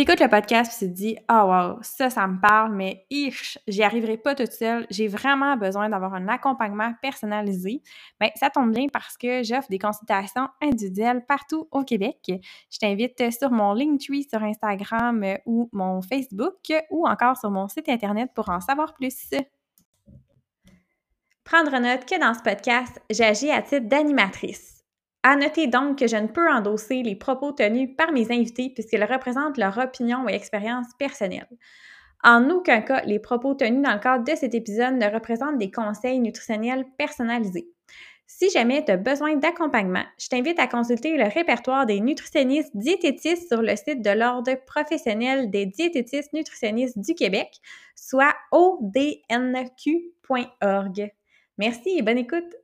T'écoutes 0.00 0.20
le 0.20 0.28
podcast 0.28 0.82
et 0.82 0.86
tu 0.86 0.90
te 0.90 0.96
dis 0.96 1.18
Ah 1.28 1.44
oh, 1.44 1.50
wow, 1.50 1.78
ça, 1.82 2.08
ça 2.08 2.26
me 2.26 2.40
parle, 2.40 2.74
mais 2.74 3.04
ich, 3.10 3.58
j'y 3.68 3.82
arriverai 3.82 4.16
pas 4.16 4.34
toute 4.34 4.50
seule. 4.50 4.86
J'ai 4.88 5.08
vraiment 5.08 5.58
besoin 5.58 5.90
d'avoir 5.90 6.14
un 6.14 6.26
accompagnement 6.28 6.94
personnalisé. 7.02 7.82
Bien, 8.18 8.30
ça 8.34 8.48
tombe 8.48 8.72
bien 8.72 8.86
parce 8.90 9.18
que 9.18 9.42
j'offre 9.42 9.68
des 9.68 9.78
consultations 9.78 10.48
individuelles 10.62 11.22
partout 11.28 11.68
au 11.70 11.84
Québec. 11.84 12.16
Je 12.26 12.78
t'invite 12.78 13.30
sur 13.30 13.50
mon 13.50 13.74
Linktree 13.74 14.22
sur 14.22 14.42
Instagram 14.42 15.22
ou 15.44 15.68
mon 15.74 16.00
Facebook 16.00 16.72
ou 16.88 17.06
encore 17.06 17.36
sur 17.36 17.50
mon 17.50 17.68
site 17.68 17.90
Internet 17.90 18.30
pour 18.34 18.48
en 18.48 18.60
savoir 18.62 18.94
plus. 18.94 19.28
Prendre 21.44 21.78
note 21.78 22.06
que 22.06 22.18
dans 22.18 22.32
ce 22.32 22.40
podcast, 22.40 23.02
j'agis 23.10 23.50
à 23.50 23.60
titre 23.60 23.86
d'animatrice. 23.86 24.79
À 25.22 25.36
noter 25.36 25.66
donc 25.66 25.98
que 25.98 26.06
je 26.06 26.16
ne 26.16 26.28
peux 26.28 26.50
endosser 26.50 27.02
les 27.02 27.14
propos 27.14 27.52
tenus 27.52 27.90
par 27.96 28.10
mes 28.12 28.32
invités 28.32 28.70
puisqu'ils 28.70 29.04
représentent 29.04 29.58
leur 29.58 29.76
opinion 29.76 30.28
et 30.28 30.34
expérience 30.34 30.86
personnelle. 30.98 31.48
En 32.22 32.48
aucun 32.50 32.80
cas, 32.82 33.02
les 33.04 33.18
propos 33.18 33.54
tenus 33.54 33.82
dans 33.82 33.92
le 33.94 34.00
cadre 34.00 34.24
de 34.24 34.36
cet 34.36 34.54
épisode 34.54 34.94
ne 34.94 35.12
représentent 35.12 35.58
des 35.58 35.70
conseils 35.70 36.20
nutritionnels 36.20 36.86
personnalisés. 36.98 37.68
Si 38.26 38.48
jamais 38.50 38.84
tu 38.84 38.92
as 38.92 38.96
besoin 38.96 39.36
d'accompagnement, 39.36 40.04
je 40.18 40.28
t'invite 40.28 40.58
à 40.60 40.68
consulter 40.68 41.16
le 41.16 41.24
répertoire 41.24 41.84
des 41.84 42.00
nutritionnistes 42.00 42.74
diététistes 42.74 43.48
sur 43.48 43.60
le 43.60 43.74
site 43.74 44.02
de 44.02 44.10
l'Ordre 44.10 44.54
professionnel 44.66 45.50
des 45.50 45.66
diététistes 45.66 46.32
nutritionnistes 46.32 46.98
du 46.98 47.14
Québec, 47.14 47.48
soit 47.96 48.34
odnq.org. 48.52 49.20
Merci 51.58 51.98
et 51.98 52.02
bonne 52.02 52.18
écoute! 52.18 52.54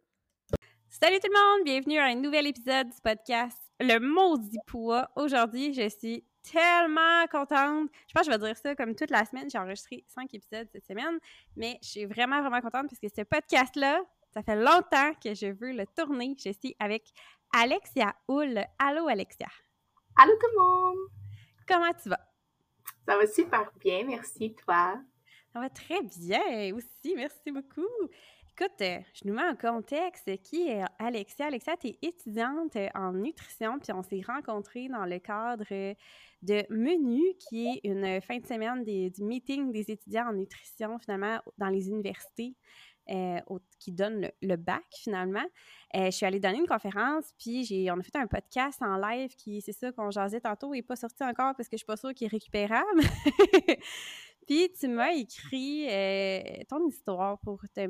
Salut 0.98 1.18
tout 1.20 1.28
le 1.30 1.58
monde, 1.58 1.64
bienvenue 1.66 1.98
à 1.98 2.04
un 2.04 2.14
nouvel 2.14 2.46
épisode 2.46 2.86
du 2.88 3.00
podcast 3.02 3.60
Le 3.78 3.98
Maudit 3.98 4.56
Poids. 4.66 5.06
Aujourd'hui, 5.14 5.74
je 5.74 5.90
suis 5.90 6.24
tellement 6.42 7.26
contente. 7.30 7.90
Je 8.08 8.14
pense 8.14 8.26
que 8.26 8.32
je 8.32 8.38
vais 8.38 8.46
dire 8.46 8.56
ça 8.56 8.74
comme 8.74 8.94
toute 8.94 9.10
la 9.10 9.26
semaine. 9.26 9.50
J'ai 9.50 9.58
enregistré 9.58 10.06
cinq 10.08 10.32
épisodes 10.32 10.66
cette 10.72 10.86
semaine, 10.86 11.18
mais 11.54 11.78
je 11.82 11.88
suis 11.88 12.04
vraiment, 12.06 12.40
vraiment 12.40 12.62
contente 12.62 12.86
parce 12.88 12.98
que 12.98 13.08
ce 13.14 13.24
podcast-là, 13.24 14.00
ça 14.32 14.42
fait 14.42 14.56
longtemps 14.56 15.12
que 15.22 15.34
je 15.34 15.48
veux 15.48 15.72
le 15.72 15.84
tourner. 15.86 16.34
Je 16.42 16.52
suis 16.52 16.74
avec 16.78 17.12
Alexia 17.54 18.14
Hull. 18.26 18.64
Allô, 18.78 19.06
Alexia. 19.06 19.48
Allô 20.16 20.32
tout 20.40 20.48
le 20.50 20.58
monde. 20.62 21.08
Comment 21.68 21.92
tu 21.92 22.08
vas? 22.08 22.26
Ça 23.06 23.18
va 23.18 23.26
super 23.26 23.70
bien, 23.78 24.02
merci, 24.06 24.54
toi. 24.54 24.98
Ça 25.52 25.60
va 25.60 25.68
très 25.68 26.00
bien 26.02 26.74
aussi, 26.74 27.14
merci 27.14 27.52
beaucoup. 27.52 27.86
Écoute, 28.58 28.80
euh, 28.80 29.00
je 29.12 29.28
nous 29.28 29.34
mets 29.34 29.42
en 29.42 29.54
contexte. 29.54 30.34
Qui 30.40 30.68
est 30.68 30.82
Alexia? 30.98 31.46
Alexia, 31.46 31.76
tu 31.76 31.88
es 31.88 31.98
étudiante 32.00 32.74
euh, 32.76 32.88
en 32.94 33.12
nutrition, 33.12 33.78
puis 33.78 33.92
on 33.92 34.02
s'est 34.02 34.22
rencontrés 34.26 34.88
dans 34.88 35.04
le 35.04 35.18
cadre 35.18 35.66
de 36.40 36.64
Menu, 36.70 37.20
qui 37.38 37.66
est 37.66 37.80
une 37.84 38.18
fin 38.22 38.38
de 38.38 38.46
semaine 38.46 38.82
du 38.82 39.22
meeting 39.22 39.72
des 39.72 39.90
étudiants 39.90 40.28
en 40.30 40.32
nutrition, 40.32 40.98
finalement, 40.98 41.38
dans 41.58 41.68
les 41.68 41.88
universités. 41.88 42.54
Euh, 43.08 43.38
qui 43.78 43.92
donnent 43.92 44.28
le, 44.42 44.56
bac 44.56 44.82
finalement. 44.90 45.44
je 45.94 46.10
suis 46.10 46.26
allée 46.26 46.40
donner 46.40 46.58
une 46.58 46.66
conférence, 46.66 47.32
puis 47.38 47.62
j'ai, 47.62 47.88
on 47.92 48.00
a 48.00 48.02
fait 48.02 48.16
un 48.16 48.26
podcast 48.26 48.82
en 48.82 48.96
live 48.96 49.32
qui, 49.36 49.60
c'est 49.60 49.70
ça 49.70 49.92
qu'on 49.92 50.10
jasait 50.10 50.40
tantôt, 50.40 50.72
n'est 50.72 50.82
pas 50.82 50.96
sorti 50.96 51.22
encore 51.22 51.54
parce 51.54 51.68
que 51.68 51.76
je 51.76 51.82
suis 51.82 51.86
pas 51.86 51.96
sûre 51.96 52.12
qu'il 52.14 52.26
est 52.26 52.30
récupérable. 52.30 53.02
Puis 54.46 54.70
tu 54.78 54.88
m'as 54.88 55.12
écrit 55.12 55.88
euh, 55.90 56.62
ton 56.68 56.86
histoire 56.86 57.38
pour 57.40 57.60
te, 57.74 57.80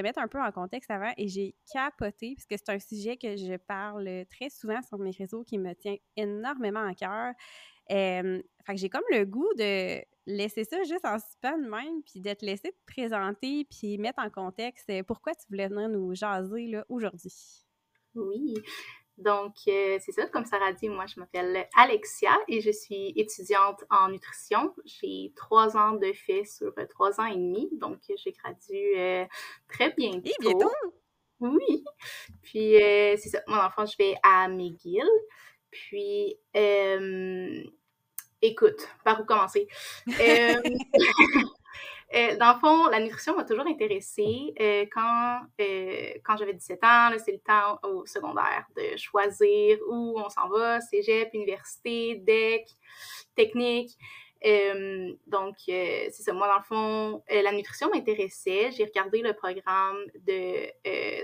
mettre 0.00 0.18
un 0.18 0.28
peu 0.28 0.40
en 0.40 0.50
contexte 0.50 0.90
avant 0.90 1.12
et 1.16 1.28
j'ai 1.28 1.54
capoté 1.70 2.34
parce 2.34 2.46
que 2.46 2.56
c'est 2.56 2.70
un 2.70 2.78
sujet 2.78 3.16
que 3.16 3.36
je 3.36 3.56
parle 3.56 4.24
très 4.30 4.48
souvent 4.48 4.80
sur 4.82 4.98
mes 4.98 5.10
réseaux 5.10 5.44
qui 5.44 5.58
me 5.58 5.74
tient 5.74 5.96
énormément 6.16 6.86
à 6.86 6.94
cœur. 6.94 7.34
Euh, 7.90 8.42
fait 8.64 8.74
que 8.74 8.80
j'ai 8.80 8.88
comme 8.88 9.04
le 9.10 9.24
goût 9.24 9.52
de 9.58 10.00
laisser 10.26 10.64
ça 10.64 10.82
juste 10.82 11.04
en 11.04 11.18
suspens 11.18 11.58
même, 11.58 12.02
puis 12.02 12.20
de 12.20 12.32
te 12.32 12.44
laisser 12.44 12.72
te 12.72 12.92
présenter, 12.92 13.64
puis 13.70 13.96
mettre 13.98 14.18
en 14.18 14.30
contexte 14.30 14.90
euh, 14.90 15.02
pourquoi 15.02 15.34
tu 15.34 15.46
voulais 15.48 15.68
venir 15.68 15.88
nous 15.88 16.14
jaser 16.14 16.66
là, 16.66 16.84
aujourd'hui. 16.88 17.64
Oui. 18.14 18.54
Donc, 19.18 19.54
euh, 19.68 19.98
c'est 20.00 20.12
ça, 20.12 20.26
comme 20.26 20.44
Sarah 20.44 20.72
dit, 20.72 20.88
moi, 20.90 21.06
je 21.06 21.18
m'appelle 21.18 21.66
Alexia 21.74 22.36
et 22.48 22.60
je 22.60 22.70
suis 22.70 23.14
étudiante 23.16 23.82
en 23.88 24.10
nutrition. 24.10 24.74
J'ai 24.84 25.32
trois 25.34 25.76
ans 25.76 25.92
de 25.92 26.12
fait 26.12 26.44
sur 26.44 26.72
euh, 26.78 26.86
trois 26.86 27.18
ans 27.18 27.24
et 27.24 27.36
demi, 27.36 27.70
donc 27.72 27.98
j'ai 28.14 28.32
gradué 28.32 28.92
euh, 29.00 29.24
très 29.68 29.92
bientôt. 29.92 30.28
Et 30.28 30.34
bientôt? 30.40 30.72
Oui. 31.40 31.84
Puis, 32.42 32.74
c'est 32.78 33.28
ça, 33.28 33.42
mon 33.46 33.56
enfant, 33.56 33.86
je 33.86 33.96
vais 33.96 34.14
à 34.22 34.48
McGill. 34.48 35.08
Puis, 35.70 36.38
écoute, 38.42 38.88
par 39.02 39.20
où 39.20 39.24
commencer? 39.24 39.66
Euh, 42.14 42.36
dans 42.36 42.52
le 42.54 42.58
fond, 42.60 42.88
la 42.88 43.00
nutrition 43.00 43.36
m'a 43.36 43.44
toujours 43.44 43.66
intéressée. 43.66 44.54
Euh, 44.60 44.86
quand 44.92 45.40
euh, 45.60 46.12
quand 46.24 46.36
j'avais 46.36 46.54
17 46.54 46.84
ans, 46.84 47.10
c'est 47.24 47.32
le 47.32 47.38
temps 47.38 47.80
au 47.82 48.06
secondaire 48.06 48.66
de 48.76 48.96
choisir 48.96 49.78
où 49.88 50.18
on 50.18 50.28
s'en 50.28 50.48
va, 50.48 50.80
cégep, 50.80 51.30
université, 51.34 52.14
DEC, 52.16 52.68
technique. 53.34 53.90
donc, 55.26 55.56
c'est 55.66 56.10
ça. 56.12 56.32
Moi, 56.32 56.46
dans 56.46 56.58
le 56.58 56.62
fond, 56.62 57.22
la 57.28 57.52
nutrition 57.52 57.90
m'intéressait. 57.92 58.70
J'ai 58.70 58.84
regardé 58.84 59.20
le 59.20 59.32
programme 59.32 59.98
de, 60.26 60.66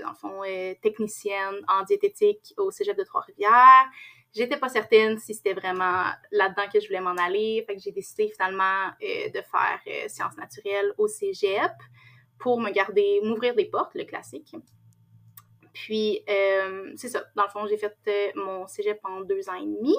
dans 0.02 0.10
le 0.10 0.16
fond, 0.16 0.40
technicienne 0.82 1.64
en 1.68 1.84
diététique 1.84 2.52
au 2.56 2.72
cégep 2.72 2.96
de 2.96 3.04
Trois-Rivières 3.04 3.88
j'étais 4.34 4.56
pas 4.56 4.68
certaine 4.68 5.18
si 5.18 5.34
c'était 5.34 5.52
vraiment 5.52 6.04
là-dedans 6.30 6.68
que 6.72 6.80
je 6.80 6.86
voulais 6.86 7.00
m'en 7.00 7.16
aller. 7.16 7.64
Fait 7.66 7.76
que 7.76 7.82
j'ai 7.82 7.92
décidé 7.92 8.28
finalement 8.28 8.88
euh, 9.02 9.28
de 9.28 9.42
faire 9.42 9.80
euh, 9.86 10.08
sciences 10.08 10.36
naturelles 10.36 10.92
au 10.98 11.08
cégep 11.08 11.72
pour 12.38 12.60
me 12.60 12.70
garder, 12.70 13.20
m'ouvrir 13.22 13.54
des 13.54 13.66
portes, 13.66 13.94
le 13.94 14.04
classique. 14.04 14.54
Puis, 15.72 16.22
euh, 16.28 16.92
c'est 16.96 17.08
ça. 17.08 17.24
Dans 17.34 17.44
le 17.44 17.48
fond, 17.48 17.66
j'ai 17.66 17.78
fait 17.78 18.32
mon 18.34 18.66
cégep 18.66 18.98
en 19.04 19.20
deux 19.20 19.48
ans 19.48 19.54
et 19.54 19.66
demi. 19.66 19.96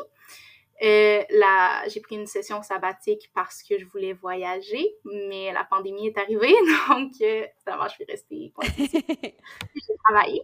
là, 1.39 1.87
j'ai 1.87 2.01
pris 2.01 2.15
une 2.15 2.27
session 2.27 2.61
sabbatique 2.61 3.31
parce 3.33 3.63
que 3.63 3.79
je 3.79 3.85
voulais 3.85 4.13
voyager, 4.13 4.95
mais 5.05 5.51
la 5.53 5.63
pandémie 5.63 6.07
est 6.07 6.17
arrivée, 6.17 6.53
donc 6.89 7.13
finalement, 7.15 7.87
je 7.87 7.93
suis 7.93 8.05
restée. 8.05 8.53
j'ai 8.77 9.95
travaillé. 10.03 10.43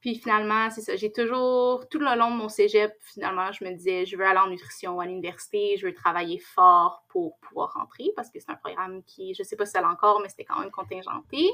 Puis 0.00 0.14
finalement, 0.14 0.70
c'est 0.70 0.80
ça. 0.80 0.96
J'ai 0.96 1.12
toujours, 1.12 1.86
tout 1.88 1.98
le 1.98 2.16
long 2.16 2.30
de 2.30 2.36
mon 2.36 2.48
cégep, 2.48 2.92
finalement, 3.02 3.52
je 3.52 3.64
me 3.64 3.72
disais, 3.72 4.06
je 4.06 4.16
veux 4.16 4.24
aller 4.24 4.38
en 4.38 4.48
nutrition 4.48 4.98
à 4.98 5.06
l'université, 5.06 5.76
je 5.76 5.86
veux 5.86 5.94
travailler 5.94 6.38
fort 6.38 7.04
pour 7.08 7.38
pouvoir 7.38 7.74
rentrer 7.74 8.10
parce 8.16 8.30
que 8.30 8.40
c'est 8.40 8.50
un 8.50 8.56
programme 8.56 9.02
qui, 9.04 9.34
je 9.34 9.42
sais 9.42 9.56
pas 9.56 9.66
si 9.66 9.72
c'est 9.72 9.84
encore, 9.84 10.20
mais 10.22 10.30
c'était 10.30 10.44
quand 10.44 10.58
même 10.58 10.70
contingenté. 10.70 11.50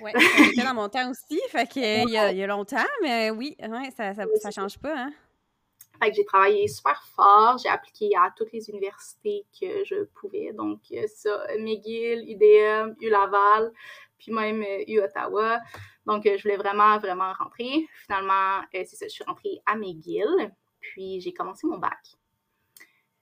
Oui, 0.00 0.10
c'était 0.14 0.62
dans 0.64 0.74
mon 0.74 0.88
temps 0.90 1.10
aussi, 1.10 1.40
fait 1.48 1.66
qu'il 1.66 2.10
y, 2.10 2.18
a, 2.18 2.32
il 2.32 2.36
y 2.36 2.42
a 2.42 2.46
longtemps, 2.46 2.76
mais 3.02 3.30
oui, 3.30 3.56
ça, 3.96 4.12
ça, 4.12 4.24
ça 4.40 4.50
change 4.50 4.78
pas, 4.78 4.94
hein. 4.94 5.12
Fait 6.02 6.10
que 6.10 6.16
j'ai 6.16 6.24
travaillé 6.24 6.66
super 6.66 7.02
fort, 7.14 7.56
j'ai 7.62 7.68
appliqué 7.68 8.10
à 8.16 8.32
toutes 8.36 8.52
les 8.52 8.68
universités 8.68 9.46
que 9.58 9.84
je 9.84 10.04
pouvais, 10.20 10.52
donc 10.52 10.80
ça, 11.06 11.46
McGill, 11.58 12.28
UDM, 12.28 12.94
U-Laval, 13.00 13.72
puis 14.18 14.32
même 14.32 14.64
U-Ottawa. 14.88 15.60
Donc, 16.06 16.26
euh, 16.26 16.36
je 16.36 16.42
voulais 16.42 16.56
vraiment, 16.56 16.98
vraiment 16.98 17.32
rentrer. 17.32 17.86
Finalement, 18.04 18.60
euh, 18.74 18.82
c'est 18.84 18.96
ça, 18.96 19.06
je 19.06 19.12
suis 19.12 19.24
rentrée 19.24 19.60
à 19.66 19.76
McGill, 19.76 20.52
puis 20.80 21.20
j'ai 21.20 21.32
commencé 21.32 21.66
mon 21.66 21.78
bac. 21.78 21.98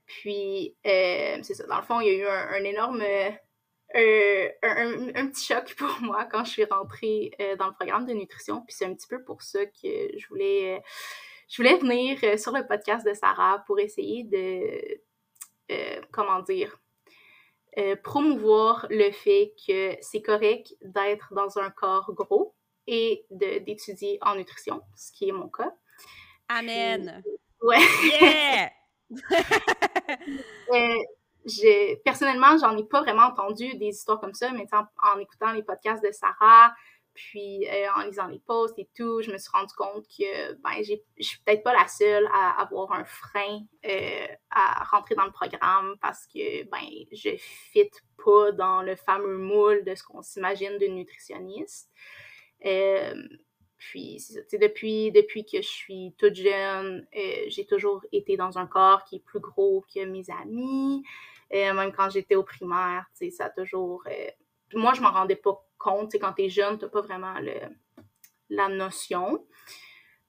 Puis, 0.07 0.77
euh, 0.87 1.39
c'est 1.43 1.55
ça, 1.55 1.67
dans 1.67 1.77
le 1.77 1.83
fond, 1.83 2.01
il 2.01 2.09
y 2.09 2.11
a 2.11 2.15
eu 2.15 2.27
un, 2.27 2.65
énorme, 2.65 3.03
un, 3.03 3.37
petit 5.29 5.47
choc 5.47 5.75
pour 5.79 6.01
moi 6.01 6.25
quand 6.25 6.45
je 6.45 6.51
suis 6.51 6.65
rentrée 6.65 7.31
dans 7.59 7.69
le 7.69 7.73
programme 7.73 8.07
de 8.07 8.13
nutrition. 8.13 8.63
Puis 8.63 8.75
c'est 8.77 8.85
un 8.85 8.95
petit 8.95 9.09
peu 9.09 9.23
pour 9.23 9.43
ça 9.43 9.65
que 9.65 10.19
je 10.19 10.27
voulais, 10.29 10.83
je 11.49 11.57
voulais 11.57 11.79
venir 11.79 12.19
sur 12.39 12.53
le 12.53 12.67
podcast 12.67 13.07
de 13.07 13.15
Sarah 13.15 13.63
pour 13.67 13.79
essayer 13.79 14.25
de, 14.25 15.01
comment 16.11 16.41
dire, 16.41 16.77
promouvoir 18.03 18.87
le 18.91 19.11
fait 19.13 19.55
que 19.67 19.97
c'est 20.03 20.21
correct 20.21 20.75
d'être 20.83 21.33
dans 21.33 21.59
un 21.59 21.71
corps 21.71 22.13
gros, 22.13 22.55
et 22.87 23.27
d'étudier 23.31 24.19
en 24.23 24.37
nutrition, 24.37 24.83
ce 24.97 25.13
qui 25.13 25.29
est 25.29 25.33
mon 25.33 25.49
cas. 25.49 25.73
Amen. 26.49 27.23
ouais. 27.63 27.79
Yeah! 28.05 28.71
euh, 30.75 31.97
personnellement, 32.05 32.57
j'en 32.59 32.77
ai 32.77 32.85
pas 32.85 33.03
vraiment 33.03 33.27
entendu 33.27 33.75
des 33.75 33.89
histoires 33.89 34.21
comme 34.21 34.35
ça, 34.35 34.51
mais 34.53 34.67
en, 34.73 34.85
en 35.13 35.19
écoutant 35.19 35.53
les 35.53 35.63
podcasts 35.63 36.05
de 36.05 36.13
Sarah, 36.13 36.75
puis 37.15 37.67
euh, 37.69 37.89
en 37.95 38.05
lisant 38.05 38.27
les 38.29 38.39
posts 38.39 38.79
et 38.79 38.89
tout, 38.97 39.21
je 39.23 39.31
me 39.31 39.39
suis 39.39 39.51
rendu 39.53 39.73
compte 39.75 40.07
que 40.07 40.53
ben, 40.55 40.83
je 40.83 40.95
suis 41.23 41.39
peut-être 41.45 41.63
pas 41.63 41.75
la 41.75 41.87
seule 41.87 42.27
à 42.33 42.61
avoir 42.61 42.93
un 42.93 43.05
frein 43.05 43.61
euh, 43.87 44.27
à 44.51 44.85
rentrer 44.85 45.15
dans 45.15 45.27
le 45.27 45.33
programme 45.33 45.97
parce 46.01 46.27
que 46.27 46.65
ben, 46.65 47.07
je 47.13 47.37
fit 47.39 47.91
pas 48.25 48.53
dans 48.53 48.83
le 48.83 48.97
fameux 48.97 49.37
moule 49.37 49.85
de 49.85 49.95
ce 49.95 50.03
qu'on 50.03 50.23
s'imagine 50.23 50.79
d'une 50.79 50.95
nutritionniste. 50.95 51.91
Euh, 52.65 53.15
puis, 53.79 54.23
depuis, 54.53 55.11
depuis 55.11 55.45
que 55.45 55.61
je 55.61 55.69
suis 55.69 56.15
toute 56.19 56.35
jeune, 56.35 57.07
j'ai 57.49 57.67
toujours 57.67 58.05
été 58.13 58.37
dans 58.37 58.57
un 58.59 58.67
corps 58.67 59.05
qui 59.05 59.17
est 59.17 59.25
plus 59.25 59.41
gros 59.41 59.85
que 59.93 60.05
mes 60.05 60.25
amis. 60.31 61.03
même 61.51 61.93
quand 61.93 62.09
j'étais 62.09 62.37
au 62.37 62.45
primaire, 62.45 63.07
ça 63.33 63.47
a 63.47 63.51
toujours... 63.51 64.05
moi, 64.75 64.93
je 64.95 65.01
m'en 65.01 65.11
rendais 65.11 65.37
pas 65.37 65.67
compte. 65.79 66.15
quand 66.15 66.33
tu 66.35 66.43
es 66.45 66.49
jeune, 66.49 66.79
tu 66.79 66.85
n'as 66.85 66.91
pas 66.91 67.01
vraiment 67.01 67.35
le, 67.41 67.55
la 68.51 68.69
notion. 68.69 69.45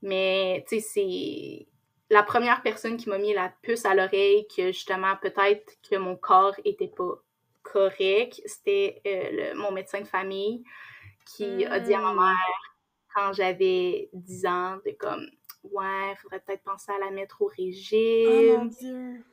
Mais 0.01 0.65
c'est 0.67 1.67
la 2.09 2.23
première 2.23 2.61
personne 2.61 2.97
qui 2.97 3.09
m'a 3.09 3.17
mis 3.17 3.33
la 3.33 3.53
puce 3.61 3.85
à 3.85 3.95
l'oreille 3.95 4.47
que 4.47 4.67
justement, 4.67 5.15
peut-être 5.21 5.73
que 5.89 5.95
mon 5.95 6.15
corps 6.15 6.55
était 6.65 6.89
pas 6.89 7.13
correct. 7.61 8.41
C'était 8.45 9.01
euh, 9.07 9.55
mon 9.55 9.71
médecin 9.71 10.01
de 10.01 10.07
famille 10.07 10.63
qui 11.25 11.65
a 11.65 11.79
dit 11.79 11.93
à 11.93 11.99
ma 11.99 12.13
hmm. 12.13 12.17
mère 12.17 12.75
quand 13.13 13.33
j'avais 13.33 14.09
10 14.13 14.45
ans 14.45 14.77
de 14.85 14.91
comme 14.91 15.27
ouais, 15.63 16.11
il 16.11 16.17
faudrait 16.21 16.39
peut-être 16.41 16.63
penser 16.63 16.91
à 16.91 16.99
la 16.99 17.11
mettre 17.11 17.41
au 17.41 17.47
régime. 17.47 18.55
Oh 18.55 18.57
mon 18.59 18.65
Dieu. 18.65 19.23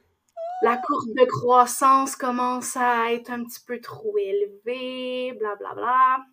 La 0.63 0.77
courbe 0.77 1.15
de 1.19 1.25
croissance 1.25 2.17
commence 2.17 2.77
à 2.77 3.13
être 3.13 3.31
un 3.31 3.45
petit 3.45 3.61
peu 3.67 3.81
trop 3.81 4.17
élevée, 4.19 5.33
blablabla. 5.33 5.75
Bla, 5.75 5.75
bla. 5.75 6.27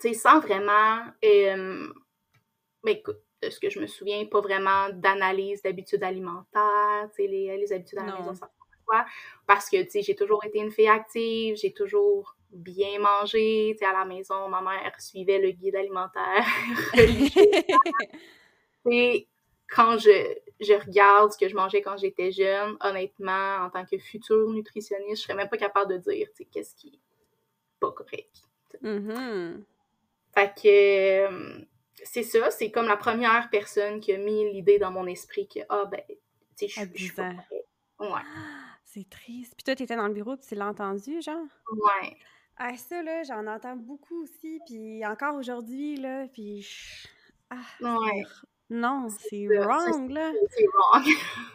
Tu 0.00 0.08
sais, 0.08 0.14
sans 0.14 0.38
vraiment. 0.38 1.02
Euh, 1.24 1.88
ben, 2.84 2.96
écoute, 2.96 3.18
de 3.42 3.50
ce 3.50 3.58
que 3.58 3.70
je 3.70 3.80
me 3.80 3.86
souviens, 3.86 4.24
pas 4.26 4.40
vraiment 4.40 4.88
d'analyse 4.90 5.62
d'habitudes 5.62 6.04
alimentaires, 6.04 7.08
tu 7.10 7.24
sais, 7.24 7.28
les, 7.28 7.56
les, 7.56 7.72
habitudes 7.72 7.98
à 7.98 8.06
la 8.06 8.18
maison, 8.18 8.34
ça 8.34 8.48
quoi? 8.88 9.04
Parce 9.46 9.68
que, 9.68 9.82
tu 9.82 9.90
sais, 9.90 10.02
j'ai 10.02 10.16
toujours 10.16 10.44
été 10.44 10.58
une 10.58 10.70
fille 10.70 10.88
active, 10.88 11.56
j'ai 11.56 11.72
toujours 11.72 12.36
bien 12.52 12.98
mangé, 12.98 13.72
tu 13.72 13.78
sais, 13.78 13.84
à 13.84 13.92
la 13.92 14.04
maison, 14.04 14.48
ma 14.48 14.60
mère 14.60 14.92
suivait 15.00 15.38
le 15.38 15.50
guide 15.50 15.76
alimentaire 15.76 16.46
Et 18.90 19.26
quand 19.68 19.98
je, 19.98 20.34
je 20.60 20.72
regarde 20.72 21.32
ce 21.32 21.38
que 21.38 21.48
je 21.48 21.54
mangeais 21.54 21.82
quand 21.82 21.96
j'étais 21.96 22.32
jeune, 22.32 22.76
honnêtement, 22.80 23.58
en 23.58 23.70
tant 23.70 23.84
que 23.84 23.98
future 23.98 24.48
nutritionniste, 24.50 25.22
je 25.22 25.22
serais 25.26 25.34
même 25.34 25.48
pas 25.48 25.58
capable 25.58 25.92
de 25.92 25.98
dire, 25.98 26.28
tu 26.30 26.38
sais, 26.38 26.44
qu'est-ce 26.50 26.74
qui 26.74 26.88
est 26.88 27.00
pas 27.80 27.92
correct. 27.92 28.42
Mm-hmm. 28.82 29.62
Fait 30.34 30.54
que 30.54 31.26
euh, 31.26 31.64
c'est 32.02 32.22
ça, 32.22 32.50
c'est 32.50 32.70
comme 32.70 32.86
la 32.86 32.96
première 32.96 33.48
personne 33.50 34.00
qui 34.00 34.12
a 34.12 34.18
mis 34.18 34.52
l'idée 34.52 34.78
dans 34.78 34.90
mon 34.90 35.06
esprit 35.06 35.48
que, 35.48 35.60
ah 35.68 35.84
ben, 35.86 36.02
tu 36.56 36.68
sais, 36.68 36.86
je 36.94 36.98
suis 36.98 37.12
pas 37.12 37.30
Ouais. 38.00 38.08
C'est 38.84 39.08
triste. 39.10 39.52
Puis 39.54 39.64
toi, 39.64 39.76
t'étais 39.76 39.96
dans 39.96 40.06
le 40.08 40.14
bureau, 40.14 40.36
puis 40.36 40.46
tu 40.48 40.54
l'as 40.54 40.68
entendu, 40.68 41.20
genre? 41.20 41.44
Ouais. 41.72 42.16
Ah, 42.60 42.76
ça, 42.76 43.02
là, 43.02 43.22
j'en 43.22 43.46
entends 43.46 43.76
beaucoup 43.76 44.22
aussi, 44.24 44.60
puis 44.66 45.06
encore 45.06 45.36
aujourd'hui, 45.36 45.96
là, 45.96 46.26
puis... 46.32 46.66
Ah, 47.50 47.56
ouais. 47.80 48.24
Non, 48.68 49.06
c'est 49.08 49.46
wrong, 49.46 50.10
là. 50.10 50.32
C'est 50.50 50.66
wrong. 50.66 51.04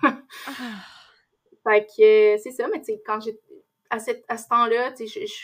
ah. 0.03 0.17
Fait 1.69 1.85
que 1.85 2.41
c'est 2.41 2.51
ça, 2.51 2.67
mais 2.69 2.79
tu 2.79 2.85
sais, 2.85 3.01
quand 3.05 3.19
j'ai... 3.19 3.38
À, 3.89 3.97
à 4.29 4.38
ce 4.38 4.47
temps-là, 4.47 4.94
tu 4.94 5.07
sais, 5.07 5.27
je, 5.27 5.44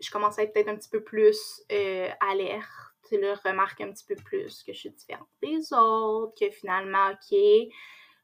je, 0.00 0.10
commençais 0.10 0.40
à 0.40 0.44
être 0.44 0.54
peut-être 0.54 0.68
un 0.68 0.76
petit 0.76 0.88
peu 0.88 1.02
plus 1.02 1.62
euh, 1.70 2.08
alerte, 2.20 2.66
là, 3.12 3.34
remarque 3.44 3.80
un 3.82 3.92
petit 3.92 4.04
peu 4.04 4.16
plus 4.16 4.62
que 4.62 4.72
je 4.72 4.78
suis 4.78 4.90
différente 4.90 5.28
des 5.42 5.72
autres, 5.72 6.34
que 6.38 6.50
finalement, 6.50 7.10
OK, 7.10 7.38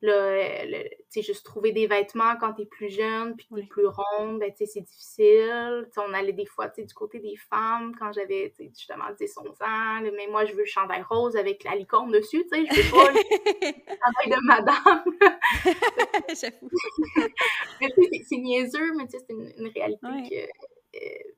Là, 0.04 0.84
tu 1.10 1.22
juste 1.22 1.46
trouver 1.46 1.72
des 1.72 1.86
vêtements 1.86 2.36
quand 2.38 2.52
t'es 2.52 2.66
plus 2.66 2.90
jeune, 2.90 3.34
puis 3.36 3.48
t'es 3.54 3.62
plus 3.62 3.86
ronde, 3.86 4.38
ben, 4.38 4.50
tu 4.50 4.58
sais, 4.58 4.66
c'est 4.66 4.82
difficile. 4.82 5.88
on 5.96 6.12
allait 6.12 6.34
des 6.34 6.44
fois, 6.44 6.68
tu 6.68 6.82
sais, 6.82 6.86
du 6.86 6.92
côté 6.92 7.20
des 7.20 7.36
femmes, 7.48 7.96
quand 7.98 8.12
j'avais, 8.12 8.52
justement 8.58 9.06
10, 9.18 9.34
11 9.38 9.62
ans, 9.62 10.00
mais 10.02 10.26
moi, 10.26 10.44
je 10.44 10.52
veux 10.52 10.58
le 10.58 10.66
chandail 10.66 11.02
rose 11.08 11.36
avec 11.36 11.64
la 11.64 11.74
licorne 11.74 12.12
dessus, 12.12 12.44
tu 12.52 12.66
sais, 12.66 12.66
je 12.66 12.82
veux 12.82 12.90
pas 12.90 13.12
le 13.12 13.16
chandail 14.04 14.28
de 14.28 14.46
madame. 14.46 15.04
J'avoue. 16.38 16.70
c'est 18.28 18.36
niaiseux, 18.36 18.92
mais 18.96 19.06
tu 19.06 19.12
sais, 19.12 19.24
c'est 19.26 19.32
une, 19.32 19.68
réalité 19.74 20.06
que 20.28 20.98
euh, 20.98 21.32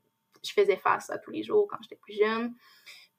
je 0.45 0.53
faisais 0.53 0.77
face 0.77 1.09
à 1.11 1.19
tous 1.19 1.31
les 1.31 1.45
jours 1.45 1.69
quand 1.71 1.77
j'étais 1.83 2.01
plus 2.03 2.19
jeune. 2.19 2.53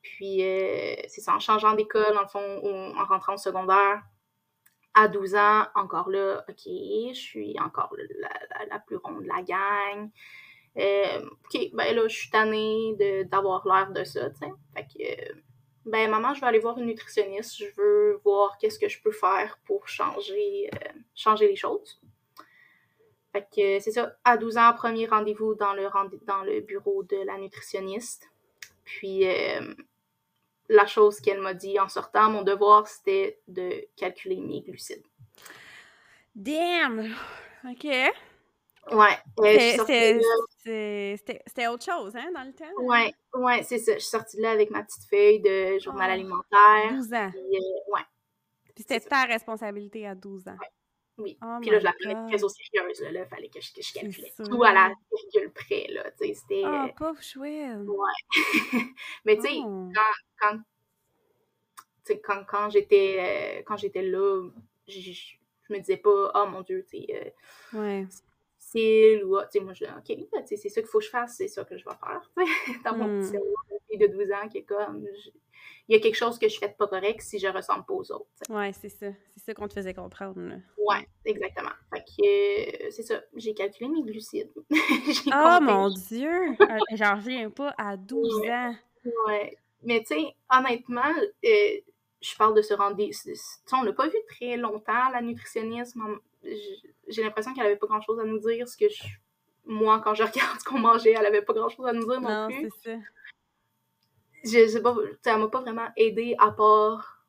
Puis, 0.01 0.43
euh, 0.43 0.95
c'est 1.07 1.21
ça, 1.21 1.33
en 1.33 1.39
changeant 1.39 1.73
d'école, 1.73 2.17
en 2.17 2.27
fond, 2.27 2.93
en 2.97 3.05
rentrant 3.05 3.35
au 3.35 3.37
secondaire, 3.37 4.03
à 4.97 5.07
12 5.07 5.35
ans, 5.35 5.65
encore 5.75 6.09
là, 6.09 6.43
OK, 6.49 6.63
je 6.65 7.13
suis 7.13 7.55
encore 7.59 7.95
la, 8.69 8.79
plus 8.79 8.97
ronde 8.97 9.21
de 9.21 9.27
la 9.27 9.43
gang. 9.43 10.09
Euh, 10.75 11.29
OK, 11.29 11.69
ben 11.73 11.95
là, 11.95 12.07
je 12.07 12.15
suis 12.15 12.29
tannée 12.31 12.95
d'avoir 13.29 13.67
l'air 13.67 13.91
de 13.91 14.03
ça, 14.03 14.31
tu 14.31 14.37
sais. 14.37 14.51
Fait 14.75 14.85
que, 14.85 15.33
ben 15.85 16.09
maman, 16.09 16.33
je 16.33 16.41
vais 16.41 16.47
aller 16.47 16.57
voir 16.57 16.79
une 16.79 16.87
nutritionniste. 16.87 17.57
Je 17.57 17.65
veux 17.77 18.19
voir 18.23 18.57
qu'est-ce 18.57 18.79
que 18.79 18.89
je 18.89 18.99
peux 18.99 19.11
faire 19.11 19.59
pour 19.65 19.87
changer, 19.87 20.71
euh, 20.73 20.99
changer 21.13 21.47
les 21.47 21.55
choses. 21.55 22.01
Fait 23.33 23.43
que 23.55 23.79
c'est 23.79 23.91
ça, 23.91 24.15
à 24.23 24.35
12 24.37 24.57
ans, 24.57 24.73
premier 24.73 25.05
rendez-vous 25.05 25.53
dans 25.53 25.73
le, 25.73 25.89
dans 26.25 26.41
le 26.41 26.61
bureau 26.61 27.03
de 27.03 27.17
la 27.17 27.37
nutritionniste. 27.37 28.31
Puis, 28.83 29.27
euh, 29.27 29.75
la 30.69 30.85
chose 30.85 31.19
qu'elle 31.19 31.41
m'a 31.41 31.53
dit 31.53 31.79
en 31.79 31.87
sortant, 31.87 32.29
mon 32.29 32.43
devoir, 32.43 32.87
c'était 32.87 33.39
de 33.47 33.87
calculer 33.95 34.37
mes 34.37 34.61
glucides. 34.61 35.05
Damn! 36.35 37.15
OK. 37.67 37.85
Ouais. 38.91 39.17
C'était 40.63 41.67
autre 41.67 41.83
chose, 41.83 42.15
hein, 42.15 42.29
dans 42.33 42.43
le 42.43 42.53
temps? 42.53 42.83
Ouais, 42.83 43.13
ouais, 43.33 43.63
c'est 43.63 43.79
ça. 43.79 43.93
Je 43.93 43.99
suis 43.99 44.09
sortie 44.09 44.37
de 44.37 44.43
là 44.43 44.51
avec 44.51 44.69
ma 44.69 44.83
petite 44.83 45.03
feuille 45.09 45.41
de 45.41 45.79
journal 45.79 46.09
oh, 46.09 46.13
alimentaire. 46.13 46.91
12 46.91 47.13
ans. 47.13 47.31
Puis, 47.31 47.57
euh, 47.57 47.93
ouais. 47.93 48.01
Puis 48.75 48.85
c'était 48.87 48.99
ta 48.99 49.23
responsabilité 49.23 50.07
à 50.07 50.15
12 50.15 50.47
ans. 50.47 50.57
Oui. 51.17 51.37
Oh 51.41 51.57
puis 51.61 51.71
là, 51.71 51.79
je 51.79 51.83
la 51.83 51.93
prenais 51.93 52.27
très 52.27 52.43
au 52.43 52.49
sérieux. 52.49 53.11
Là, 53.11 53.23
il 53.23 53.27
fallait 53.27 53.49
que 53.49 53.59
je, 53.59 53.73
que 53.73 53.81
je 53.81 53.93
calculais 53.93 54.31
tout 54.37 54.63
à 54.63 54.73
la 54.73 54.93
virgule 55.11 55.51
près. 55.51 55.87
Là, 55.89 56.03
c'était, 56.17 56.63
oh, 56.65 56.87
pauvre 56.95 57.21
chouette! 57.21 57.77
Ouais. 57.85 58.83
Mais 59.25 59.35
tu 59.37 59.43
sais, 59.43 59.57
oh. 59.63 59.89
quand, 60.39 60.59
quand, 62.05 62.19
quand, 62.23 62.43
quand 62.45 62.69
j'étais 62.69 63.17
euh, 63.19 63.63
quand 63.65 63.77
j'étais 63.77 64.03
là, 64.03 64.47
je, 64.87 65.11
je 65.11 65.73
me 65.73 65.79
disais 65.79 65.97
pas, 65.97 66.31
oh 66.35 66.45
mon 66.47 66.61
Dieu, 66.61 66.85
tu 66.89 66.99
sais, 66.99 67.33
euh, 67.73 67.79
ouais. 67.79 68.05
c'est 68.09 68.23
ou, 69.23 69.39
tu 69.41 69.45
sais, 69.51 69.59
moi, 69.59 69.73
je 69.73 69.85
dis, 69.85 69.91
OK, 69.91 70.45
c'est 70.45 70.57
ça 70.69 70.81
qu'il 70.81 70.89
faut 70.89 70.99
que 70.99 71.05
je 71.05 71.09
fasse, 71.09 71.35
c'est 71.37 71.47
ça 71.47 71.63
que 71.63 71.77
je 71.77 71.85
vais 71.85 71.95
faire, 71.95 72.31
dans 72.85 72.97
mon 72.97 73.21
petit 73.21 73.29
hmm. 73.29 73.31
cerveau 73.31 73.55
de 73.97 74.07
12 74.07 74.31
ans 74.31 74.47
qui 74.49 74.59
est 74.59 74.63
comme, 74.63 75.05
il 75.87 75.95
y 75.95 75.95
a 75.95 76.01
quelque 76.01 76.15
chose 76.15 76.37
que 76.37 76.47
je 76.49 76.57
fais 76.57 76.67
de 76.67 76.73
pas 76.73 76.87
correct 76.87 77.21
si 77.21 77.39
je 77.39 77.47
ressemble 77.47 77.85
pas 77.85 77.93
aux 77.93 78.11
autres. 78.11 78.27
Ouais, 78.49 78.71
c'est 78.73 78.89
ça. 78.89 79.07
C'est 79.35 79.45
ça 79.45 79.53
qu'on 79.53 79.67
te 79.67 79.73
faisait 79.73 79.93
comprendre. 79.93 80.39
Là. 80.41 80.55
Ouais, 80.77 81.07
exactement. 81.25 81.71
Fait 81.93 82.01
que, 82.01 82.85
euh, 82.85 82.91
c'est 82.91 83.03
ça. 83.03 83.21
J'ai 83.35 83.53
calculé 83.53 83.89
mes 83.89 84.03
glucides. 84.03 84.51
oh 85.27 85.57
mon 85.61 85.89
Dieu! 85.89 86.51
Euh, 86.59 86.79
j'en 86.93 87.15
reviens 87.15 87.49
pas 87.49 87.73
à 87.77 87.95
12 87.95 88.49
ans. 88.49 88.75
Ouais. 89.27 89.57
Mais 89.83 89.99
tu 89.99 90.15
sais, 90.15 90.35
honnêtement, 90.51 91.13
euh, 91.45 91.77
je 92.21 92.35
parle 92.35 92.55
de 92.55 92.61
ce 92.61 92.73
rendez-vous. 92.73 93.31
On 93.71 93.83
l'a 93.83 93.93
pas 93.93 94.07
vu 94.07 94.17
très 94.27 94.57
longtemps, 94.57 95.09
la 95.13 95.21
nutritionniste. 95.21 95.95
J'ai 97.07 97.23
l'impression 97.23 97.53
qu'elle 97.53 97.65
avait 97.65 97.77
pas 97.77 97.87
grand-chose 97.87 98.19
à 98.19 98.23
nous 98.23 98.39
dire. 98.39 98.67
Ce 98.67 98.77
que 98.77 98.85
moi, 99.65 100.01
quand 100.03 100.13
je 100.13 100.23
regarde 100.23 100.59
ce 100.59 100.63
qu'on 100.63 100.79
mangeait, 100.79 101.15
elle 101.17 101.25
avait 101.25 101.41
pas 101.41 101.53
grand-chose 101.53 101.85
à 101.85 101.93
nous 101.93 102.05
dire 102.05 102.21
non, 102.21 102.47
non 102.47 102.47
plus. 102.47 102.69
C'est 102.83 102.95
ça 102.95 102.99
je 104.43 104.67
sais 104.67 104.81
pas, 104.81 104.95
ça 105.23 105.37
m'a 105.37 105.47
pas 105.47 105.61
vraiment 105.61 105.87
aidé 105.95 106.35
à 106.39 106.51
part 106.51 107.25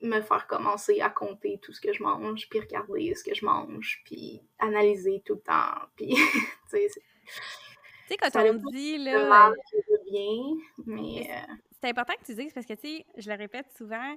me 0.00 0.20
faire 0.20 0.46
commencer 0.48 1.00
à 1.00 1.10
compter 1.10 1.60
tout 1.62 1.72
ce 1.72 1.80
que 1.80 1.92
je 1.92 2.02
mange, 2.02 2.48
puis 2.48 2.58
regarder 2.58 3.14
ce 3.14 3.22
que 3.22 3.34
je 3.34 3.44
mange, 3.44 4.02
puis 4.04 4.42
analyser 4.58 5.22
tout 5.24 5.34
le 5.34 5.40
temps, 5.40 5.74
puis, 5.96 6.16
tu 6.70 6.88
sais, 6.88 8.16
quand 8.16 8.30
on 8.34 8.54
dit, 8.70 8.98
là... 8.98 9.52
Bien, 10.04 10.56
mais... 10.84 11.30
Euh, 11.30 11.54
c'est 11.80 11.88
important 11.88 12.14
que 12.20 12.26
tu 12.26 12.34
dises, 12.34 12.52
parce 12.52 12.66
que, 12.66 12.74
tu 12.74 12.98
sais, 12.98 13.06
je 13.16 13.30
le 13.30 13.36
répète 13.36 13.66
souvent 13.76 14.16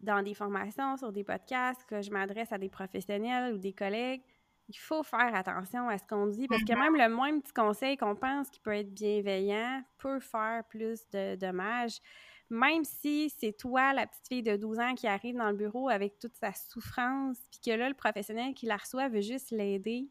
dans 0.00 0.22
des 0.22 0.34
formations, 0.34 0.96
sur 0.96 1.12
des 1.12 1.24
podcasts, 1.24 1.84
que 1.84 2.00
je 2.02 2.10
m'adresse 2.10 2.52
à 2.52 2.58
des 2.58 2.68
professionnels 2.68 3.54
ou 3.54 3.58
des 3.58 3.72
collègues, 3.72 4.22
il 4.68 4.76
faut 4.78 5.02
faire 5.02 5.34
attention 5.34 5.88
à 5.88 5.98
ce 5.98 6.04
qu'on 6.04 6.26
dit 6.26 6.46
parce 6.46 6.62
que 6.62 6.72
même 6.78 6.96
le 6.96 7.08
moins 7.14 7.38
petit 7.40 7.52
conseil 7.52 7.96
qu'on 7.96 8.14
pense 8.14 8.48
qui 8.50 8.60
peut 8.60 8.72
être 8.74 8.92
bienveillant 8.94 9.82
peut 9.98 10.20
faire 10.20 10.62
plus 10.68 11.08
de 11.10 11.34
dommages. 11.36 11.98
même 12.48 12.82
si 12.84 13.30
c'est 13.30 13.52
toi, 13.56 13.92
la 13.92 14.06
petite 14.06 14.26
fille 14.28 14.42
de 14.42 14.56
12 14.56 14.78
ans, 14.80 14.94
qui 14.94 15.06
arrive 15.06 15.36
dans 15.36 15.50
le 15.50 15.56
bureau 15.56 15.88
avec 15.88 16.18
toute 16.18 16.34
sa 16.36 16.52
souffrance, 16.52 17.38
puis 17.50 17.60
que 17.64 17.76
là, 17.78 17.88
le 17.88 17.94
professionnel 17.94 18.54
qui 18.54 18.66
la 18.66 18.76
reçoit 18.76 19.08
veut 19.08 19.20
juste 19.20 19.50
l'aider, 19.52 20.08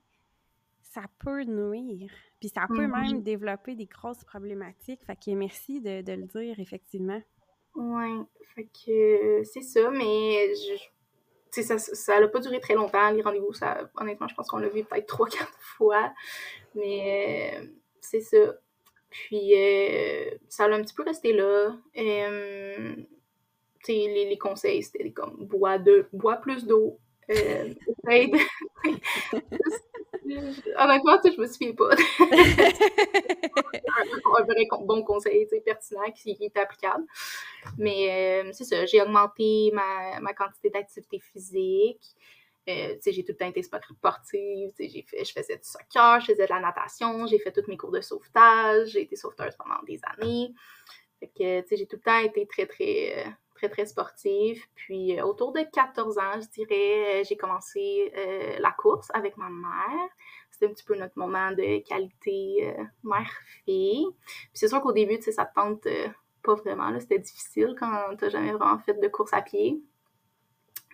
ça 0.82 1.02
peut 1.20 1.44
nuire. 1.44 2.10
Puis 2.40 2.50
ça 2.50 2.66
peut 2.68 2.88
Mhm. 2.88 2.92
même 2.92 3.24
développer 3.24 3.76
des 3.76 3.86
grosses 3.88 4.24
problématiques. 4.24 5.04
Fait 5.06 5.16
que 5.18 5.32
merci 5.32 5.82
de, 5.82 6.02
de 6.02 6.14
le 6.14 6.24
dire, 6.28 6.60
effectivement. 6.60 7.22
Ouais, 7.76 8.16
fait 8.56 8.66
que 8.66 9.40
euh, 9.40 9.44
c'est 9.44 9.62
ça, 9.62 9.90
mais 9.90 10.54
je, 10.56 11.62
ça 11.62 11.78
ça 11.78 12.20
n'a 12.20 12.28
pas 12.28 12.40
duré 12.40 12.60
très 12.60 12.76
longtemps, 12.76 13.10
les 13.12 13.22
rendez-vous. 13.22 13.54
Ça, 13.54 13.90
honnêtement, 13.96 14.28
je 14.28 14.36
pense 14.36 14.48
qu'on 14.48 14.58
l'a 14.58 14.70
vu 14.70 14.84
peut-être 14.84 15.08
trois, 15.08 15.28
quatre 15.30 15.58
fois. 15.60 16.14
Mais 16.76 17.54
euh, 17.62 17.66
c'est 18.02 18.22
ça. 18.22 18.38
Puis 19.10 19.54
euh, 19.56 20.30
ça 20.50 20.66
a 20.66 20.70
un 20.70 20.82
petit 20.82 20.94
peu 20.94 21.04
resté 21.04 21.34
là. 21.34 21.76
Euh, 21.98 22.96
les, 23.88 24.30
les 24.30 24.38
conseils, 24.38 24.84
c'était 24.84 25.12
comme 25.12 25.46
bois, 25.46 25.80
de, 25.80 26.08
bois 26.14 26.38
plus 26.38 26.66
d'eau. 26.66 27.00
Honnêtement, 30.78 31.18
tu 31.18 31.30
sais, 31.30 31.36
je 31.36 31.42
me 31.42 31.48
souviens 31.48 31.74
pas. 31.74 31.90
un, 34.00 34.44
vrai 34.44 34.68
bon 34.82 35.04
conseil, 35.04 35.48
pertinent, 35.66 36.12
qui, 36.16 36.38
est 36.40 36.58
applicable. 36.58 37.06
Mais 37.78 38.44
euh, 38.46 38.52
c'est 38.54 38.66
ça, 38.66 38.86
j'ai 38.86 39.02
augmenté 39.02 39.72
ma, 39.74 40.20
ma 40.20 40.34
quantité 40.34 40.70
d'activité 40.70 41.20
physique. 41.20 42.16
Euh, 42.70 42.98
j'ai 43.04 43.24
tout 43.24 43.32
le 43.32 43.38
temps 43.38 43.48
été 43.48 43.64
sportive. 43.64 44.72
J'ai 44.80 45.02
fait, 45.08 45.26
je 45.26 45.34
faisais 45.34 45.58
du 45.58 45.64
soccer, 45.64 46.20
je 46.22 46.28
faisais 46.28 46.46
de 46.46 46.54
la 46.54 46.60
natation, 46.60 47.26
j'ai 47.26 47.40
fait 47.40 47.52
tous 47.52 47.68
mes 47.68 47.78
cours 47.78 47.92
de 47.92 48.02
sauvetage, 48.02 48.90
j'ai 48.90 49.02
été 49.04 49.16
sauveteuse 49.16 49.56
pendant 49.58 49.82
des 49.88 50.00
années. 50.04 50.54
Fait 51.20 51.28
que, 51.28 51.76
j'ai 51.76 51.88
tout 51.88 51.98
le 51.98 52.02
temps 52.02 52.20
été 52.20 52.46
très, 52.46 52.66
très, 52.66 53.26
euh, 53.26 53.30
très, 53.60 53.70
très 53.70 53.86
sportive. 53.86 54.64
Puis, 54.76 55.20
euh, 55.20 55.26
autour 55.26 55.52
de 55.52 55.62
14 55.74 56.18
ans, 56.18 56.42
je 56.42 56.48
dirais, 56.50 57.22
euh, 57.22 57.24
j'ai 57.28 57.36
commencé 57.36 58.12
euh, 58.18 58.58
la 58.60 58.72
course 58.72 59.10
avec 59.14 59.38
ma 59.38 59.50
mère. 59.50 60.10
C'était 60.50 60.68
un 60.68 60.70
petit 60.70 60.86
peu 60.86 60.96
notre 60.96 61.18
moment 61.18 61.52
de 61.52 61.88
qualité 61.88 62.76
mère-fille. 63.04 64.08
Puis, 64.26 64.50
c'est 64.54 64.68
sûr 64.68 64.82
qu'au 64.82 64.92
début, 64.92 65.18
tu 65.18 65.24
sais, 65.24 65.32
ça 65.32 65.46
te 65.46 65.54
tente 65.54 65.88
pas 66.44 66.56
vraiment. 66.56 66.90
là. 66.90 67.00
C'était 67.00 67.20
difficile 67.20 67.76
quand 67.80 68.16
t'as 68.18 68.30
jamais 68.30 68.52
vraiment 68.52 68.80
fait 68.80 69.00
de 69.00 69.08
course 69.08 69.34
à 69.34 69.42
pied. 69.42 69.82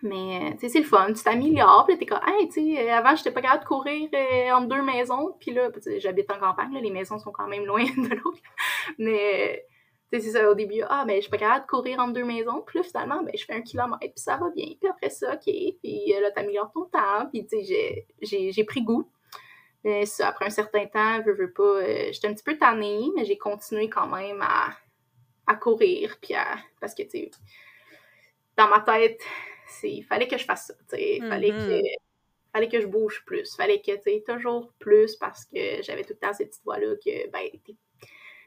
Mais, 0.02 0.52
tu 0.52 0.60
sais, 0.60 0.68
c'est 0.68 0.78
le 0.80 0.84
fun. 0.84 1.12
Tu 1.12 1.22
t'améliores. 1.22 1.86
Puis 1.86 1.98
t'es 1.98 2.06
comme, 2.06 2.20
hey, 2.26 2.48
tu 2.48 2.74
sais, 2.76 2.90
avant, 2.90 3.16
j'étais 3.16 3.30
pas 3.30 3.40
capable 3.40 3.62
de 3.62 3.68
courir 3.68 4.08
euh, 4.14 4.50
entre 4.52 4.68
deux 4.68 4.82
maisons. 4.82 5.34
Puis 5.40 5.52
là, 5.52 5.70
j'habite 5.98 6.30
en 6.30 6.38
campagne, 6.38 6.78
les 6.78 6.90
maisons 6.90 7.18
sont 7.18 7.32
quand 7.32 7.48
même 7.48 7.64
loin 7.64 7.84
de 7.96 8.14
l'autre. 8.14 8.42
Mais, 8.98 9.64
tu 10.12 10.20
sais, 10.20 10.26
c'est 10.26 10.38
ça, 10.38 10.50
au 10.50 10.54
début, 10.54 10.82
ah, 10.88 11.04
ben, 11.06 11.16
je 11.16 11.22
suis 11.22 11.30
pas 11.30 11.38
capable 11.38 11.64
de 11.66 11.70
courir 11.70 11.98
entre 12.00 12.12
deux 12.12 12.24
maisons. 12.24 12.62
Puis 12.66 12.78
là, 12.78 12.84
finalement, 12.84 13.22
ben, 13.22 13.32
je 13.36 13.44
fais 13.44 13.54
un 13.54 13.62
kilomètre, 13.62 13.98
puis 14.00 14.12
ça 14.16 14.36
va 14.36 14.50
bien. 14.54 14.66
Puis 14.80 14.88
après 14.88 15.10
ça, 15.10 15.34
OK. 15.34 15.42
Puis 15.44 16.14
euh, 16.14 16.20
là, 16.20 16.30
t'améliores 16.30 16.70
ton 16.72 16.84
temps. 16.84 17.28
Puis, 17.32 17.46
tu 17.46 17.64
sais, 17.64 18.06
j'ai- 18.22 18.64
pris 18.64 18.82
goût. 18.82 19.10
Mais 19.84 20.06
ça, 20.06 20.28
après 20.28 20.46
un 20.46 20.50
certain 20.50 20.86
temps, 20.86 21.22
veux, 21.22 21.34
veux 21.34 21.52
pas, 21.52 21.62
euh, 21.62 22.08
j'étais 22.12 22.28
un 22.28 22.34
petit 22.34 22.42
peu 22.44 22.56
tannée, 22.58 23.08
mais 23.16 23.24
j'ai 23.24 23.38
continué 23.38 23.88
quand 23.88 24.06
même 24.08 24.42
à, 24.42 24.70
à 25.46 25.54
courir. 25.56 26.16
Puis 26.20 26.34
à, 26.34 26.56
parce 26.80 26.94
que, 26.94 27.02
tu 27.02 27.10
sais, 27.10 27.30
dans 28.56 28.68
ma 28.68 28.80
tête, 28.80 29.20
il 29.82 30.02
fallait 30.02 30.28
que 30.28 30.38
je 30.38 30.44
fasse 30.44 30.68
ça. 30.68 30.74
Tu 30.88 30.96
sais, 30.96 31.16
il 31.16 31.26
fallait 31.28 31.52
Mhm. 31.52 31.66
que 31.82 31.82
fallait 32.52 32.68
que 32.68 32.80
je 32.80 32.86
bouge 32.86 33.22
plus. 33.26 33.54
Fallait 33.54 33.80
que, 33.82 33.92
tu 33.96 34.02
sais, 34.02 34.24
toujours 34.26 34.72
plus 34.78 35.14
parce 35.16 35.44
que 35.44 35.82
j'avais 35.82 36.04
tout 36.04 36.14
le 36.14 36.18
temps 36.18 36.32
cette 36.32 36.48
petite 36.50 36.64
voix-là 36.64 36.94
que, 36.96 37.28
ben, 37.30 37.50
t'es, 37.64 37.74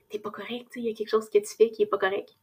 t'es 0.10 0.20
pas 0.20 0.32
correct, 0.32 0.68
il 0.76 0.84
y 0.84 0.90
a 0.90 0.94
quelque 0.94 1.10
chose 1.10 1.30
que 1.30 1.38
tu 1.40 1.56
fais 1.56 1.72
qui 1.72 1.84
est 1.84 1.88
pas 1.88 1.98
correct. 1.98 2.36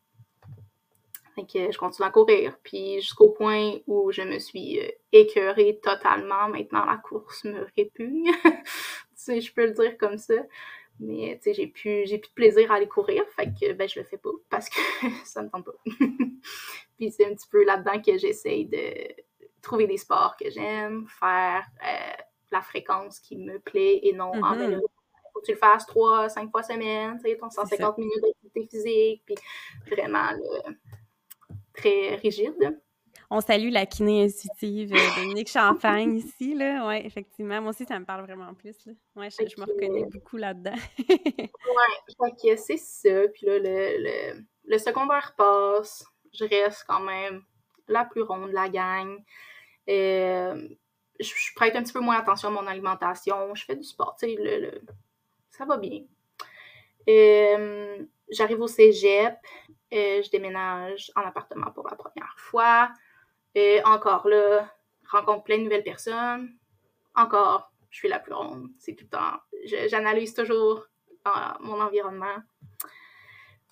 Fait 1.35 1.45
que 1.45 1.71
je 1.71 1.77
continue 1.79 2.07
à 2.09 2.11
courir, 2.11 2.57
puis 2.63 3.01
jusqu'au 3.01 3.29
point 3.29 3.75
où 3.87 4.11
je 4.11 4.23
me 4.23 4.39
suis 4.39 4.81
euh, 4.81 4.89
écœurée 5.13 5.79
totalement. 5.83 6.49
Maintenant, 6.49 6.87
la 6.87 6.97
course 6.97 7.45
me 7.45 7.67
répugne. 7.77 8.31
tu 8.43 8.63
sais, 9.15 9.41
je 9.43 9.53
peux 9.53 9.67
le 9.67 9.73
dire 9.73 9.99
comme 9.99 10.17
ça. 10.17 10.35
Mais, 10.99 11.37
tu 11.43 11.51
sais, 11.51 11.55
j'ai 11.55 11.67
plus, 11.67 12.07
j'ai 12.07 12.17
plus 12.17 12.31
de 12.31 12.35
plaisir 12.35 12.73
à 12.73 12.77
aller 12.77 12.89
courir, 12.89 13.23
fait 13.37 13.49
que, 13.49 13.73
ben, 13.75 13.87
je 13.87 14.01
le 14.01 14.07
fais 14.07 14.17
pas 14.17 14.31
parce 14.49 14.71
que 14.71 14.81
ça 15.27 15.43
me 15.43 15.51
tente 15.51 15.67
pas. 15.67 15.75
puis 16.97 17.11
c'est 17.11 17.27
un 17.27 17.35
petit 17.35 17.49
peu 17.51 17.65
là-dedans 17.65 18.01
que 18.01 18.17
j'essaye 18.17 18.65
de 18.65 19.23
trouver 19.61 19.87
des 19.87 19.99
sports 19.99 20.37
que 20.41 20.49
j'aime, 20.49 21.07
faire 21.21 21.67
euh, 21.87 22.23
la 22.51 22.63
fréquence 22.63 23.21
qui 23.21 23.37
me 23.37 23.59
plaît 23.59 24.01
et 24.05 24.15
non 24.15 24.33
en 24.43 24.55
Mhm. 24.55 24.59
vélo. 24.59 24.91
Tu 25.47 25.53
le 25.53 25.59
fasses 25.59 25.87
trois, 25.87 26.29
cinq 26.29 26.51
fois 26.51 26.63
semaine, 26.63 27.19
tu 27.23 27.31
sais, 27.31 27.37
ton 27.37 27.49
150 27.49 27.99
minutes 27.99 28.23
d'activité 28.23 28.67
physique, 28.77 29.23
puis 29.25 29.37
vraiment 29.91 30.31
là, 30.33 30.71
très 31.75 32.17
rigide. 32.17 32.81
On 33.29 33.41
salue 33.41 33.71
la 33.73 33.87
kiné 33.87 34.25
intuitive 34.25 34.95
euh, 34.95 35.21
Dominique 35.21 35.49
Champagne 35.49 36.15
ici, 36.17 36.55
là. 36.55 36.87
Ouais, 36.87 37.05
effectivement. 37.05 37.61
Moi 37.61 37.71
aussi, 37.71 37.85
ça 37.85 37.99
me 37.99 38.05
parle 38.05 38.23
vraiment 38.25 38.55
plus, 38.55 38.77
là. 38.87 38.93
Ouais, 39.17 39.31
je, 39.31 39.45
je 39.49 39.61
me 39.61 39.67
reconnais 39.67 40.05
beaucoup 40.13 40.37
là-dedans. 40.37 40.77
Que 42.43 42.57
c'est 42.57 42.77
ça. 42.77 43.29
Puis 43.35 43.47
là, 43.47 43.59
le, 43.59 43.65
le, 44.39 44.45
le 44.65 44.79
secondaire 44.79 45.35
passe. 45.37 46.05
Je 46.33 46.45
reste 46.45 46.85
quand 46.87 47.01
même 47.01 47.43
la 47.89 48.05
plus 48.05 48.23
ronde 48.23 48.51
de 48.51 48.55
la 48.55 48.69
gang. 48.69 49.17
Euh, 49.89 50.69
je, 51.19 51.27
je 51.35 51.55
prête 51.55 51.75
un 51.77 51.83
petit 51.83 51.93
peu 51.93 52.01
moins 52.01 52.19
attention 52.19 52.49
à 52.49 52.51
mon 52.53 52.67
alimentation. 52.67 53.55
Je 53.55 53.65
fais 53.65 53.77
du 53.77 53.85
sport. 53.85 54.17
Tu 54.21 54.27
sais, 54.27 54.37
le, 54.37 54.61
le- 54.61 54.83
ça 55.57 55.65
va 55.65 55.77
bien. 55.77 56.03
Euh, 57.09 58.05
J'arrive 58.29 58.61
au 58.61 58.67
cégep. 58.67 59.37
Euh, 59.93 60.23
je 60.23 60.31
déménage 60.31 61.13
en 61.15 61.23
appartement 61.23 61.71
pour 61.71 61.89
la 61.89 61.97
première 61.97 62.35
fois. 62.37 62.91
Et 63.55 63.81
encore 63.85 64.27
là, 64.29 64.69
rencontre 65.11 65.45
plein 65.45 65.59
de 65.59 65.63
nouvelles 65.63 65.85
personnes. 65.85 66.55
Encore, 67.15 67.73
je 67.91 67.99
suis 67.99 68.09
la 68.09 68.19
plus 68.19 68.35
ronde. 68.35 68.69
C'est 68.79 68.95
tout 68.95 69.05
le 69.05 69.11
temps. 69.11 69.41
J'analyse 69.89 70.35
toujours 70.35 70.87
euh, 71.27 71.31
mon 71.61 71.81
environnement. 71.81 72.37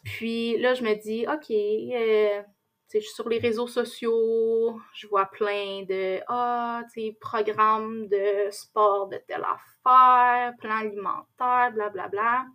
Puis 0.05 0.57
là, 0.59 0.75
je 0.75 0.85
me 0.85 0.95
dis, 0.95 1.27
OK, 1.27 1.51
euh, 1.51 2.43
je 2.93 3.01
suis 3.01 3.15
sur 3.15 3.29
les 3.29 3.39
réseaux 3.39 3.67
sociaux, 3.67 4.81
je 4.95 5.07
vois 5.09 5.27
plein 5.27 5.85
de 5.89 6.21
ah, 6.29 6.83
sais, 6.95 7.17
programmes 7.21 8.07
de 8.09 8.51
sport 8.51 9.09
de 9.09 9.19
telle 9.27 9.45
affaire, 9.45 10.55
plan 10.59 10.77
alimentaire, 10.77 11.73
blablabla. 11.73 12.09
Bla, 12.09 12.09
bla. 12.09 12.47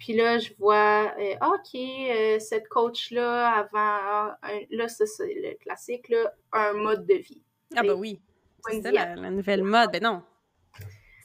Puis 0.00 0.14
là, 0.14 0.38
je 0.38 0.50
vois, 0.58 1.12
euh, 1.18 1.34
OK, 1.46 1.74
euh, 1.74 2.38
cette 2.40 2.66
coach-là, 2.68 3.50
avant, 3.50 4.34
un- 4.42 4.64
là, 4.70 4.88
c'est 4.88 5.04
le 5.18 5.54
classique, 5.58 6.08
là, 6.08 6.32
un 6.52 6.72
mode 6.72 7.06
de 7.06 7.14
vie. 7.16 7.42
Ah, 7.76 7.82
bah 7.82 7.94
oui. 7.94 8.18
C'est 8.66 8.82
ça, 8.82 8.90
la, 8.90 9.14
la 9.14 9.30
nouvelle 9.30 9.62
mode. 9.62 9.92
Ben 9.92 10.02
non. 10.02 10.22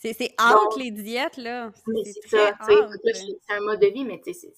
C'est 0.01 0.36
out, 0.39 0.77
les 0.77 0.91
diètes, 0.91 1.38
là. 1.38 1.72
C'est 2.03 2.27
ça, 2.27 2.58
c'est 2.65 3.13
c'est 3.13 3.53
un 3.53 3.62
mode 3.62 3.79
de 3.79 3.88
vie, 3.88 4.03
mais 4.03 4.22
tu 4.24 4.34
sais, 4.34 4.53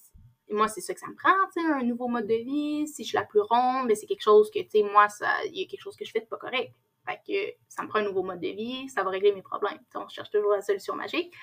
moi, 0.50 0.68
c'est 0.68 0.82
ça 0.82 0.94
que 0.94 1.00
ça 1.00 1.08
me 1.08 1.16
prend, 1.16 1.34
tu 1.56 1.62
sais, 1.62 1.68
un 1.72 1.84
nouveau 1.84 2.08
mode 2.08 2.27
de 2.27 2.36
vie. 2.36 2.88
Si 2.88 3.04
je 3.04 3.10
suis 3.10 3.16
la 3.18 3.24
plus 3.25 3.42
ronde, 3.42 3.86
mais 3.88 3.96
c'est 3.96 4.06
quelque 4.06 4.22
chose 4.24 4.50
que, 4.51 4.60
tu 4.60 4.70
sais, 4.70 4.84
moi, 4.84 5.08
il 5.46 5.60
y 5.60 5.63
a 5.63 5.68
quelque 5.68 5.82
chose 5.82 5.96
que 5.96 6.06
je 6.06 6.12
fais 6.12 6.22
de 6.22 6.25
pas 6.25 6.38
correct. 6.38 6.72
Fait 7.06 7.20
que 7.25 7.56
ça 7.70 7.84
me 7.84 7.88
prend 7.88 8.00
un 8.00 8.04
nouveau 8.04 8.24
mode 8.24 8.39
de 8.42 8.48
vie, 8.50 8.89
ça 8.89 9.04
va 9.04 9.10
régler 9.12 9.32
mes 9.34 9.42
problèmes. 9.42 9.77
Tu 9.77 9.86
sais, 9.94 9.98
on 9.98 10.08
cherche 10.10 10.30
toujours 10.30 10.51
la 10.51 10.62
solution 10.62 10.94
magique. 10.96 11.34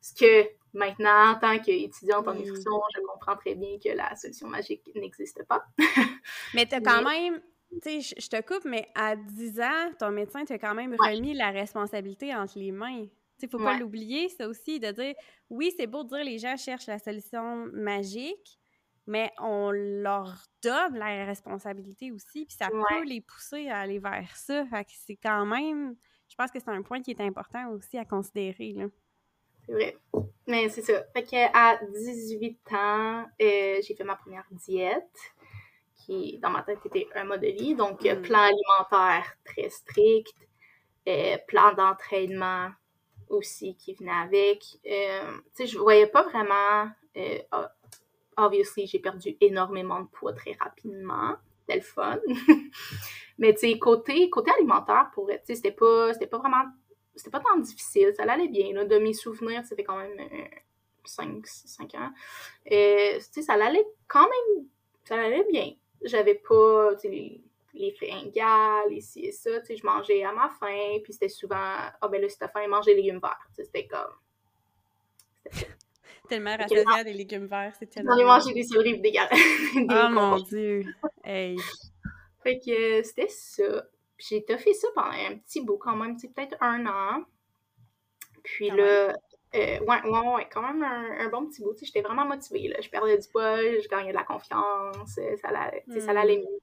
Ce 0.00 0.14
que 0.14 0.48
maintenant, 0.72 1.32
en 1.32 1.34
tant 1.38 1.58
qu'étudiante 1.58 2.28
en 2.28 2.32
Oui. 2.32 2.38
nutrition, 2.44 2.70
je 2.94 3.00
comprends 3.00 3.36
très 3.36 3.54
bien 3.54 3.78
que 3.82 3.88
la 3.90 4.14
solution 4.16 4.46
magique 4.48 4.82
n'existe 4.94 5.42
pas. 5.44 5.64
Mais 6.54 6.66
t'as 6.66 6.80
quand 6.80 7.02
Mais- 7.02 7.30
même, 7.30 7.42
tu 7.72 7.78
sais, 7.82 8.00
je- 8.00 8.14
je 8.22 8.28
te 8.28 8.40
coupe, 8.42 8.64
mais 8.64 8.88
à 8.94 9.16
10 9.16 9.60
ans, 9.60 9.90
ton 9.98 10.10
médecin 10.12 10.44
t'a 10.44 10.58
quand 10.58 10.74
même 10.74 10.92
Ouais. 11.00 11.14
remis 11.16 11.34
la 11.34 11.50
responsabilité 11.50 12.34
entre 12.34 12.58
les 12.58 12.70
mains. 12.70 13.06
Tu 13.38 13.46
sais, 13.46 13.48
faut 13.50 13.58
pas 13.58 13.78
l'oublier, 13.78 14.28
ça 14.30 14.48
aussi, 14.48 14.80
de 14.80 14.90
dire, 14.92 15.14
oui, 15.50 15.72
c'est 15.76 15.86
beau 15.86 16.04
de 16.04 16.08
dire 16.08 16.24
les 16.24 16.38
gens 16.38 16.56
cherchent 16.56 16.86
la 16.86 16.98
solution 16.98 17.66
magique, 17.72 18.58
mais 19.06 19.30
on 19.38 19.70
leur 19.72 20.46
donne 20.62 20.96
la 20.96 21.24
responsabilité 21.26 22.10
aussi, 22.12 22.46
puis 22.46 22.56
ça 22.56 22.70
Ouais. 22.72 22.82
peut 22.88 23.04
les 23.04 23.20
pousser 23.20 23.68
à 23.68 23.80
aller 23.80 23.98
vers 23.98 24.34
ça. 24.36 24.64
Fait 24.66 24.84
que 24.84 24.92
c'est 24.94 25.16
quand 25.16 25.44
même, 25.46 25.96
je 26.28 26.34
pense 26.36 26.50
que 26.50 26.58
c'est 26.60 26.70
un 26.70 26.82
point 26.82 27.02
qui 27.02 27.10
est 27.10 27.20
important 27.20 27.68
aussi 27.70 27.98
à 27.98 28.04
considérer, 28.04 28.72
là. 28.72 28.86
C'est 29.66 29.72
vrai. 29.72 29.96
Mais 30.46 30.68
c'est 30.68 30.82
ça. 30.82 31.04
Fait 31.12 31.24
que 31.24 31.36
à 31.56 31.78
18 31.86 32.58
ans, 32.72 33.24
euh, 33.42 33.80
j'ai 33.82 33.94
fait 33.96 34.04
ma 34.04 34.16
première 34.16 34.46
diète, 34.52 35.10
qui, 35.96 36.38
dans 36.38 36.50
ma 36.50 36.62
tête, 36.62 36.78
était 36.86 37.08
un 37.16 37.24
mode 37.24 37.40
de 37.42 37.48
vie. 37.48 37.74
Donc, 37.74 38.04
euh, 38.06 38.16
Mm. 38.16 38.22
plan 38.22 38.38
alimentaire 38.40 39.36
très 39.44 39.68
strict, 39.70 40.34
euh, 41.08 41.36
plan 41.48 41.72
d'entraînement 41.74 42.70
aussi 43.28 43.76
qui 43.76 43.94
venait 43.94 44.10
avec. 44.10 44.64
Euh, 44.86 45.32
tu 45.54 45.64
sais, 45.64 45.66
je 45.66 45.78
voyais 45.78 46.06
pas 46.06 46.22
vraiment... 46.22 46.90
euh, 47.16 47.38
obviously, 48.36 48.86
j'ai 48.86 48.98
perdu 48.98 49.36
énormément 49.40 50.00
de 50.00 50.08
poids 50.08 50.32
très 50.32 50.52
rapidement. 50.60 51.36
C'était 51.60 51.76
le 51.76 51.84
fun. 51.84 52.18
Mais 53.38 53.52
tu 53.54 53.60
sais, 53.60 53.78
côté, 53.78 54.30
côté 54.30 54.50
alimentaire, 54.52 55.10
pour 55.12 55.28
sais, 55.28 55.54
c'était 55.54 55.72
pas, 55.72 56.12
c'était 56.12 56.26
pas 56.26 56.38
vraiment 56.38 56.64
c'était 57.14 57.30
pas 57.30 57.40
tant 57.40 57.58
difficile, 57.58 58.12
ça 58.14 58.24
allait 58.24 58.48
bien, 58.48 58.74
là, 58.74 58.84
de 58.84 58.98
mes 58.98 59.14
souvenirs, 59.14 59.64
ça 59.64 59.74
fait 59.74 59.84
quand 59.84 59.96
même 59.96 60.20
5, 61.02 61.46
5 61.46 61.94
ans. 61.94 62.10
Euh, 62.70 63.14
tu 63.16 63.20
sais, 63.20 63.42
ça 63.42 63.54
allait 63.54 63.86
quand 64.06 64.28
même 64.28 64.66
ça 65.06 65.14
allait 65.20 65.46
bien. 65.50 65.72
J'avais 66.02 66.34
pas 66.34 66.90
les, 67.04 67.40
les 67.76 67.92
fringales, 67.92 68.92
ici 68.92 69.26
et 69.26 69.32
ça. 69.32 69.50
Je 69.68 69.84
mangeais 69.84 70.24
à 70.24 70.32
ma 70.32 70.48
faim, 70.48 70.98
puis 71.02 71.12
c'était 71.12 71.28
souvent 71.28 71.56
Ah 71.56 71.98
oh, 72.02 72.08
ben 72.08 72.20
là, 72.20 72.28
si 72.28 72.38
t'as 72.38 72.48
faim, 72.48 72.66
mange 72.68 72.86
des 72.86 72.94
légumes 72.94 73.20
verts. 73.20 73.46
C'était 73.54 73.86
comme. 73.86 74.14
tellement 76.28 76.56
rassasié 76.56 76.84
à 76.92 77.04
des 77.04 77.12
légumes 77.12 77.46
verts, 77.46 77.72
c'est 77.78 77.86
tellement. 77.86 78.14
J'en 78.14 78.20
ai 78.20 78.24
mangé 78.24 78.52
des 78.52 78.64
céleri 78.64 78.98
des 78.98 79.12
gars. 79.12 79.28
oh 79.76 80.08
mon 80.10 80.40
dieu! 80.40 80.84
Hey! 81.24 81.56
Fait 82.42 82.58
que 82.58 83.02
c'était 83.02 83.28
ça. 83.28 83.84
J'ai 84.18 84.44
fait 84.46 84.72
ça 84.72 84.88
pendant 84.94 85.10
un 85.10 85.36
petit 85.36 85.60
bout 85.60 85.76
quand 85.76 85.94
même, 85.94 86.16
peut-être 86.16 86.56
un 86.60 86.86
an. 86.86 87.24
Puis 88.42 88.70
là, 88.70 89.12
euh, 89.54 89.78
ouais, 89.80 90.02
ouais, 90.04 90.34
ouais, 90.34 90.48
quand 90.50 90.62
même 90.62 90.82
un, 90.82 91.28
bon 91.28 91.46
petit 91.46 91.62
bout. 91.62 91.74
J'étais 91.82 92.02
vraiment 92.02 92.24
motivée. 92.24 92.68
Là. 92.68 92.76
Je 92.80 92.88
perdais 92.88 93.18
du 93.18 93.28
poids, 93.28 93.56
je 93.58 93.88
gagnais 93.88 94.10
de 94.10 94.16
la 94.16 94.24
confiance, 94.24 95.18
euh, 95.18 95.36
ça, 95.36 95.48
allait, 95.48 95.84
ça 96.00 96.12
hmm. 96.12 96.16
allait 96.16 96.38
mieux. 96.38 96.60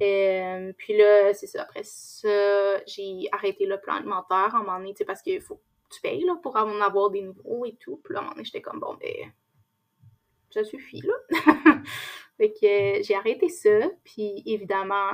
Euh, 0.00 0.72
puis 0.76 0.96
là, 0.96 1.34
c'est 1.34 1.46
ça. 1.46 1.62
Après 1.62 1.82
ça, 1.82 2.84
j'ai 2.86 3.28
arrêté 3.32 3.66
le 3.66 3.80
plan 3.80 3.94
alimentaire 3.94 4.54
à 4.54 4.58
un 4.58 4.62
moment 4.62 4.78
donné, 4.78 4.94
parce 5.06 5.22
qu'il 5.22 5.40
faut 5.40 5.56
que 5.56 5.94
tu 5.94 6.00
payes 6.00 6.24
là, 6.24 6.36
pour 6.42 6.56
en 6.56 6.80
avoir 6.80 7.10
des 7.10 7.22
nouveaux 7.22 7.64
et 7.64 7.76
tout. 7.76 8.00
Puis 8.04 8.14
là, 8.14 8.20
à 8.20 8.22
un 8.22 8.24
moment 8.24 8.34
donné, 8.34 8.44
j'étais 8.44 8.62
comme, 8.62 8.80
bon, 8.80 8.96
ben, 9.00 9.32
ça 10.50 10.64
suffit, 10.64 11.02
là. 11.02 11.14
fait 12.36 12.52
que 12.52 13.02
j'ai 13.02 13.14
arrêté 13.14 13.48
ça. 13.48 13.90
Puis 14.04 14.42
évidemment, 14.46 15.12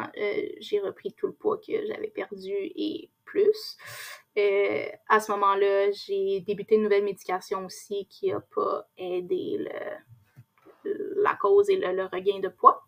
j'ai 0.60 0.80
repris 0.80 1.12
tout 1.12 1.26
le 1.26 1.32
poids 1.32 1.58
que 1.58 1.86
j'avais 1.86 2.08
perdu 2.08 2.52
et 2.52 3.10
plus. 3.24 3.76
Euh, 4.36 4.86
à 5.08 5.20
ce 5.20 5.32
moment-là, 5.32 5.90
j'ai 5.92 6.40
débuté 6.40 6.76
une 6.76 6.82
nouvelle 6.82 7.04
médication 7.04 7.66
aussi 7.66 8.06
qui 8.06 8.30
n'a 8.30 8.40
pas 8.40 8.88
aidé 8.96 9.68
la 10.84 11.34
cause 11.34 11.70
et 11.70 11.76
le, 11.76 12.04
regain 12.04 12.40
de 12.40 12.48
poids. 12.48 12.83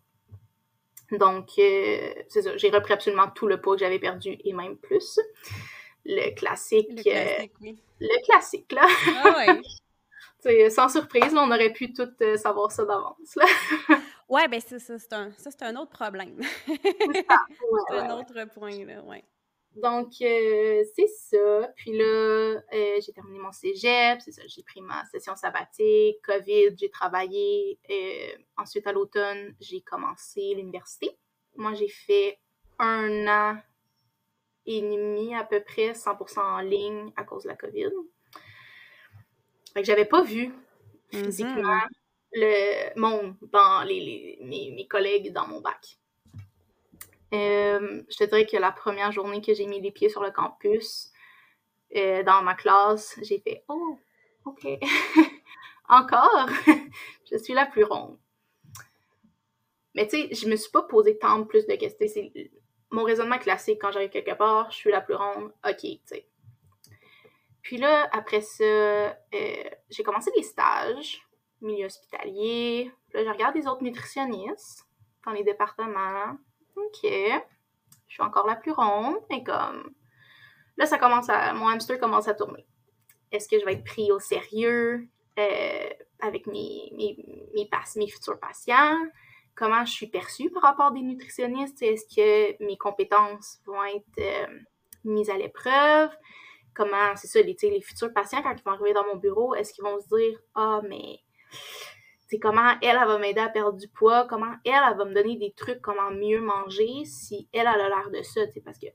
Donc, 1.11 1.51
euh, 1.57 2.13
c'est 2.27 2.41
ça, 2.41 2.57
j'ai 2.57 2.69
repris 2.69 2.93
absolument 2.93 3.29
tout 3.29 3.47
le 3.47 3.61
poids 3.61 3.75
que 3.75 3.79
j'avais 3.79 3.99
perdu 3.99 4.37
et 4.43 4.53
même 4.53 4.77
plus. 4.77 5.19
Le 6.05 6.33
classique. 6.35 6.87
Le 6.89 6.99
euh, 6.99 7.01
classique, 7.01 7.53
oui. 7.61 7.77
Le 7.99 8.25
classique, 8.25 8.71
là. 8.71 8.87
Ah 9.23 9.37
ouais. 9.37 10.69
sans 10.69 10.89
surprise, 10.89 11.33
on 11.33 11.51
aurait 11.51 11.73
pu 11.73 11.93
tout 11.93 12.09
savoir 12.37 12.71
ça 12.71 12.85
d'avance. 12.85 13.37
ouais, 14.29 14.47
ben 14.47 14.61
ça, 14.61 14.77
c'est 14.79 15.13
un, 15.13 15.31
un, 15.61 15.75
autre 15.75 15.91
problème. 15.91 16.41
c'est 16.67 17.97
un 17.97 18.11
autre 18.11 18.45
point, 18.53 18.85
là, 18.85 19.01
ouais. 19.03 19.23
Donc, 19.81 20.13
euh, 20.21 20.83
c'est 20.95 21.07
ça. 21.07 21.71
Puis 21.75 21.95
là, 21.95 22.03
euh, 22.03 22.99
j'ai 22.99 23.13
terminé 23.13 23.37
mon 23.37 23.51
cégep, 23.51 24.19
c'est 24.21 24.31
ça, 24.31 24.41
j'ai 24.47 24.63
pris 24.63 24.81
ma 24.81 25.05
session 25.05 25.35
sabbatique, 25.35 26.19
COVID, 26.23 26.75
j'ai 26.75 26.89
travaillé. 26.89 27.79
Euh, 27.89 28.37
ensuite, 28.57 28.87
à 28.87 28.91
l'automne, 28.91 29.55
j'ai 29.59 29.81
commencé 29.81 30.53
l'université. 30.55 31.17
Moi, 31.55 31.75
j'ai 31.75 31.89
fait 31.89 32.39
un 32.79 33.27
an 33.27 33.57
et 34.65 34.81
demi 34.81 35.35
à 35.35 35.43
peu 35.43 35.63
près, 35.63 35.93
100% 35.93 36.39
en 36.39 36.59
ligne 36.61 37.11
à 37.15 37.23
cause 37.23 37.43
de 37.43 37.49
la 37.49 37.55
COVID. 37.55 37.91
Fait 39.73 39.81
que 39.81 39.85
j'avais 39.85 40.05
pas 40.05 40.23
vu 40.23 40.47
mm-hmm. 41.11 41.25
physiquement 41.25 41.81
le 42.33 42.99
monde 42.99 43.35
dans 43.53 43.83
les, 43.83 44.39
mes 44.41 44.87
collègues 44.87 45.31
dans 45.33 45.47
mon 45.47 45.61
bac. 45.61 45.99
Euh, 47.33 48.03
je 48.09 48.17
te 48.17 48.23
dirais 48.23 48.45
que 48.45 48.57
la 48.57 48.71
première 48.71 49.11
journée 49.11 49.41
que 49.41 49.53
j'ai 49.53 49.65
mis 49.65 49.81
les 49.81 49.91
pieds 49.91 50.09
sur 50.09 50.23
le 50.23 50.31
campus, 50.31 51.11
euh, 51.95 52.23
dans 52.23 52.41
ma 52.41 52.53
classe, 52.53 53.17
j'ai 53.21 53.39
fait 53.39 53.63
Oh, 53.67 53.97
OK. 54.45 54.65
Encore, 55.89 56.49
je 57.31 57.37
suis 57.37 57.53
la 57.53 57.65
plus 57.65 57.83
ronde. 57.83 58.17
Mais 59.95 60.07
tu 60.07 60.17
sais, 60.17 60.35
je 60.35 60.47
me 60.47 60.55
suis 60.55 60.71
pas 60.71 60.83
posé 60.83 61.17
tant 61.17 61.43
plus 61.43 61.65
de 61.65 61.75
questions. 61.75 62.07
C'est 62.07 62.51
mon 62.91 63.03
raisonnement 63.03 63.39
classique 63.39 63.79
quand 63.81 63.91
j'arrive 63.91 64.09
quelque 64.09 64.35
part, 64.35 64.69
je 64.71 64.77
suis 64.77 64.91
la 64.91 65.01
plus 65.01 65.15
ronde, 65.15 65.51
OK, 65.67 65.79
tu 65.79 65.99
sais. 66.05 66.27
Puis 67.61 67.77
là, 67.77 68.07
après 68.13 68.41
ça, 68.41 68.63
euh, 68.63 69.63
j'ai 69.89 70.03
commencé 70.03 70.31
des 70.35 70.43
stages, 70.43 71.21
milieu 71.61 71.87
hospitalier. 71.87 72.91
Puis 73.09 73.17
là, 73.17 73.25
je 73.25 73.29
regarde 73.29 73.55
les 73.55 73.67
autres 73.67 73.83
nutritionnistes 73.83 74.87
dans 75.25 75.33
les 75.33 75.43
départements. 75.43 76.37
OK. 76.77 77.09
Je 78.07 78.13
suis 78.13 78.23
encore 78.23 78.47
la 78.47 78.55
plus 78.55 78.71
ronde, 78.71 79.17
mais 79.29 79.43
comme. 79.43 79.93
Là, 80.77 80.85
ça 80.85 80.97
commence 80.97 81.29
à. 81.29 81.53
Mon 81.53 81.67
hamster 81.67 81.99
commence 81.99 82.27
à 82.27 82.33
tourner. 82.33 82.65
Est-ce 83.31 83.49
que 83.49 83.59
je 83.59 83.65
vais 83.65 83.73
être 83.73 83.83
pris 83.83 84.11
au 84.11 84.19
sérieux 84.19 85.07
euh, 85.37 85.89
avec 86.21 86.47
mes, 86.47 86.91
mes, 86.95 87.17
mes, 87.53 88.07
futurs 88.07 88.39
patients? 88.39 88.97
Comment 89.55 89.83
je 89.85 89.91
suis 89.91 90.07
perçue 90.07 90.49
par 90.51 90.61
rapport 90.61 90.91
des 90.91 91.01
nutritionnistes? 91.01 91.81
Est-ce 91.81 92.05
que 92.15 92.63
mes 92.63 92.77
compétences 92.77 93.59
vont 93.65 93.83
être 93.83 94.05
euh, 94.19 94.59
mises 95.03 95.29
à 95.29 95.37
l'épreuve? 95.37 96.09
Comment, 96.73 97.15
c'est 97.15 97.27
ça, 97.27 97.41
les, 97.41 97.57
les 97.61 97.81
futurs 97.81 98.13
patients, 98.13 98.43
quand 98.43 98.53
ils 98.55 98.63
vont 98.63 98.71
arriver 98.71 98.93
dans 98.93 99.05
mon 99.07 99.15
bureau, 99.15 99.55
est-ce 99.55 99.73
qu'ils 99.73 99.83
vont 99.83 99.99
se 99.99 100.15
dire 100.15 100.39
Ah, 100.53 100.81
mais 100.87 101.19
c'est 102.27 102.39
comment 102.39 102.73
elle, 102.81 102.97
elle 103.01 103.07
va 103.07 103.17
m'aider 103.17 103.39
à 103.39 103.49
perdre 103.49 103.77
du 103.77 103.87
poids, 103.87 104.25
comment 104.25 104.53
elle, 104.65 104.73
elle 104.73 104.97
va 104.97 105.05
me 105.05 105.13
donner 105.13 105.37
des 105.37 105.53
trucs, 105.53 105.81
comment 105.81 106.11
mieux 106.11 106.41
manger 106.41 107.05
si 107.05 107.47
elle, 107.53 107.61
elle 107.61 107.81
a 107.81 107.89
l'air 107.89 108.11
de 108.11 108.21
ça, 108.21 108.41
parce 108.65 108.77
que 108.77 108.87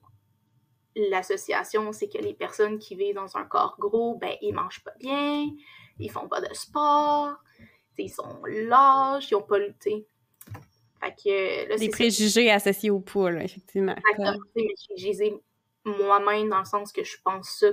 l'association, 0.95 1.93
c'est 1.93 2.09
que 2.09 2.19
les 2.19 2.35
personnes 2.35 2.79
qui 2.79 2.95
vivent 2.95 3.15
dans 3.15 3.37
un 3.37 3.45
corps 3.45 3.77
gros, 3.79 4.17
ben, 4.17 4.35
ils 4.43 4.53
mangent 4.53 4.85
pas 4.85 4.93
bien, 5.01 5.47
ils 5.99 6.11
font 6.11 6.29
pas 6.29 6.43
de 6.43 6.53
sport, 6.53 7.37
ils 7.97 8.11
sont 8.11 8.43
lâches, 8.45 9.31
ils 9.31 9.35
ont 9.35 9.43
pas 9.43 9.59
lutté. 9.59 10.07
Fait 11.01 11.15
que, 11.15 11.69
là, 11.71 11.77
Des 11.77 11.89
préjugés 11.89 12.51
associés 12.51 12.91
au 12.91 13.01
poids, 13.01 13.31
là, 13.31 13.43
effectivement. 13.43 13.97
j'ai 14.97 15.41
moi-même 15.85 16.49
dans 16.49 16.61
le 16.61 16.65
sens 16.65 16.93
que 16.93 17.03
je 17.03 17.17
pense 17.25 17.49
ça. 17.59 17.69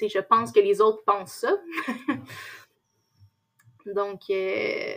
je 0.00 0.18
pense 0.18 0.50
que 0.50 0.60
les 0.60 0.80
autres 0.80 1.04
pensent 1.04 1.34
ça. 1.34 1.56
Donc, 3.86 4.22
euh, 4.30 4.94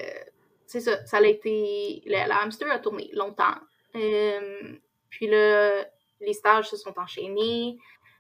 c'est 0.65 0.81
ça. 0.81 1.05
Ça 1.05 1.17
a 1.17 1.25
été. 1.25 2.03
Le, 2.05 2.31
hamster 2.31 2.71
a 2.71 2.79
tourné 2.79 3.09
longtemps. 3.13 3.55
Euh, 3.95 4.75
puis 5.09 5.27
là, 5.27 5.85
les 6.21 6.33
stages 6.33 6.69
se 6.69 6.77
sont 6.77 6.97
enchaînés. 6.97 7.77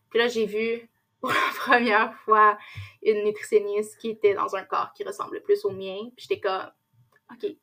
Puis 0.09 0.19
là, 0.19 0.27
j'ai 0.27 0.45
vu 0.45 0.89
pour 1.21 1.29
la 1.29 1.53
première 1.59 2.13
fois 2.21 2.57
une 3.03 3.23
nutritionniste 3.23 3.97
qui 3.97 4.09
était 4.09 4.33
dans 4.33 4.55
un 4.55 4.63
corps 4.63 4.93
qui 4.93 5.03
ressemblait 5.03 5.41
plus 5.41 5.63
au 5.65 5.71
mien. 5.71 5.97
Puis 6.15 6.27
j'étais 6.29 6.39
comme, 6.39 6.71
OK. 7.31 7.55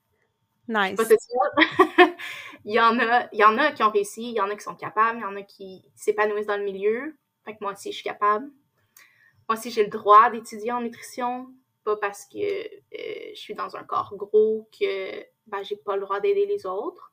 Nice. 0.67 0.99
il, 2.65 2.73
y 2.73 2.81
en 2.81 2.99
a, 2.99 3.29
il 3.33 3.39
y 3.39 3.45
en 3.45 3.59
a 3.59 3.73
qui 3.73 3.83
ont 3.83 3.91
réussi, 3.91 4.31
il 4.31 4.35
y 4.35 4.41
en 4.41 4.49
a 4.49 4.55
qui 4.55 4.63
sont 4.63 4.75
capables, 4.75 5.19
il 5.19 5.21
y 5.21 5.27
en 5.27 5.37
a 5.37 5.43
qui 5.43 5.85
s'épanouissent 5.95 6.47
dans 6.47 6.57
le 6.57 6.65
milieu. 6.65 7.15
Fait 7.45 7.53
que 7.53 7.59
moi 7.61 7.73
aussi, 7.73 7.91
je 7.91 7.97
suis 7.97 8.05
capable. 8.05 8.47
Moi 9.47 9.59
aussi, 9.59 9.71
j'ai 9.71 9.85
le 9.85 9.91
droit 9.91 10.31
d'étudier 10.31 10.73
en 10.73 10.81
nutrition 10.81 11.53
pas 11.85 11.97
parce 11.97 12.27
que 12.27 12.39
euh, 12.39 13.31
je 13.35 13.39
suis 13.39 13.55
dans 13.55 13.77
un 13.77 13.85
corps 13.85 14.15
gros 14.17 14.69
que 14.79 15.21
ben, 15.47 15.63
j'ai 15.63 15.77
pas 15.77 15.97
le 15.97 16.03
droit 16.03 16.21
d'aider 16.21 16.47
les 16.47 16.67
autres. 16.67 17.13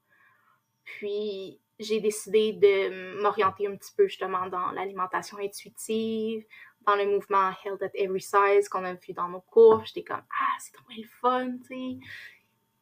Puis 0.84 1.60
j'ai 1.80 2.00
décidé 2.00 2.54
de 2.54 3.22
m'orienter 3.22 3.68
un 3.68 3.76
petit 3.76 3.94
peu 3.96 4.08
justement 4.08 4.48
dans 4.48 4.72
l'alimentation 4.72 5.38
intuitive, 5.38 6.46
dans 6.86 6.96
le 6.96 7.06
mouvement 7.06 7.52
Health 7.64 7.82
at 7.82 7.92
Every 7.94 8.22
Size 8.22 8.70
qu'on 8.70 8.84
a 8.84 8.94
vu 8.94 9.14
dans 9.14 9.30
nos 9.30 9.42
cours. 9.42 9.84
J'étais 9.86 10.04
comme 10.04 10.24
Ah, 10.30 10.58
c'est 10.60 10.74
trop 10.74 10.86
le 10.90 11.04
fun, 11.04 11.58
tu 11.68 11.68
sais. 11.68 11.98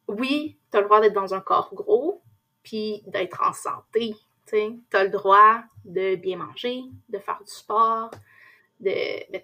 Oui, 0.08 0.58
tu 0.70 0.76
as 0.76 0.80
le 0.80 0.86
droit 0.86 1.00
d'être 1.00 1.14
dans 1.14 1.34
un 1.34 1.40
corps 1.40 1.74
gros, 1.74 2.22
puis 2.62 3.02
d'être 3.06 3.40
en 3.42 3.52
santé. 3.52 4.14
Tu 4.46 4.56
as 4.92 5.04
le 5.04 5.10
droit 5.10 5.62
de 5.84 6.16
bien 6.16 6.36
manger, 6.36 6.82
de 7.08 7.18
faire 7.18 7.38
du 7.44 7.52
sport, 7.52 8.10
de, 8.80 9.30
ben, 9.30 9.40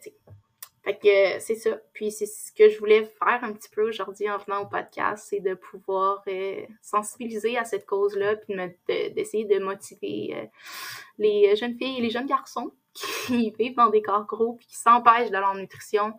fait 0.86 0.98
que 0.98 1.40
c'est 1.40 1.56
ça. 1.56 1.76
Puis 1.92 2.12
c'est 2.12 2.26
ce 2.26 2.52
que 2.52 2.68
je 2.68 2.78
voulais 2.78 3.04
faire 3.04 3.42
un 3.42 3.52
petit 3.52 3.68
peu 3.68 3.88
aujourd'hui 3.88 4.30
en 4.30 4.38
venant 4.38 4.62
au 4.62 4.66
podcast, 4.66 5.26
c'est 5.28 5.40
de 5.40 5.54
pouvoir 5.54 6.22
euh, 6.28 6.64
sensibiliser 6.80 7.58
à 7.58 7.64
cette 7.64 7.86
cause-là, 7.86 8.36
puis 8.36 8.54
d'essayer 8.86 9.46
de, 9.46 9.58
motiver 9.58 10.36
euh, 10.36 10.44
les 11.18 11.56
jeunes 11.56 11.76
filles 11.76 11.98
et 11.98 12.02
les 12.02 12.10
jeunes 12.10 12.28
garçons 12.28 12.70
qui 12.94 13.50
vivent 13.58 13.74
dans 13.74 13.90
des 13.90 14.00
corps 14.00 14.26
gros 14.26 14.52
puis 14.52 14.66
qui 14.66 14.76
s'empêchent 14.76 15.30
de 15.30 15.38
leur 15.38 15.56
nutrition 15.56 16.12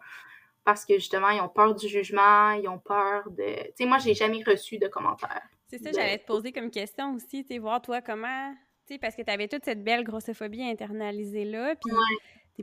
parce 0.66 0.84
que 0.84 0.96
justement, 0.96 1.30
ils 1.30 1.40
ont 1.40 1.48
peur 1.48 1.74
du 1.74 1.88
jugement, 1.88 2.52
ils 2.52 2.68
ont 2.68 2.80
peur 2.80 3.32
de. 3.32 3.68
Tu 3.68 3.72
sais, 3.76 3.86
moi, 3.86 4.00
j'ai 4.00 4.14
jamais 4.14 4.44
reçu 4.46 4.78
de 4.78 4.90
commentaires. 4.90 5.48
C'est 5.68 5.82
ça, 5.82 5.94
j'allais 5.94 6.18
te 6.18 6.26
poser 6.26 6.52
comme 6.52 6.72
question 6.72 7.14
aussi, 7.14 7.46
tu 7.46 7.54
sais, 7.54 7.58
voir 7.58 7.82
toi 7.82 8.02
comment. 8.02 8.54
Tu 8.86 8.96
sais, 8.96 9.00
parce 9.00 9.16
que 9.16 9.22
tu 9.22 9.32
avais 9.32 9.48
toute 9.48 9.64
cette 9.64 9.82
belle 9.82 10.04
grossophobie 10.04 10.64
internalisée 10.64 11.46
là, 11.46 11.74
puis 11.76 11.96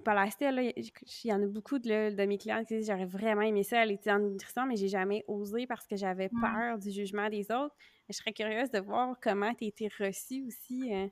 pas 0.01 0.15
la 0.15 0.25
là. 0.51 0.63
Il 0.63 0.91
y 1.25 1.33
en 1.33 1.43
a 1.43 1.47
beaucoup 1.47 1.79
de, 1.79 2.15
de 2.15 2.25
mes 2.25 2.39
clients 2.39 2.65
qui 2.65 2.77
disent 2.77 2.89
j'aurais 2.89 3.07
vraiment 3.07 3.43
aimé 3.43 3.63
ça 3.63 3.81
aller 3.81 3.99
en 4.07 4.19
nutrition, 4.19 4.67
mais 4.67 4.77
j'ai 4.77 4.89
jamais 4.89 5.25
osé 5.29 5.67
parce 5.67 5.87
que 5.87 5.97
j'avais 5.97 6.29
peur 6.29 6.79
du 6.79 6.91
jugement 6.91 7.29
des 7.29 7.51
autres. 7.51 7.75
Je 8.09 8.15
serais 8.15 8.33
curieuse 8.33 8.71
de 8.71 8.81
voir 8.81 9.17
comment 9.23 9.55
tu 9.55 9.65
été 9.65 9.89
reçue 9.99 10.45
aussi. 10.47 10.93
Hein. 10.93 11.11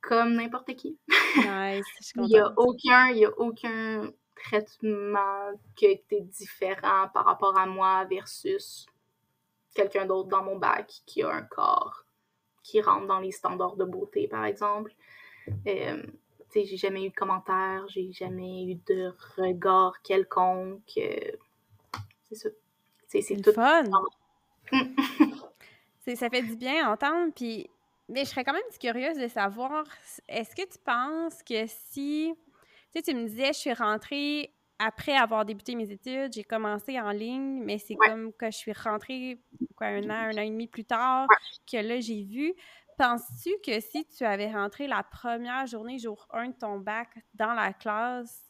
Comme 0.00 0.34
n'importe 0.34 0.74
qui. 0.74 0.98
Nice, 1.36 1.86
il 2.16 2.22
n'y 2.22 2.38
a 2.38 2.52
aucun, 2.56 3.08
il 3.10 3.18
y 3.18 3.24
a 3.24 3.38
aucun 3.38 4.10
traitement 4.34 5.52
qui 5.76 5.86
a 5.86 5.90
été 5.90 6.20
différent 6.20 7.08
par 7.14 7.24
rapport 7.24 7.56
à 7.56 7.66
moi 7.66 8.04
versus 8.04 8.86
quelqu'un 9.74 10.06
d'autre 10.06 10.28
dans 10.28 10.42
mon 10.42 10.56
bac 10.56 10.92
qui 11.06 11.22
a 11.22 11.30
un 11.30 11.42
corps 11.42 12.04
qui 12.62 12.80
rentre 12.80 13.06
dans 13.06 13.18
les 13.18 13.32
standards 13.32 13.76
de 13.76 13.84
beauté, 13.84 14.28
par 14.28 14.44
exemple. 14.44 14.94
Euh, 15.66 16.02
j'ai 16.54 16.76
jamais 16.76 17.04
eu 17.04 17.10
de 17.10 17.14
commentaires, 17.14 17.84
j'ai 17.88 18.12
jamais 18.12 18.64
eu 18.64 18.74
de 18.86 19.12
regard 19.36 20.00
quelconque. 20.02 20.98
Euh, 20.98 21.32
c'est 22.28 22.34
ça. 22.34 22.48
C'est 23.08 23.42
tout. 23.42 23.52
fun! 23.52 23.84
ça 26.16 26.30
fait 26.30 26.42
du 26.42 26.56
bien 26.56 26.86
à 26.86 26.92
entendre, 26.92 27.32
puis... 27.34 27.68
Mais 28.08 28.24
je 28.24 28.30
serais 28.30 28.44
quand 28.44 28.52
même 28.52 28.62
curieuse 28.80 29.16
de 29.16 29.28
savoir, 29.28 29.84
est-ce 30.28 30.54
que 30.54 30.62
tu 30.62 30.78
penses 30.84 31.42
que 31.42 31.66
si... 31.66 32.34
Tu 32.92 33.00
sais, 33.00 33.02
tu 33.02 33.14
me 33.14 33.26
disais, 33.26 33.48
je 33.48 33.58
suis 33.58 33.72
rentrée 33.72 34.52
après 34.84 35.16
avoir 35.16 35.44
débuté 35.44 35.74
mes 35.76 35.90
études, 35.90 36.32
j'ai 36.32 36.42
commencé 36.42 36.98
en 37.00 37.10
ligne, 37.10 37.62
mais 37.64 37.78
c'est 37.78 37.94
comme 37.94 38.32
que 38.32 38.46
je 38.46 38.56
suis 38.56 38.72
rentrée 38.72 39.38
quoi, 39.76 39.86
un 39.88 40.04
an, 40.10 40.30
un 40.30 40.38
an 40.38 40.42
et 40.42 40.50
demi 40.50 40.66
plus 40.66 40.84
tard 40.84 41.26
que 41.70 41.76
là, 41.76 42.00
j'ai 42.00 42.22
vu. 42.22 42.52
Penses-tu 43.02 43.50
que 43.66 43.80
si 43.80 44.06
tu 44.16 44.22
avais 44.22 44.52
rentré 44.52 44.86
la 44.86 45.02
première 45.02 45.66
journée, 45.66 45.98
jour 45.98 46.28
1 46.32 46.50
de 46.50 46.52
ton 46.52 46.78
bac, 46.78 47.08
dans 47.34 47.52
la 47.52 47.72
classe, 47.72 48.44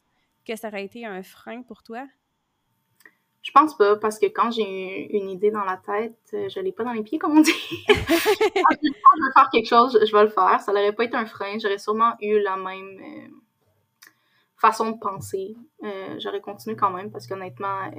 que 0.46 0.54
ça 0.56 0.68
aurait 0.68 0.84
été 0.84 1.06
un 1.06 1.22
frein 1.22 1.62
pour 1.62 1.82
toi? 1.82 2.06
Je 3.40 3.50
pense 3.50 3.74
pas, 3.78 3.96
parce 3.96 4.18
que 4.18 4.26
quand 4.26 4.50
j'ai 4.50 5.16
une 5.16 5.30
idée 5.30 5.50
dans 5.50 5.64
la 5.64 5.78
tête, 5.78 6.18
euh, 6.34 6.50
je 6.50 6.60
l'ai 6.60 6.70
pas 6.70 6.84
dans 6.84 6.92
les 6.92 7.02
pieds, 7.02 7.18
comme 7.18 7.38
on 7.38 7.40
dit. 7.40 7.50
quand 7.88 7.94
je 7.96 9.24
veux 9.24 9.32
faire 9.34 9.48
quelque 9.50 9.68
chose, 9.68 9.98
je 10.04 10.12
vais 10.12 10.24
le 10.24 10.28
faire. 10.28 10.60
Ça 10.60 10.74
n'aurait 10.74 10.92
pas 10.92 11.04
été 11.04 11.16
un 11.16 11.24
frein. 11.24 11.58
J'aurais 11.58 11.78
sûrement 11.78 12.12
eu 12.20 12.38
la 12.40 12.56
même 12.56 13.00
euh, 13.00 13.28
façon 14.62 14.92
de 14.92 14.98
penser. 14.98 15.56
Euh, 15.82 16.18
j'aurais 16.18 16.40
continué 16.40 16.76
quand 16.76 16.90
même, 16.90 17.10
parce 17.10 17.26
qu'honnêtement, 17.26 17.90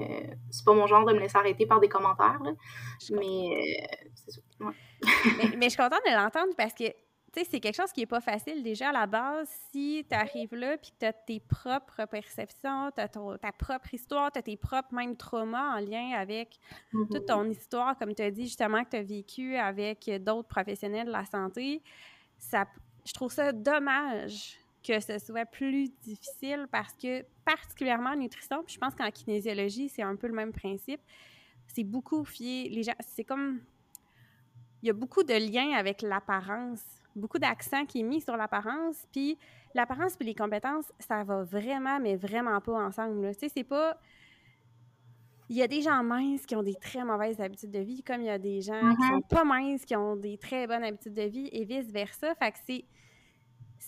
c'est 0.50 0.66
pas 0.66 0.74
mon 0.74 0.88
genre 0.88 1.06
de 1.06 1.14
me 1.14 1.20
laisser 1.20 1.38
arrêter 1.38 1.66
par 1.66 1.80
des 1.80 1.90
commentaires. 1.90 2.40
Mais 3.12 3.88
c'est 4.16 4.32
ça. 4.32 4.42
mais, 5.58 5.66
je 5.66 5.70
suis 5.70 5.78
contente 5.78 6.02
de 6.06 6.16
l'entendre 6.16 6.54
parce 6.58 6.74
que 6.74 6.86
tu 7.34 7.40
sais, 7.40 7.48
c'est 7.50 7.60
quelque 7.60 7.76
chose 7.76 7.92
qui 7.92 8.02
n'est 8.02 8.06
pas 8.06 8.22
facile 8.22 8.62
déjà 8.62 8.90
à 8.90 8.92
la 8.92 9.08
base. 9.08 9.50
Si 9.72 10.06
tu 10.08 10.16
arrives 10.16 10.54
là 10.54 10.78
puis 10.78 10.92
que 10.92 10.98
tu 11.00 11.06
as 11.08 11.14
tes 11.14 11.40
propres 11.40 12.06
perceptions, 12.06 12.92
tu 12.96 13.02
as 13.02 13.08
ta 13.08 13.52
propre 13.52 13.92
histoire, 13.92 14.32
tu 14.32 14.38
as 14.38 14.44
tes 14.44 14.56
propres 14.56 14.94
même 14.94 15.18
traumas 15.18 15.78
en 15.78 15.80
lien 15.80 16.12
avec 16.16 16.60
toute 16.92 17.10
mm-hmm. 17.10 17.26
ton 17.26 17.50
histoire, 17.50 17.98
comme 17.98 18.14
tu 18.14 18.22
as 18.22 18.30
dit 18.30 18.44
justement 18.44 18.84
que 18.84 18.92
tu 18.92 18.98
as 18.98 19.04
vécu 19.04 19.56
avec 19.56 20.10
d'autres 20.24 20.48
professionnels 20.48 21.08
de 21.08 21.12
la 21.12 21.26
santé, 21.26 21.82
ça, 22.38 22.66
je 23.04 23.14
trouve 23.14 23.32
ça 23.32 23.52
dommage 23.52 24.60
que 24.84 25.00
ce 25.00 25.18
soit 25.18 25.46
plus 25.46 25.90
difficile 26.02 26.68
parce 26.72 26.94
que, 26.94 27.24
particulièrement 27.46 28.12
en 28.12 28.18
nutrition, 28.18 28.64
puis 28.64 28.76
je 28.76 28.80
pense 28.80 28.94
qu'en 28.94 29.10
kinésiologie, 29.10 29.90
c'est 29.90 30.04
un 30.04 30.16
peu 30.16 30.28
le 30.28 30.34
même 30.34 30.52
principe, 30.52 31.02
c'est 31.68 31.84
beaucoup 31.84 32.24
fier. 32.26 32.70
Les 32.70 32.84
gens, 32.84 32.94
c'est 33.00 33.24
comme 33.24 33.62
il 34.82 34.88
y 34.88 34.90
a 34.90 34.94
beaucoup 34.94 35.24
de 35.24 35.34
liens 35.34 35.72
avec 35.78 36.02
l'apparence, 36.02 36.84
beaucoup 37.16 37.40
d'accent 37.40 37.86
qui 37.86 38.02
est 38.02 38.04
mis 38.04 38.20
sur 38.20 38.36
l'apparence, 38.36 39.08
puis 39.14 39.38
l'apparence 39.74 40.18
puis 40.18 40.26
les 40.26 40.36
compétences, 40.36 40.92
ça 41.00 41.24
va 41.24 41.44
vraiment, 41.44 42.00
mais 42.02 42.18
vraiment 42.18 42.60
pas 42.60 42.74
ensemble. 42.74 43.34
Tu 43.34 43.40
sais, 43.40 43.50
c'est 43.50 43.64
pas... 43.64 43.98
Il 45.50 45.58
y 45.58 45.62
a 45.62 45.68
des 45.68 45.82
gens 45.82 46.04
minces 46.04 46.46
qui 46.46 46.56
ont 46.56 46.64
des 46.64 46.76
très 46.76 47.04
mauvaises 47.04 47.40
habitudes 47.40 47.72
de 47.72 47.80
vie, 47.80 48.02
comme 48.04 48.22
il 48.22 48.28
y 48.28 48.30
a 48.30 48.40
des 48.40 48.62
gens 48.62 48.80
qui 48.96 49.08
sont 49.08 49.20
mm-hmm. 49.20 49.28
pas 49.28 49.44
minces 49.46 49.86
qui 49.86 49.96
ont 49.96 50.16
des 50.16 50.38
très 50.38 50.68
bonnes 50.68 50.84
habitudes 50.84 51.14
de 51.14 51.24
vie, 51.24 51.50
et 51.52 51.64
vice-versa. 51.64 52.36
Fait 52.36 52.52
que 52.52 52.58
c'est... 52.66 52.86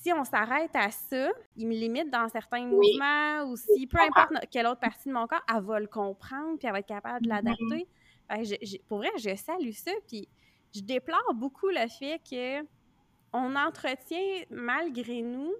Si 0.05 0.13
on 0.13 0.23
s'arrête 0.23 0.75
à 0.75 0.91
ça, 0.91 1.31
il 1.55 1.67
me 1.67 1.73
limite 1.73 2.11
dans 2.11 2.29
certains 2.29 2.63
mouvements, 2.63 3.43
ou 3.49 3.55
si, 3.57 3.87
peu 3.87 3.97
importe 3.99 4.33
quelle 4.51 4.67
autre 4.67 4.79
partie 4.79 5.09
de 5.09 5.13
mon 5.15 5.25
corps, 5.25 5.41
elle 5.51 5.63
va 5.63 5.79
le 5.79 5.87
comprendre, 5.87 6.59
puis 6.59 6.67
elle 6.67 6.73
va 6.73 6.79
être 6.81 6.85
capable 6.85 7.25
de 7.25 7.31
mm-hmm. 7.31 7.87
l'adapter. 8.29 8.81
pour 8.87 8.99
vrai, 8.99 9.09
je 9.17 9.35
salue 9.35 9.71
ça, 9.71 9.89
puis 10.07 10.29
je 10.75 10.81
déplore 10.81 11.33
beaucoup 11.33 11.69
le 11.69 11.87
fait 11.87 12.21
que 12.29 12.61
on 13.33 13.55
entretient 13.55 14.43
malgré 14.51 15.23
nous 15.23 15.51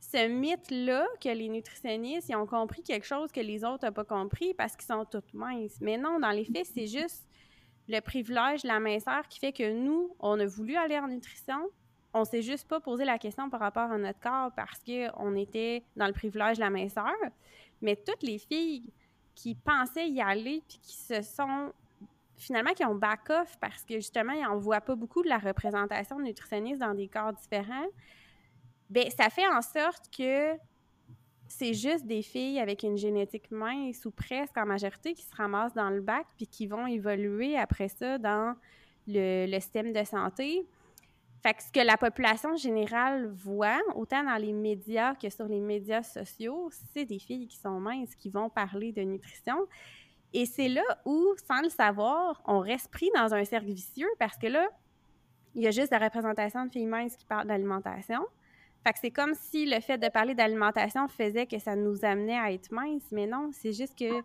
ce 0.00 0.26
mythe-là 0.26 1.06
que 1.20 1.28
les 1.28 1.50
nutritionnistes 1.50 2.30
ils 2.30 2.34
ont 2.34 2.46
compris 2.46 2.82
quelque 2.82 3.06
chose 3.06 3.30
que 3.30 3.40
les 3.40 3.62
autres 3.62 3.84
n'ont 3.84 3.92
pas 3.92 4.04
compris 4.04 4.54
parce 4.54 4.74
qu'ils 4.74 4.86
sont 4.86 5.04
toutes 5.04 5.34
minces. 5.34 5.76
Mais 5.82 5.98
non, 5.98 6.18
dans 6.18 6.30
les 6.30 6.46
faits, 6.46 6.66
c'est 6.72 6.86
juste 6.86 7.28
le 7.88 8.00
privilège 8.00 8.62
de 8.62 8.68
la 8.68 8.80
minceur 8.80 9.28
qui 9.28 9.38
fait 9.38 9.52
que 9.52 9.70
nous, 9.70 10.16
on 10.18 10.40
a 10.40 10.46
voulu 10.46 10.76
aller 10.76 10.98
en 10.98 11.08
nutrition. 11.08 11.68
On 12.14 12.24
s'est 12.24 12.42
juste 12.42 12.68
pas 12.68 12.80
posé 12.80 13.04
la 13.04 13.18
question 13.18 13.48
par 13.48 13.60
rapport 13.60 13.90
à 13.90 13.98
notre 13.98 14.20
corps 14.20 14.52
parce 14.54 14.80
qu'on 14.84 15.34
était 15.34 15.82
dans 15.96 16.06
le 16.06 16.12
privilège 16.12 16.58
de 16.58 16.62
la 16.62 16.70
minceur. 16.70 17.14
Mais 17.80 17.96
toutes 17.96 18.22
les 18.22 18.38
filles 18.38 18.92
qui 19.34 19.54
pensaient 19.54 20.08
y 20.08 20.20
aller 20.20 20.62
puis 20.68 20.78
qui 20.82 20.96
se 20.96 21.22
sont 21.22 21.72
finalement, 22.36 22.72
qui 22.72 22.84
ont 22.84 22.94
back-off 22.94 23.56
parce 23.60 23.84
que 23.84 23.94
justement, 23.94 24.32
ils 24.32 24.42
n'en 24.42 24.58
voient 24.58 24.80
pas 24.80 24.94
beaucoup 24.94 25.22
de 25.22 25.28
la 25.28 25.38
représentation 25.38 26.18
nutritionniste 26.18 26.80
dans 26.80 26.94
des 26.94 27.08
corps 27.08 27.32
différents, 27.32 27.86
bien, 28.90 29.04
ça 29.10 29.30
fait 29.30 29.46
en 29.46 29.62
sorte 29.62 30.10
que 30.16 30.56
c'est 31.46 31.74
juste 31.74 32.06
des 32.06 32.22
filles 32.22 32.58
avec 32.58 32.82
une 32.82 32.96
génétique 32.96 33.50
mince 33.50 34.04
ou 34.06 34.10
presque 34.10 34.56
en 34.56 34.66
majorité 34.66 35.14
qui 35.14 35.22
se 35.22 35.34
ramassent 35.36 35.74
dans 35.74 35.90
le 35.90 36.00
bac 36.00 36.26
puis 36.36 36.46
qui 36.46 36.66
vont 36.66 36.86
évoluer 36.86 37.58
après 37.58 37.88
ça 37.88 38.18
dans 38.18 38.56
le, 39.06 39.46
le 39.46 39.60
système 39.60 39.92
de 39.92 40.04
santé. 40.04 40.66
Fait 41.42 41.54
que 41.54 41.62
ce 41.62 41.72
que 41.72 41.80
la 41.80 41.96
population 41.96 42.54
générale 42.56 43.26
voit, 43.26 43.80
autant 43.96 44.22
dans 44.22 44.36
les 44.36 44.52
médias 44.52 45.16
que 45.16 45.28
sur 45.28 45.46
les 45.46 45.58
médias 45.58 46.04
sociaux, 46.04 46.70
c'est 46.94 47.04
des 47.04 47.18
filles 47.18 47.48
qui 47.48 47.56
sont 47.56 47.80
minces 47.80 48.14
qui 48.14 48.30
vont 48.30 48.48
parler 48.48 48.92
de 48.92 49.02
nutrition. 49.02 49.56
Et 50.32 50.46
c'est 50.46 50.68
là 50.68 50.84
où, 51.04 51.34
sans 51.48 51.60
le 51.60 51.68
savoir, 51.68 52.40
on 52.46 52.60
reste 52.60 52.92
pris 52.92 53.10
dans 53.16 53.34
un 53.34 53.44
cercle 53.44 53.66
vicieux 53.66 54.08
parce 54.20 54.36
que 54.36 54.46
là, 54.46 54.68
il 55.54 55.62
y 55.62 55.66
a 55.66 55.72
juste 55.72 55.90
la 55.90 55.98
représentation 55.98 56.64
de 56.64 56.70
filles 56.70 56.86
minces 56.86 57.16
qui 57.16 57.26
parlent 57.26 57.48
d'alimentation. 57.48 58.20
Fait 58.84 58.92
que 58.92 58.98
c'est 59.00 59.10
comme 59.10 59.34
si 59.34 59.66
le 59.66 59.80
fait 59.80 59.98
de 59.98 60.08
parler 60.08 60.34
d'alimentation 60.34 61.08
faisait 61.08 61.46
que 61.46 61.58
ça 61.58 61.74
nous 61.74 62.04
amenait 62.04 62.38
à 62.38 62.52
être 62.52 62.70
minces, 62.72 63.10
mais 63.10 63.26
non, 63.26 63.50
c'est 63.52 63.72
juste 63.72 63.98
que 63.98 64.22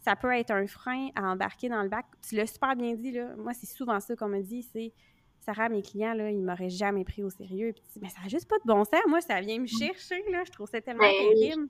ça 0.00 0.14
peut 0.16 0.32
être 0.32 0.52
un 0.52 0.66
frein 0.66 1.08
à 1.14 1.30
embarquer 1.32 1.68
dans 1.68 1.82
le 1.82 1.88
bac. 1.88 2.06
Tu 2.26 2.36
l'as 2.36 2.46
super 2.46 2.74
bien 2.76 2.94
dit, 2.94 3.10
là. 3.10 3.34
Moi, 3.36 3.52
c'est 3.54 3.66
souvent 3.66 4.00
ça 4.00 4.16
qu'on 4.16 4.28
me 4.28 4.40
dit, 4.40 4.62
c'est 4.62 4.92
Sarah, 5.40 5.68
mes 5.68 5.82
clients, 5.82 6.14
là, 6.14 6.30
ils 6.30 6.42
m'auraient 6.42 6.70
jamais 6.70 7.04
pris 7.04 7.22
au 7.22 7.28
sérieux. 7.30 7.72
Puis, 7.72 7.82
mais 8.00 8.08
ça 8.08 8.20
n'a 8.22 8.28
juste 8.28 8.48
pas 8.48 8.58
de 8.58 8.66
bon 8.66 8.84
sens. 8.84 9.00
Moi, 9.08 9.20
ça 9.20 9.40
vient 9.40 9.58
me 9.58 9.64
mm. 9.64 9.68
chercher, 9.68 10.22
là. 10.30 10.44
Je 10.44 10.52
trouve 10.52 10.68
ça 10.68 10.80
tellement 10.80 11.02
ben 11.02 11.12
terrible. 11.12 11.68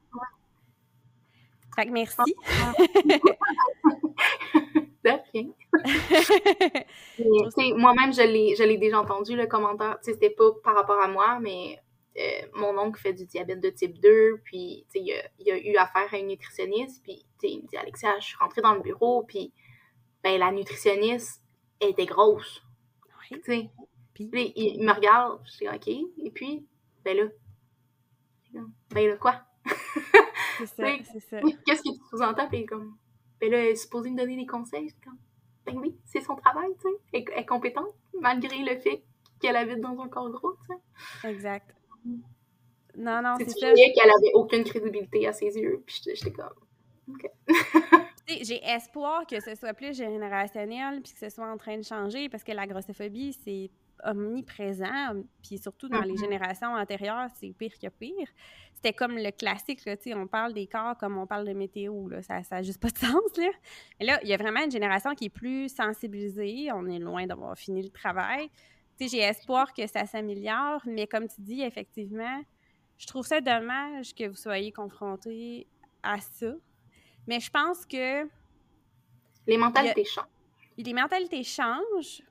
Fait 1.75 1.87
que 1.87 1.93
merci. 1.93 2.19
Moi-même, 7.77 8.13
je 8.13 8.65
l'ai 8.65 8.77
déjà 8.77 9.01
entendu, 9.01 9.35
le 9.37 9.47
commentaire. 9.47 9.97
C'était 10.03 10.31
pas 10.31 10.51
par 10.65 10.75
rapport 10.75 11.01
à 11.01 11.07
moi, 11.07 11.39
mais 11.41 11.79
euh, 12.19 12.23
mon 12.55 12.77
oncle 12.77 13.01
fait 13.01 13.13
du 13.13 13.25
diabète 13.25 13.61
de 13.61 13.71
type 13.71 14.01
2, 14.01 14.41
puis 14.45 14.85
il 14.95 15.13
a, 15.13 15.23
il 15.39 15.49
a 15.51 15.59
eu 15.59 15.77
affaire 15.77 16.13
à 16.13 16.19
une 16.19 16.27
nutritionniste, 16.27 17.05
puis 17.05 17.25
il 17.45 17.63
me 17.63 17.69
dit 17.69 17.77
Alexia, 17.77 18.19
je 18.19 18.27
suis 18.27 18.37
rentrée 18.37 18.63
dans 18.63 18.75
le 18.75 18.81
bureau, 18.81 19.23
puis 19.23 19.53
ben, 20.25 20.39
la 20.39 20.51
nutritionniste 20.51 21.41
était 21.81 22.07
grosse. 22.07 22.65
Oui. 23.49 23.71
Puis, 24.15 24.53
il, 24.57 24.85
me 24.85 24.93
regarde, 24.93 25.41
je 25.45 25.59
dis 25.59 25.69
OK, 25.69 25.89
et 25.89 26.31
puis, 26.31 26.67
ben 27.05 27.17
là, 27.17 27.25
ben 28.91 29.09
là, 29.09 29.17
quoi? 29.17 29.41
C'est 30.59 30.67
ça, 30.67 30.85
c'est 31.11 31.21
ça. 31.21 31.41
Qu'est-ce 31.65 31.81
que 31.81 31.89
tu 31.89 32.01
sous-entends? 32.11 32.47
Puis 32.49 32.67
comme, 32.67 32.95
ben 33.41 33.51
là, 33.51 33.59
elle 33.61 33.69
est 33.69 33.77
supposée 33.77 34.11
me 34.11 34.19
donner 34.19 34.37
des 34.37 34.45
conseils. 34.45 34.93
Comme, 35.03 35.17
ben 35.65 35.79
oui, 35.79 35.97
c'est 36.05 36.21
son 36.21 36.35
travail, 36.37 36.69
tu 36.83 36.89
sais. 36.91 37.25
Elle, 37.33 37.39
est 37.39 37.47
compétente, 37.47 37.95
malgré 38.21 38.59
le 38.59 38.79
fait 38.79 39.03
qu'elle 39.41 39.57
habite 39.57 39.81
dans 39.81 39.99
un 39.99 40.09
corps 40.09 40.29
gros, 40.31 40.53
tu 40.53 40.75
sais. 41.23 41.31
Exact. 41.31 41.75
Non, 42.95 43.23
non, 43.23 43.37
c'est 43.39 43.49
ça. 43.49 43.73
qu'elle 43.73 44.11
avait 44.11 44.33
aucune 44.35 44.65
crédibilité 44.65 45.27
à 45.27 45.33
ses 45.33 45.57
yeux, 45.57 45.83
puis 45.87 46.03
j'étais 46.05 46.33
comme, 46.33 46.53
OK. 47.09 47.31
j'ai 48.43 48.65
espoir 48.65 49.27
que 49.27 49.41
ce 49.41 49.55
soit 49.55 49.75
plus 49.75 49.97
générationnel 49.97 51.03
puis 51.03 51.13
que 51.13 51.19
ce 51.19 51.29
soit 51.29 51.51
en 51.51 51.57
train 51.57 51.77
de 51.77 51.85
changer 51.85 52.29
parce 52.29 52.45
que 52.45 52.53
la 52.53 52.67
grossophobie, 52.67 53.33
c'est 53.45 53.71
omniprésent, 54.05 55.23
puis 55.43 55.59
surtout 55.59 55.89
dans 55.89 56.01
les 56.01 56.15
mm-hmm. 56.15 56.21
générations 56.21 56.75
antérieures, 56.75 57.29
c'est 57.35 57.53
pire 57.53 57.79
que 57.81 57.89
pire. 57.89 58.29
C'était 58.75 58.93
comme 58.95 59.17
le 59.17 59.31
classique, 59.31 59.85
là, 59.85 59.95
on 60.17 60.27
parle 60.27 60.55
des 60.55 60.67
corps 60.67 60.97
comme 60.97 61.19
on 61.19 61.27
parle 61.27 61.47
de 61.47 61.53
météo, 61.53 62.09
là, 62.09 62.23
ça 62.23 62.41
n'a 62.51 62.63
juste 62.63 62.81
pas 62.81 62.89
de 62.89 62.99
sens. 63.07 63.37
Là. 63.37 63.51
Mais 63.99 64.07
là, 64.07 64.19
il 64.23 64.29
y 64.29 64.33
a 64.33 64.39
vraiment 64.39 64.65
une 64.65 64.71
génération 64.71 65.15
qui 65.15 65.27
est 65.27 65.31
plus 65.31 65.69
sensibilisée, 65.69 66.73
on 66.73 66.87
est 66.87 66.99
loin 66.99 67.27
d'avoir 67.27 67.57
fini 67.59 67.83
le 67.83 67.91
travail. 67.91 68.51
J'ai 68.99 69.21
espoir 69.21 69.73
que 69.73 69.87
ça 69.87 70.05
s'améliore, 70.07 70.83
mais 70.85 71.07
comme 71.07 71.27
tu 71.27 71.41
dis, 71.41 71.63
effectivement, 71.63 72.43
je 72.99 73.07
trouve 73.07 73.27
ça 73.27 73.41
dommage 73.41 74.15
que 74.15 74.29
vous 74.29 74.37
soyez 74.37 74.73
confrontés 74.73 75.67
à 76.03 76.21
ça. 76.21 76.53
Mais 77.31 77.39
je 77.39 77.49
pense 77.49 77.87
que... 77.87 78.29
Les 79.47 79.57
mentalités 79.57 80.05
changent. 80.05 80.27
Les 80.77 80.93
mentalités 80.93 81.45
changent, 81.45 82.23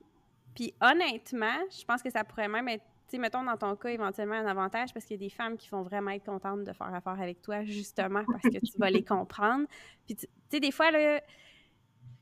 puis 0.53 0.73
honnêtement, 0.81 1.57
je 1.71 1.85
pense 1.85 2.03
que 2.03 2.09
ça 2.09 2.25
pourrait 2.25 2.49
même 2.49 2.67
être, 2.67 2.83
tu 3.07 3.12
sais, 3.12 3.17
mettons 3.17 3.41
dans 3.41 3.55
ton 3.55 3.77
cas, 3.77 3.91
éventuellement 3.91 4.35
un 4.35 4.45
avantage 4.45 4.93
parce 4.93 5.05
qu'il 5.05 5.15
y 5.15 5.23
a 5.23 5.25
des 5.25 5.33
femmes 5.33 5.55
qui 5.55 5.69
vont 5.69 5.83
vraiment 5.83 6.12
être 6.12 6.25
contentes 6.25 6.65
de 6.65 6.73
faire 6.73 6.93
affaire 6.93 7.17
avec 7.17 7.41
toi, 7.41 7.63
justement 7.63 8.25
parce 8.29 8.41
que 8.43 8.59
tu 8.59 8.77
vas 8.77 8.89
les 8.89 9.05
comprendre. 9.05 9.67
Puis, 10.05 10.17
tu 10.17 10.27
sais, 10.49 10.59
des 10.59 10.71
fois, 10.71 10.91
là, 10.91 11.21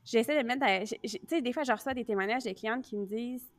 j'essaie 0.04 0.40
de 0.40 0.46
mettre. 0.46 0.64
Tu 1.02 1.18
sais, 1.26 1.42
des 1.42 1.52
fois, 1.52 1.64
je 1.64 1.72
reçois 1.72 1.94
des 1.94 2.04
témoignages 2.04 2.44
de 2.44 2.52
clientes 2.52 2.84
qui 2.84 2.96
me 2.96 3.06
disent 3.06 3.50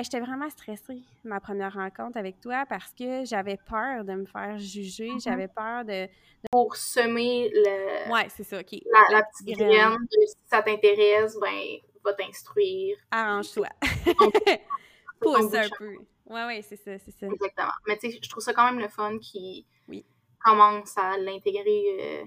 J'étais 0.00 0.20
vraiment 0.20 0.48
stressée, 0.48 1.02
ma 1.22 1.38
première 1.38 1.74
rencontre 1.74 2.16
avec 2.16 2.40
toi, 2.40 2.64
parce 2.66 2.94
que 2.94 3.24
j'avais 3.24 3.58
peur 3.68 4.04
de 4.04 4.14
me 4.14 4.24
faire 4.24 4.58
juger, 4.58 5.10
mm-hmm. 5.10 5.22
j'avais 5.22 5.48
peur 5.48 5.84
de, 5.84 6.08
Pour 6.50 6.74
semer 6.76 7.50
le... 7.52 8.10
Ouais, 8.10 8.26
c'est 8.30 8.42
ça, 8.42 8.58
OK. 8.60 8.80
La, 9.10 9.22
petite 9.22 9.56
graine, 9.56 9.98
si 10.10 10.34
ça 10.46 10.62
t'intéresse, 10.62 11.36
ben, 11.38 11.78
va 12.02 12.14
t'instruire. 12.14 12.96
Arrange-toi. 13.10 13.68
Pousse 15.20 15.54
un 15.54 15.68
peu. 15.78 15.94
Ouais, 16.26 16.46
ouais, 16.46 16.62
c'est 16.62 16.76
ça, 16.76 16.98
c'est 16.98 17.10
ça. 17.10 17.26
Exactement. 17.26 17.72
Mais 17.86 17.98
tu 17.98 18.10
sais, 18.10 18.18
je 18.22 18.28
trouve 18.30 18.42
ça 18.42 18.54
quand 18.54 18.64
même 18.64 18.80
le 18.80 18.88
fun 18.88 19.18
qui 19.18 19.66
oui. 19.88 20.06
commence 20.42 20.96
à 20.96 21.18
l'intégrer 21.18 21.84
euh, 22.00 22.24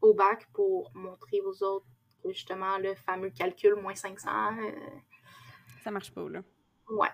au 0.00 0.14
bac 0.14 0.48
pour 0.54 0.90
montrer 0.94 1.42
aux 1.42 1.62
autres 1.62 1.86
que 2.24 2.32
justement 2.32 2.78
le 2.78 2.94
fameux 2.94 3.30
calcul 3.30 3.74
moins 3.74 3.94
500... 3.94 4.30
Euh, 4.30 4.70
ça 5.84 5.90
marche 5.90 6.12
pas, 6.12 6.26
là. 6.28 6.40
Ouais. 6.90 7.08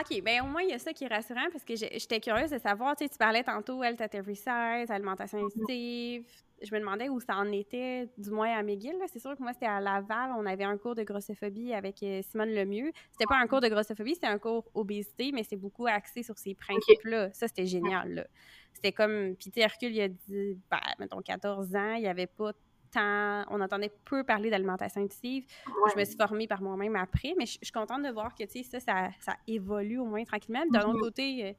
OK, 0.00 0.22
bien 0.22 0.42
au 0.42 0.46
moins, 0.46 0.62
il 0.62 0.70
y 0.70 0.72
a 0.72 0.78
ça 0.78 0.92
qui 0.94 1.04
est 1.04 1.08
rassurant 1.08 1.48
parce 1.52 1.64
que 1.64 1.76
j'étais 1.76 2.18
curieuse 2.18 2.50
de 2.50 2.58
savoir, 2.58 2.96
tu 2.96 3.04
sais, 3.04 3.10
tu 3.10 3.18
parlais 3.18 3.42
tantôt, 3.42 3.82
elle, 3.82 4.00
at 4.00 4.08
every 4.14 4.36
size, 4.36 4.90
alimentation 4.90 5.38
mm-hmm. 5.38 5.44
intuitive. 5.44 6.24
Je 6.62 6.74
me 6.74 6.80
demandais 6.80 7.08
où 7.08 7.20
ça 7.20 7.36
en 7.36 7.50
était, 7.52 8.08
du 8.16 8.30
moins 8.30 8.56
à 8.56 8.62
McGill. 8.62 8.94
C'est 9.12 9.18
sûr 9.18 9.36
que 9.36 9.42
moi, 9.42 9.52
c'était 9.52 9.66
à 9.66 9.80
Laval. 9.80 10.30
On 10.38 10.46
avait 10.46 10.64
un 10.64 10.78
cours 10.78 10.94
de 10.94 11.02
grossophobie 11.02 11.74
avec 11.74 12.02
euh, 12.02 12.22
Simone 12.22 12.50
Lemieux. 12.54 12.92
C'était 13.10 13.26
pas 13.26 13.36
un 13.36 13.46
cours 13.46 13.60
de 13.60 13.68
grossophobie, 13.68 14.14
c'était 14.14 14.28
un 14.28 14.38
cours 14.38 14.64
obésité, 14.72 15.30
mais 15.32 15.42
c'est 15.42 15.56
beaucoup 15.56 15.86
axé 15.86 16.22
sur 16.22 16.38
ces 16.38 16.54
principes-là. 16.54 17.30
Ça, 17.32 17.48
c'était 17.48 17.66
génial, 17.66 18.14
là. 18.14 18.26
C'était 18.72 18.92
comme, 18.92 19.36
puis 19.36 19.52
Hercule, 19.56 19.94
il 19.94 20.00
a 20.00 20.08
dit, 20.08 20.58
ben, 20.70 20.80
mettons, 20.98 21.20
14 21.20 21.74
ans, 21.74 21.94
il 21.94 22.02
n'y 22.02 22.08
avait 22.08 22.26
pas 22.26 22.52
on 23.00 23.60
entendait 23.60 23.92
peu 24.04 24.24
parler 24.24 24.50
d'alimentation 24.50 25.02
intuitive. 25.02 25.46
Je 25.92 25.98
me 25.98 26.04
suis 26.04 26.16
formée 26.16 26.46
par 26.46 26.62
moi-même 26.62 26.96
après, 26.96 27.34
mais 27.38 27.46
je, 27.46 27.58
suis 27.62 27.72
contente 27.72 28.02
de 28.02 28.10
voir 28.10 28.34
que, 28.34 28.44
ça, 28.46 28.80
ça, 28.80 29.36
évolue 29.46 29.98
au 29.98 30.04
moins 30.04 30.24
tranquillement. 30.24 30.64
D'un 30.70 30.80
autre 30.80 30.98
mm-hmm. 30.98 31.00
côté, 31.00 31.46
euh, 31.46 31.52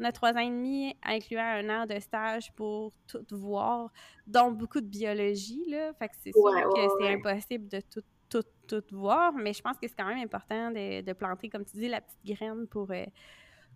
on 0.00 0.04
a 0.04 0.12
trois 0.12 0.32
ans 0.32 0.40
et 0.40 0.50
demi, 0.50 0.96
incluant 1.02 1.44
un 1.44 1.82
an 1.82 1.86
de 1.86 1.98
stage 2.00 2.52
pour 2.54 2.92
tout 3.06 3.24
voir, 3.30 3.92
dont 4.26 4.50
beaucoup 4.50 4.80
de 4.80 4.86
biologie, 4.86 5.64
là. 5.68 5.92
Fait 5.94 6.08
que 6.08 6.14
c'est 6.22 6.32
sûr 6.32 6.72
que 6.74 6.80
c'est 7.00 7.12
impossible 7.14 7.68
de 7.68 7.80
tout, 7.80 8.02
tout, 8.28 8.44
tout 8.66 8.82
voir, 8.92 9.32
mais 9.32 9.52
je 9.52 9.62
pense 9.62 9.78
que 9.78 9.86
c'est 9.88 9.96
quand 9.96 10.06
même 10.06 10.22
important 10.22 10.70
de, 10.70 11.12
planter, 11.12 11.48
comme 11.48 11.64
tu 11.64 11.76
dis, 11.76 11.88
la 11.88 12.00
petite 12.00 12.24
graine 12.38 12.66
pour... 12.66 12.90
Euh, 12.90 13.04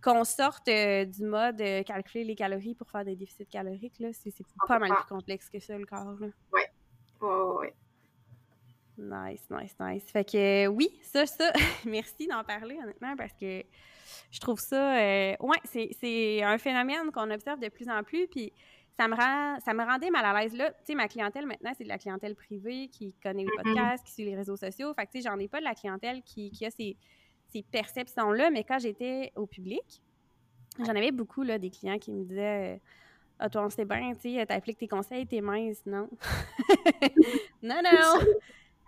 qu'on 0.02 0.24
sorte 0.24 0.68
euh, 0.68 1.06
du 1.06 1.24
mode 1.24 1.62
calculer 1.86 2.24
les 2.24 2.34
calories 2.34 2.74
pour 2.74 2.90
faire 2.90 3.06
des 3.06 3.16
déficits 3.16 3.46
caloriques, 3.46 3.98
là, 4.00 4.08
c'est 4.12 4.34
pas 4.68 4.78
mal 4.78 4.90
plus 4.90 5.06
complexe 5.08 5.48
que 5.48 5.58
ça, 5.58 5.78
le 5.78 5.86
corps. 5.86 6.16
Là. 6.20 6.26
Ouais. 7.24 7.74
Nice, 8.96 9.48
nice, 9.50 9.74
nice. 9.80 10.04
Fait 10.04 10.24
que 10.24 10.66
oui, 10.68 10.88
ça, 11.02 11.26
ça, 11.26 11.52
merci 11.84 12.26
d'en 12.26 12.44
parler 12.44 12.78
honnêtement 12.80 13.16
parce 13.16 13.32
que 13.32 13.64
je 14.30 14.40
trouve 14.40 14.60
ça, 14.60 14.96
euh, 14.96 15.34
ouais, 15.40 15.58
c'est 15.64 16.42
un 16.42 16.58
phénomène 16.58 17.10
qu'on 17.12 17.30
observe 17.30 17.58
de 17.58 17.68
plus 17.68 17.88
en 17.88 18.02
plus, 18.04 18.28
puis 18.28 18.52
ça 18.96 19.08
me 19.08 19.16
rend, 19.16 19.58
ça 19.60 19.74
me 19.74 19.84
rendait 19.84 20.10
mal 20.10 20.24
à 20.24 20.40
l'aise 20.40 20.54
là. 20.54 20.70
Tu 20.70 20.76
sais, 20.84 20.94
ma 20.94 21.08
clientèle 21.08 21.46
maintenant, 21.46 21.72
c'est 21.76 21.84
de 21.84 21.88
la 21.88 21.98
clientèle 21.98 22.36
privée 22.36 22.88
qui 22.88 23.14
connaît 23.20 23.42
les 23.42 23.48
mm-hmm. 23.48 23.74
podcasts, 23.74 24.06
qui 24.06 24.12
suit 24.12 24.24
les 24.24 24.36
réseaux 24.36 24.56
sociaux. 24.56 24.94
Fait 24.94 25.06
que 25.06 25.12
tu 25.12 25.20
sais, 25.20 25.28
j'en 25.28 25.38
ai 25.38 25.48
pas 25.48 25.58
de 25.58 25.64
la 25.64 25.74
clientèle 25.74 26.22
qui, 26.22 26.52
qui 26.52 26.64
a 26.64 26.70
ces, 26.70 26.96
ces 27.48 27.62
perceptions-là, 27.62 28.50
mais 28.50 28.62
quand 28.62 28.78
j'étais 28.78 29.32
au 29.34 29.46
public, 29.46 30.02
j'en 30.78 30.94
avais 30.94 31.10
beaucoup 31.10 31.42
là, 31.42 31.58
des 31.58 31.70
clients 31.70 31.98
qui 31.98 32.12
me 32.12 32.24
disaient 32.24 32.80
ah, 33.38 33.48
toi, 33.48 33.64
on 33.64 33.70
sait 33.70 33.84
bien, 33.84 34.12
tu 34.14 34.34
sais, 34.34 34.46
t'appliques 34.46 34.78
tes 34.78 34.88
conseils, 34.88 35.26
t'es 35.26 35.40
mince, 35.40 35.84
non? 35.86 36.08
non, 37.62 37.80
non! 37.82 38.24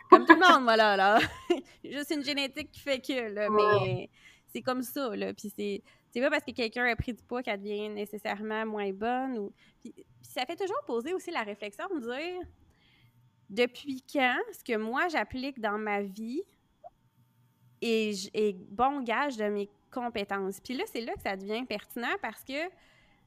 Comme 0.09 0.25
tout 0.25 0.35
le 0.35 0.41
monde, 0.41 0.65
moi, 0.65 0.77
là, 0.77 0.97
là. 0.97 1.19
Juste 1.85 2.13
une 2.13 2.25
génétique 2.25 2.71
qui 2.71 2.81
fait 2.81 3.01
que, 3.01 3.29
là, 3.35 3.49
mais 3.51 4.09
c'est 4.47 4.63
comme 4.63 4.83
ça, 4.83 5.15
là. 5.17 5.35
Puis 5.35 5.53
c'est, 5.55 5.83
c'est 6.11 6.21
pas 6.21 6.31
parce 6.31 6.45
que 6.45 6.53
quelqu'un 6.53 6.87
a 6.87 6.95
pris 6.95 7.13
du 7.13 7.23
poids 7.25 7.43
qu'elle 7.43 7.61
devient 7.61 7.89
nécessairement 7.89 8.65
moins 8.65 8.93
bonne. 8.93 9.39
Ou... 9.39 9.53
Puis, 9.81 9.95
ça 10.23 10.47
fait 10.47 10.57
toujours 10.57 10.83
poser 10.87 11.13
aussi 11.13 11.31
la 11.31 11.43
réflexion 11.43 11.87
de 11.95 12.01
dire 12.01 12.43
depuis 13.51 14.03
quand 14.13 14.39
ce 14.53 14.65
que 14.65 14.77
moi 14.77 15.09
j'applique 15.09 15.61
dans 15.61 15.79
ma 15.79 16.03
vie 16.03 16.43
est, 17.81 18.31
est 18.35 18.57
bon 18.71 19.03
gage 19.03 19.37
de 19.37 19.45
mes 19.45 19.69
compétences? 19.91 20.61
Puis 20.61 20.75
là, 20.75 20.85
c'est 20.87 21.01
là 21.01 21.13
que 21.15 21.23
ça 21.23 21.37
devient 21.37 21.65
pertinent 21.65 22.17
parce 22.23 22.43
que 22.45 22.69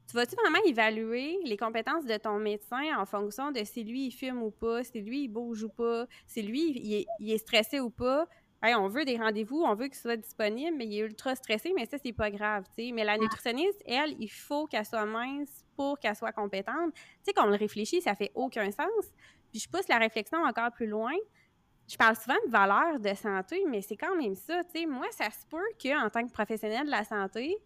tu 0.09 0.15
vas-tu 0.15 0.35
vraiment 0.35 0.57
évaluer 0.65 1.37
les 1.43 1.55
compétences 1.55 2.03
de 2.03 2.17
ton 2.17 2.39
médecin 2.39 2.81
en 2.97 3.05
fonction 3.05 3.51
de 3.51 3.63
si 3.63 3.83
lui, 3.83 4.07
il 4.07 4.11
fume 4.11 4.41
ou 4.41 4.49
pas, 4.49 4.83
si 4.83 5.01
lui, 5.01 5.25
il 5.25 5.27
bouge 5.27 5.63
ou 5.63 5.69
pas, 5.69 6.07
si 6.25 6.41
lui, 6.41 7.05
il 7.19 7.31
est, 7.31 7.37
stressé 7.37 7.79
ou 7.79 7.91
pas? 7.91 8.27
on 8.63 8.87
veut 8.87 9.05
des 9.05 9.17
rendez-vous, 9.17 9.61
on 9.61 9.75
veut 9.75 9.85
qu'il 9.85 9.95
soit 9.97 10.17
disponible, 10.17 10.75
mais 10.75 10.87
il 10.87 10.95
est 10.95 11.05
ultra 11.05 11.35
stressé, 11.35 11.73
mais 11.75 11.85
ça, 11.85 11.97
c'est 12.03 12.11
pas 12.11 12.31
grave, 12.31 12.65
Mais 12.77 13.03
la 13.03 13.19
nutritionniste, 13.19 13.81
elle, 13.85 14.15
il 14.19 14.29
faut 14.29 14.65
qu'elle 14.65 14.85
soit 14.85 15.05
mince 15.05 15.63
pour 15.75 15.99
qu'elle 15.99 16.15
soit 16.15 16.33
compétente. 16.33 16.91
Tu 16.93 17.01
sais, 17.25 17.33
quand 17.33 17.45
on 17.45 17.51
le 17.51 17.55
réfléchit, 17.55 18.01
ça 18.01 18.15
fait 18.15 18.31
aucun 18.33 18.71
sens. 18.71 19.05
Puis 19.51 19.61
je 19.61 19.69
pousse 19.69 19.87
la 19.87 19.99
réflexion 19.99 20.39
encore 20.39 20.71
plus 20.71 20.87
loin. 20.87 21.13
Je 21.87 21.97
parle 21.97 22.15
souvent 22.15 22.37
de 22.45 22.51
valeur 22.51 22.99
de 22.99 23.13
santé, 23.13 23.63
mais 23.67 23.81
c'est 23.81 23.95
quand 23.95 24.15
même 24.15 24.35
ça, 24.35 24.63
tu 24.63 24.81
sais. 24.81 24.85
Moi, 24.87 25.07
ça 25.11 25.29
se 25.29 25.45
peut 25.47 25.57
qu'en 25.81 26.09
tant 26.09 26.25
que 26.25 26.31
professionnel 26.31 26.85
de 26.85 26.91
la 26.91 27.03
santé, 27.03 27.57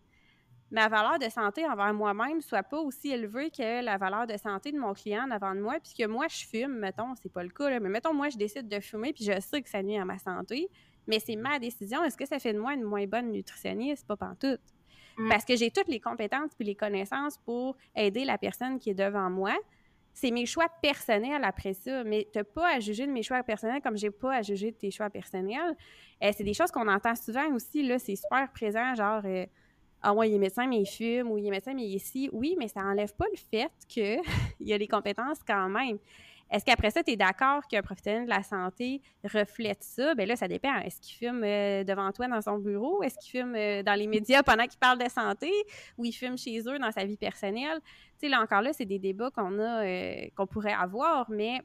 ma 0.74 0.88
valeur 0.88 1.20
de 1.20 1.30
santé 1.30 1.68
envers 1.68 1.94
moi-même 1.94 2.42
soit 2.42 2.64
pas 2.64 2.80
aussi 2.80 3.12
élevée 3.12 3.52
que 3.52 3.84
la 3.86 3.98
valeur 3.98 4.26
de 4.26 4.36
santé 4.38 4.72
de 4.72 4.80
mon 4.80 4.94
client 4.94 5.28
devant 5.28 5.54
de 5.54 5.60
moi, 5.62 5.76
puisque 5.80 6.10
moi, 6.10 6.26
je 6.28 6.48
fume, 6.48 6.80
mettons, 6.80 7.14
c'est 7.22 7.32
pas 7.32 7.44
le 7.44 7.50
cas, 7.50 7.80
mais 7.80 7.90
mettons, 7.90 8.12
moi, 8.12 8.30
je 8.30 8.38
décide 8.38 8.68
de 8.68 8.80
fumer, 8.80 9.14
puis 9.14 9.24
je 9.24 9.40
sais 9.40 9.62
que 9.62 9.70
ça 9.70 9.84
nuit 9.84 10.00
à 10.00 10.04
ma 10.04 10.18
santé, 10.18 10.68
mais 11.06 11.20
c'est 11.20 11.36
ma 11.36 11.60
décision. 11.60 12.04
Est-ce 12.04 12.18
que 12.18 12.26
ça 12.26 12.40
fait 12.40 12.54
de 12.54 12.60
moi 12.60 12.74
une 12.74 12.82
moins 12.82 13.06
bonne 13.06 13.32
nutritionniste? 13.32 14.08
Pas 14.08 14.18
pantoute. 14.18 14.62
Mm. 15.20 15.30
Parce 15.30 15.46
que 15.46 15.56
j'ai 15.56 15.70
toutes 15.70 15.90
les 15.90 16.00
compétences 16.00 16.56
puis 16.56 16.66
les 16.66 16.76
connaissances 16.76 17.38
pour 17.38 17.78
aider 17.96 18.26
la 18.26 18.40
personne 18.40 18.80
qui 18.80 18.90
est 18.90 18.96
devant 18.96 19.30
moi. 19.30 19.56
C'est 20.12 20.32
mes 20.32 20.48
choix 20.48 20.70
personnels 20.82 21.44
après 21.44 21.74
ça, 21.74 22.04
mais 22.04 22.28
tu 22.34 22.40
n'as 22.40 22.46
pas 22.46 22.78
à 22.78 22.80
juger 22.80 23.06
de 23.06 23.12
mes 23.12 23.22
choix 23.22 23.44
personnels 23.44 23.82
comme 23.84 23.98
j'ai 23.98 24.12
pas 24.12 24.38
à 24.38 24.42
juger 24.42 24.72
de 24.72 24.78
tes 24.78 24.90
choix 24.90 25.12
personnels. 25.12 25.76
Euh, 26.24 26.32
c'est 26.36 26.44
des 26.44 26.56
choses 26.56 26.72
qu'on 26.72 26.88
entend 26.88 27.16
souvent 27.16 27.48
aussi, 27.54 27.84
là, 27.84 28.00
c'est 28.00 28.16
super 28.16 28.52
présent, 28.52 28.96
genre... 28.96 29.22
Euh, 29.26 29.46
ah 30.04 30.14
ouais, 30.14 30.30
il 30.30 30.36
est 30.36 30.40
médecin, 30.40 30.68
mais 30.68 30.82
il 30.82 30.86
fume, 30.86 31.32
ou 31.32 31.38
il 31.38 31.48
est 31.48 31.52
médecin, 31.52 31.74
mais 31.74 31.86
il 31.86 31.94
est 31.94 31.96
ici. 31.96 32.30
Oui, 32.34 32.56
mais 32.60 32.68
ça 32.68 32.82
n'enlève 32.82 33.16
pas 33.16 33.26
le 33.32 33.38
fait 33.38 33.72
qu'il 33.88 34.22
y 34.60 34.74
a 34.74 34.78
les 34.78 34.88
compétences 34.88 35.40
quand 35.48 35.70
même. 35.70 35.98
Est-ce 36.52 36.66
qu'après 36.66 36.92
ça, 36.92 37.02
tu 37.02 37.12
es 37.12 37.16
d'accord 37.16 37.66
qu'un 37.68 37.82
professionnel 37.82 38.26
de 38.26 38.30
la 38.30 38.44
santé 38.44 39.02
reflète 39.24 39.82
ça? 39.82 40.14
Bien 40.14 40.28
là, 40.28 40.36
ça 40.36 40.48
dépend. 40.48 40.76
Est-ce 40.82 41.02
qu'il 41.02 41.16
fume 41.16 41.44
euh, 41.44 41.84
devant 41.84 42.12
toi 42.12 42.28
dans 42.28 42.42
son 42.42 42.60
bureau? 42.60 43.02
Est-ce 43.02 43.18
qu'il 43.18 43.40
fume 43.40 43.56
euh, 43.56 43.82
dans 43.82 43.98
les 43.98 44.06
médias 44.06 44.44
pendant 44.44 44.66
qu'il 44.68 44.78
parle 44.78 45.00
de 45.00 45.10
santé? 45.10 45.50
Ou 45.98 46.06
il 46.06 46.12
fume 46.12 46.38
chez 46.38 46.60
eux 46.68 46.78
dans 46.78 46.92
sa 46.92 47.06
vie 47.06 47.18
personnelle? 47.18 47.80
Tu 48.20 48.28
sais, 48.28 48.30
là 48.30 48.40
encore, 48.40 48.62
là, 48.62 48.72
c'est 48.72 48.86
des 48.86 49.00
débats 49.00 49.32
qu'on 49.32 49.58
a, 49.58 49.84
euh, 49.84 50.28
qu'on 50.36 50.46
pourrait 50.46 50.74
avoir, 50.74 51.32
mais 51.32 51.62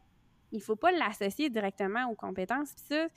il 0.53 0.59
ne 0.59 0.63
faut 0.63 0.77
pas 0.77 0.93
l'associer 0.93 1.51
directement 1.51 2.09
aux 2.11 2.15
compétences. 2.15 2.73
Puis 2.73 2.85
ça, 2.97 3.09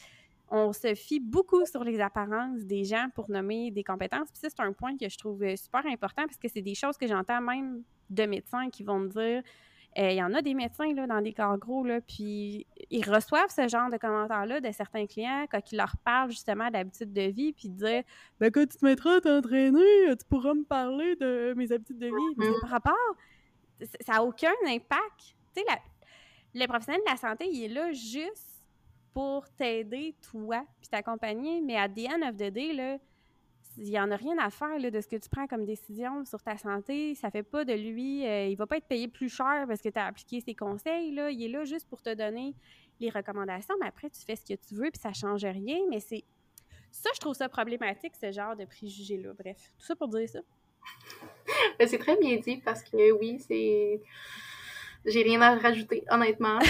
on 0.51 0.73
se 0.73 0.93
fie 0.95 1.21
beaucoup 1.21 1.65
sur 1.65 1.83
les 1.83 2.01
apparences 2.01 2.61
des 2.65 2.83
gens 2.83 3.07
pour 3.15 3.29
nommer 3.29 3.71
des 3.71 3.83
compétences. 3.83 4.29
Puis 4.31 4.41
ça, 4.41 4.49
c'est 4.49 4.61
un 4.61 4.73
point 4.73 4.97
que 4.97 5.07
je 5.07 5.17
trouve 5.17 5.41
euh, 5.43 5.55
super 5.55 5.85
important 5.85 6.23
parce 6.23 6.37
que 6.37 6.49
c'est 6.49 6.61
des 6.61 6.75
choses 6.75 6.97
que 6.97 7.07
j'entends 7.07 7.41
même 7.41 7.83
de 8.09 8.25
médecins 8.25 8.69
qui 8.69 8.83
vont 8.83 8.99
me 8.99 9.07
dire 9.07 9.43
euh, 9.97 10.09
il 10.09 10.15
y 10.15 10.23
en 10.23 10.33
a 10.33 10.41
des 10.41 10.53
médecins 10.53 10.93
là, 10.93 11.07
dans 11.07 11.21
des 11.21 11.33
corps 11.33 11.57
gros, 11.57 11.85
là, 11.85 11.99
puis 12.01 12.65
ils 12.89 13.09
reçoivent 13.09 13.49
ce 13.49 13.67
genre 13.67 13.89
de 13.89 13.97
commentaires-là 13.97 14.61
de 14.61 14.71
certains 14.71 15.05
clients 15.05 15.45
quand 15.49 15.71
ils 15.71 15.77
leur 15.77 15.95
parlent 16.03 16.31
justement 16.31 16.69
d'habitudes 16.69 17.11
de 17.11 17.23
vie, 17.23 17.53
puis 17.53 17.69
dire 17.69 18.03
ben, 18.39 18.51
quand 18.51 18.65
tu 18.69 18.77
te 18.77 18.85
mettras 18.85 19.17
à 19.17 19.21
t'entraîner, 19.21 20.15
tu 20.17 20.25
pourras 20.29 20.53
me 20.53 20.63
parler 20.63 21.15
de 21.15 21.53
mes 21.57 21.71
habitudes 21.71 21.99
de 21.99 22.07
vie. 22.07 22.35
Mais 22.37 22.47
par 22.61 22.69
rapport, 22.69 23.15
ça 24.05 24.13
n'a 24.13 24.23
aucun 24.23 24.51
impact. 24.65 25.35
Tu 25.55 25.61
sais, 25.61 25.65
le 26.53 26.67
professionnel 26.67 27.01
de 27.05 27.11
la 27.11 27.17
santé, 27.17 27.47
il 27.49 27.63
est 27.63 27.73
là 27.73 27.91
juste 27.91 28.50
pour 29.13 29.47
t'aider, 29.49 30.15
toi, 30.31 30.63
puis 30.79 30.89
t'accompagner. 30.89 31.61
Mais 31.61 31.77
à 31.77 31.87
the 31.87 32.07
end 32.09 32.27
of 32.27 32.35
the 32.37 32.51
day, 32.51 32.73
là, 32.73 32.97
il 33.77 33.89
n'y 33.89 33.99
en 33.99 34.11
a 34.11 34.15
rien 34.15 34.37
à 34.37 34.49
faire 34.49 34.77
là, 34.79 34.91
de 34.91 35.01
ce 35.01 35.07
que 35.07 35.15
tu 35.15 35.29
prends 35.29 35.47
comme 35.47 35.65
décision 35.65 36.25
sur 36.25 36.41
ta 36.41 36.57
santé. 36.57 37.15
Ça 37.15 37.31
fait 37.31 37.43
pas 37.43 37.63
de 37.65 37.73
lui, 37.73 38.25
euh, 38.25 38.47
il 38.47 38.55
va 38.55 38.67
pas 38.67 38.77
être 38.77 38.87
payé 38.87 39.07
plus 39.07 39.29
cher 39.29 39.65
parce 39.67 39.81
que 39.81 39.89
tu 39.89 39.97
as 39.97 40.07
appliqué 40.07 40.41
ses 40.41 40.55
conseils. 40.55 41.11
Là. 41.11 41.31
Il 41.31 41.43
est 41.43 41.47
là 41.47 41.63
juste 41.63 41.87
pour 41.87 42.01
te 42.01 42.13
donner 42.13 42.53
les 42.99 43.09
recommandations, 43.09 43.75
mais 43.79 43.87
après, 43.87 44.09
tu 44.09 44.21
fais 44.21 44.35
ce 44.35 44.45
que 44.45 44.53
tu 44.53 44.75
veux, 44.75 44.91
puis 44.91 45.01
ça 45.01 45.13
change 45.13 45.43
rien. 45.43 45.79
Mais 45.89 45.99
c'est 45.99 46.23
ça, 46.91 47.09
je 47.15 47.19
trouve 47.19 47.33
ça 47.33 47.49
problématique, 47.49 48.13
ce 48.19 48.31
genre 48.31 48.55
de 48.55 48.65
préjugés-là. 48.65 49.31
Bref, 49.39 49.57
tout 49.77 49.85
ça 49.85 49.95
pour 49.95 50.09
dire 50.09 50.29
ça. 50.29 50.39
Ben, 51.79 51.87
c'est 51.87 51.99
très 51.99 52.17
bien 52.17 52.37
dit 52.37 52.57
parce 52.57 52.83
que 52.83 53.11
oui, 53.11 53.39
c'est. 53.39 54.01
J'ai 55.05 55.23
rien 55.23 55.41
à 55.41 55.55
rajouter, 55.57 56.03
honnêtement. 56.09 56.59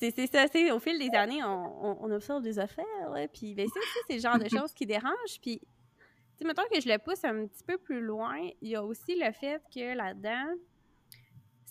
c'est 0.00 0.26
ça, 0.26 0.46
au 0.74 0.78
fil 0.78 0.98
des 0.98 1.14
années, 1.16 1.44
on, 1.44 2.04
on, 2.04 2.10
observe 2.10 2.42
des 2.42 2.58
affaires, 2.58 2.86
puis 3.32 3.54
ben, 3.54 3.68
c'est 4.06 4.14
le 4.14 4.20
genre 4.20 4.38
de 4.38 4.48
choses 4.56 4.72
qui 4.72 4.86
dérangent, 4.86 5.40
puis, 5.42 5.60
tu 6.38 6.46
mettons 6.46 6.62
que 6.72 6.80
je 6.80 6.88
le 6.88 6.98
pousse 6.98 7.22
un 7.24 7.46
petit 7.46 7.64
peu 7.64 7.76
plus 7.76 8.00
loin, 8.00 8.38
il 8.62 8.70
y 8.70 8.76
a 8.76 8.84
aussi 8.84 9.14
le 9.14 9.30
fait 9.32 9.62
que 9.72 9.94
là-dedans, 9.94 10.54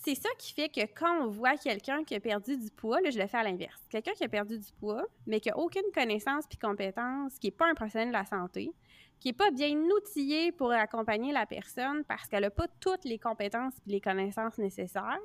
c'est 0.02 0.14
ça 0.14 0.28
qui 0.38 0.54
fait 0.54 0.68
que 0.68 0.80
quand 0.80 1.24
on 1.24 1.28
voit 1.28 1.56
quelqu'un 1.56 2.04
qui 2.04 2.14
a 2.14 2.20
perdu 2.20 2.56
du 2.56 2.70
poids, 2.70 3.00
là, 3.02 3.10
je 3.10 3.18
le 3.18 3.26
fais 3.26 3.36
à 3.36 3.42
l'inverse. 3.42 3.82
Quelqu'un 3.90 4.12
qui 4.12 4.24
a 4.24 4.28
perdu 4.28 4.58
du 4.58 4.72
poids, 4.78 5.04
mais 5.26 5.40
qui 5.40 5.50
n'a 5.50 5.58
aucune 5.58 5.90
connaissance 5.92 6.46
puis 6.46 6.56
compétence, 6.56 7.38
qui 7.38 7.48
n'est 7.48 7.52
pas 7.52 7.68
un 7.68 7.74
professionnel 7.74 8.08
de 8.08 8.14
la 8.14 8.24
santé, 8.24 8.72
qui 9.18 9.28
n'est 9.28 9.34
pas 9.34 9.50
bien 9.50 9.76
outillé 9.76 10.52
pour 10.52 10.72
accompagner 10.72 11.32
la 11.32 11.44
personne 11.44 12.02
parce 12.04 12.26
qu'elle 12.28 12.44
n'a 12.44 12.50
pas 12.50 12.66
toutes 12.80 13.04
les 13.04 13.18
compétences 13.18 13.74
et 13.86 13.90
les 13.90 14.00
connaissances 14.00 14.56
nécessaires, 14.56 15.18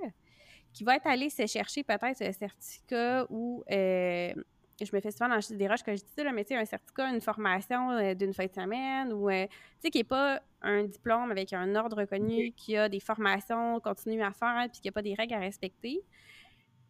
qui 0.75 0.83
va 0.83 0.97
être 0.97 1.07
allé 1.07 1.29
se 1.29 1.47
chercher 1.47 1.83
peut-être 1.83 2.21
un 2.21 2.31
certificat 2.33 3.25
ou 3.29 3.63
euh, 3.71 4.33
je 4.81 4.93
me 4.93 4.99
fais 4.99 5.09
souvent 5.09 5.29
dans 5.29 5.39
des 5.39 5.67
roches 5.69 5.83
que 5.83 5.95
je 5.95 6.01
dis 6.01 6.11
ça, 6.17 6.29
mais 6.33 6.43
tu 6.43 6.49
sais, 6.49 6.59
un 6.59 6.65
certificat, 6.65 7.09
une 7.11 7.21
formation 7.21 7.91
euh, 7.91 8.13
d'une 8.13 8.33
fin 8.33 8.45
de 8.45 8.53
semaine 8.53 9.13
ou, 9.13 9.29
euh, 9.29 9.45
tu 9.45 9.53
sais, 9.83 9.89
qui 9.89 9.99
n'est 9.99 10.03
pas 10.03 10.41
un 10.61 10.83
diplôme 10.83 11.31
avec 11.31 11.53
un 11.53 11.73
ordre 11.75 11.99
reconnu, 12.01 12.51
qui 12.51 12.75
a 12.75 12.89
des 12.89 12.99
formations 12.99 13.79
continues 13.79 14.21
à 14.21 14.33
faire, 14.33 14.67
puis 14.69 14.81
qui 14.81 14.87
n'a 14.89 14.91
pas 14.91 15.01
des 15.01 15.13
règles 15.13 15.35
à 15.35 15.39
respecter. 15.39 16.01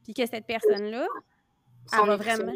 Puis 0.04 0.16
que 0.16 0.26
cette 0.26 0.48
personne-là, 0.48 1.06
elle 1.94 2.08
va 2.08 2.16
vraiment. 2.16 2.54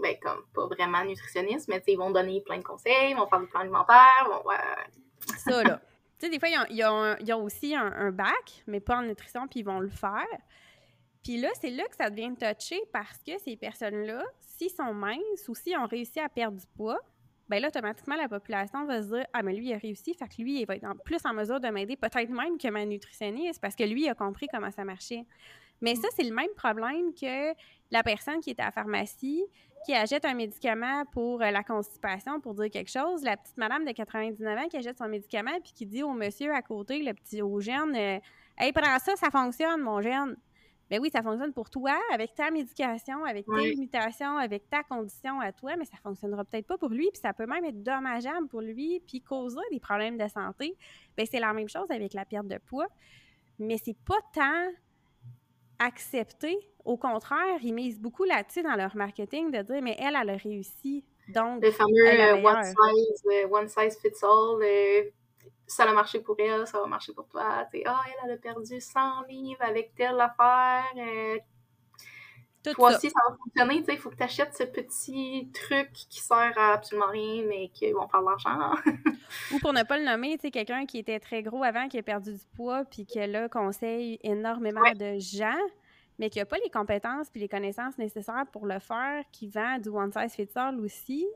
Ben, 0.00 0.16
comme 0.22 0.44
pas 0.54 0.66
vraiment 0.66 1.04
nutritionniste, 1.04 1.66
mais 1.66 1.82
ils 1.88 1.96
vont 1.96 2.12
donner 2.12 2.40
plein 2.42 2.58
de 2.58 2.62
conseils, 2.62 3.10
ils 3.10 3.16
vont 3.16 3.26
faire 3.26 3.40
des 3.40 3.48
plans 3.48 3.60
alimentaires, 3.60 4.28
vont. 4.28 4.42
ça, 5.36 5.64
là. 5.64 5.80
Des 6.28 6.38
fois, 6.38 6.48
ils 6.70 7.32
ont, 7.34 7.42
aussi 7.42 7.74
un, 7.74 8.10
bac, 8.10 8.62
mais 8.66 8.80
pas 8.80 8.98
en 8.98 9.02
nutrition, 9.02 9.46
puis 9.48 9.60
ils 9.60 9.66
vont 9.66 9.80
le 9.80 9.90
faire. 9.90 10.26
Puis 11.22 11.36
là, 11.36 11.48
c'est 11.60 11.70
là 11.70 11.84
que 11.84 11.96
ça 11.96 12.10
devient 12.10 12.34
touché 12.34 12.80
parce 12.92 13.18
que 13.22 13.38
ces 13.38 13.56
personnes-là, 13.56 14.24
s'ils 14.40 14.70
sont 14.70 14.92
minces 14.92 15.48
ou 15.48 15.54
s'ils 15.54 15.76
ont 15.76 15.86
réussi 15.86 16.18
à 16.18 16.28
perdre 16.28 16.58
du 16.58 16.66
poids, 16.76 16.98
bien 17.48 17.60
là, 17.60 17.68
automatiquement, 17.68 18.16
la 18.16 18.28
population 18.28 18.84
va 18.86 19.02
se 19.02 19.08
dire 19.08 19.26
Ah, 19.32 19.42
mais 19.42 19.52
lui, 19.52 19.68
il 19.68 19.74
a 19.74 19.78
réussi, 19.78 20.14
fait 20.14 20.28
que 20.28 20.42
lui, 20.42 20.60
il 20.60 20.66
va 20.66 20.76
être 20.76 20.86
plus 21.04 21.20
en 21.24 21.32
mesure 21.32 21.60
de 21.60 21.68
m'aider, 21.68 21.96
peut-être 21.96 22.30
même 22.30 22.58
que 22.58 22.68
ma 22.68 22.84
nutritionniste, 22.84 23.60
parce 23.60 23.76
que 23.76 23.84
lui, 23.84 24.04
il 24.04 24.08
a 24.08 24.14
compris 24.14 24.46
comment 24.52 24.70
ça 24.70 24.84
marchait. 24.84 25.24
Mais 25.80 25.96
ça, 25.96 26.08
c'est 26.14 26.24
le 26.24 26.34
même 26.34 26.52
problème 26.56 27.12
que 27.12 27.52
la 27.90 28.02
personne 28.02 28.40
qui 28.40 28.50
est 28.50 28.60
à 28.60 28.66
la 28.66 28.70
pharmacie, 28.70 29.44
qui 29.84 29.94
achète 29.94 30.24
un 30.24 30.34
médicament 30.34 31.04
pour 31.12 31.42
euh, 31.42 31.50
la 31.50 31.62
constipation, 31.62 32.40
pour 32.40 32.54
dire 32.54 32.70
quelque 32.70 32.90
chose, 32.90 33.22
la 33.22 33.36
petite 33.36 33.56
madame 33.56 33.84
de 33.84 33.92
99 33.92 34.58
ans 34.58 34.68
qui 34.68 34.76
achète 34.76 34.98
son 34.98 35.08
médicament 35.08 35.58
puis 35.62 35.72
qui 35.72 35.86
dit 35.86 36.02
au 36.02 36.12
monsieur 36.12 36.52
à 36.54 36.62
côté, 36.62 37.02
le 37.02 37.14
petit 37.14 37.42
au 37.42 37.60
jeune, 37.60 37.94
euh, 37.96 38.18
Hey, 38.58 38.72
prends 38.72 38.98
ça, 38.98 39.16
ça 39.16 39.30
fonctionne, 39.30 39.80
mon 39.80 40.00
jeune. 40.02 40.36
Ben 40.90 41.00
oui, 41.00 41.08
ça 41.10 41.22
fonctionne 41.22 41.54
pour 41.54 41.70
toi, 41.70 41.98
avec 42.12 42.34
ta 42.34 42.50
médication, 42.50 43.24
avec 43.24 43.46
tes 43.46 43.70
limitations, 43.70 44.36
avec 44.36 44.68
ta 44.68 44.82
condition 44.82 45.40
à 45.40 45.50
toi, 45.50 45.74
mais 45.78 45.86
ça 45.86 45.96
fonctionnera 46.02 46.44
peut-être 46.44 46.66
pas 46.66 46.76
pour 46.76 46.90
lui, 46.90 47.08
puis 47.10 47.20
ça 47.20 47.32
peut 47.32 47.46
même 47.46 47.64
être 47.64 47.82
dommageable 47.82 48.46
pour 48.48 48.60
lui, 48.60 49.00
puis 49.06 49.22
causer 49.22 49.62
des 49.70 49.80
problèmes 49.80 50.18
de 50.18 50.28
santé. 50.28 50.76
Ben 51.16 51.26
c'est 51.28 51.40
la 51.40 51.54
même 51.54 51.68
chose 51.68 51.90
avec 51.90 52.12
la 52.12 52.26
perte 52.26 52.46
de 52.46 52.58
poids, 52.58 52.88
mais 53.58 53.78
c'est 53.82 53.96
pas 54.04 54.18
tant 54.34 54.70
accepté. 55.78 56.58
Au 56.84 56.96
contraire, 56.96 57.58
ils 57.62 57.72
misent 57.72 58.00
beaucoup 58.00 58.24
là-dessus 58.24 58.62
dans 58.62 58.76
leur 58.76 58.96
marketing 58.96 59.50
de 59.50 59.62
dire, 59.62 59.82
mais 59.82 59.96
elle, 59.98 60.16
elle 60.20 60.30
a 60.30 60.36
réussi. 60.36 61.04
Donc, 61.28 61.62
le 61.62 61.70
fameux 61.70 62.06
euh, 62.06 62.42
one, 62.42 62.64
size, 62.64 63.22
euh, 63.26 63.48
one 63.48 63.68
size 63.68 63.98
fits 64.00 64.24
all, 64.24 64.62
euh, 64.62 65.04
ça 65.66 65.84
a 65.84 65.92
marché 65.92 66.20
pour 66.20 66.36
elle, 66.38 66.66
ça 66.66 66.80
va 66.80 66.86
marcher 66.86 67.12
pour 67.12 67.28
toi. 67.28 67.66
Tu 67.72 67.82
ah, 67.86 68.02
elle, 68.24 68.32
a 68.32 68.36
perdu 68.36 68.80
100 68.80 69.26
livres 69.28 69.62
avec 69.62 69.94
telle 69.94 70.20
affaire. 70.20 70.84
Toi 72.62 72.90
aussi, 72.90 73.10
ça 73.10 73.20
va 73.28 73.36
fonctionner. 73.36 73.82
Il 73.88 73.98
faut 73.98 74.10
que 74.10 74.16
tu 74.16 74.22
achètes 74.22 74.56
ce 74.56 74.62
petit 74.64 75.50
truc 75.52 75.92
qui 75.92 76.20
sert 76.20 76.52
à 76.56 76.74
absolument 76.74 77.08
rien, 77.08 77.44
mais 77.48 77.68
qui 77.68 77.90
vont 77.90 78.06
faire 78.08 78.20
de 78.20 78.26
l'argent. 78.26 78.74
Ou 79.52 79.58
pour 79.58 79.72
ne 79.72 79.82
pas 79.82 79.98
le 79.98 80.04
nommer, 80.04 80.38
tu 80.38 80.50
quelqu'un 80.50 80.86
qui 80.86 80.98
était 80.98 81.18
très 81.18 81.42
gros 81.42 81.64
avant, 81.64 81.88
qui 81.88 81.98
a 81.98 82.02
perdu 82.02 82.32
du 82.32 82.44
poids, 82.54 82.84
puis 82.84 83.04
qui 83.04 83.18
là 83.26 83.48
conseille 83.48 84.18
énormément 84.22 84.92
de 84.94 85.18
gens, 85.18 85.58
mais 86.18 86.30
qui 86.30 86.38
n'a 86.38 86.44
pas 86.44 86.58
les 86.62 86.70
compétences 86.70 87.30
puis 87.30 87.40
les 87.40 87.48
connaissances 87.48 87.98
nécessaires 87.98 88.46
pour 88.52 88.66
le 88.66 88.78
faire, 88.78 89.24
qui 89.32 89.48
vend 89.48 89.78
du 89.78 89.88
one 89.88 90.12
size 90.12 90.34
fits 90.34 90.48
all 90.54 90.78
aussi. 90.80 91.26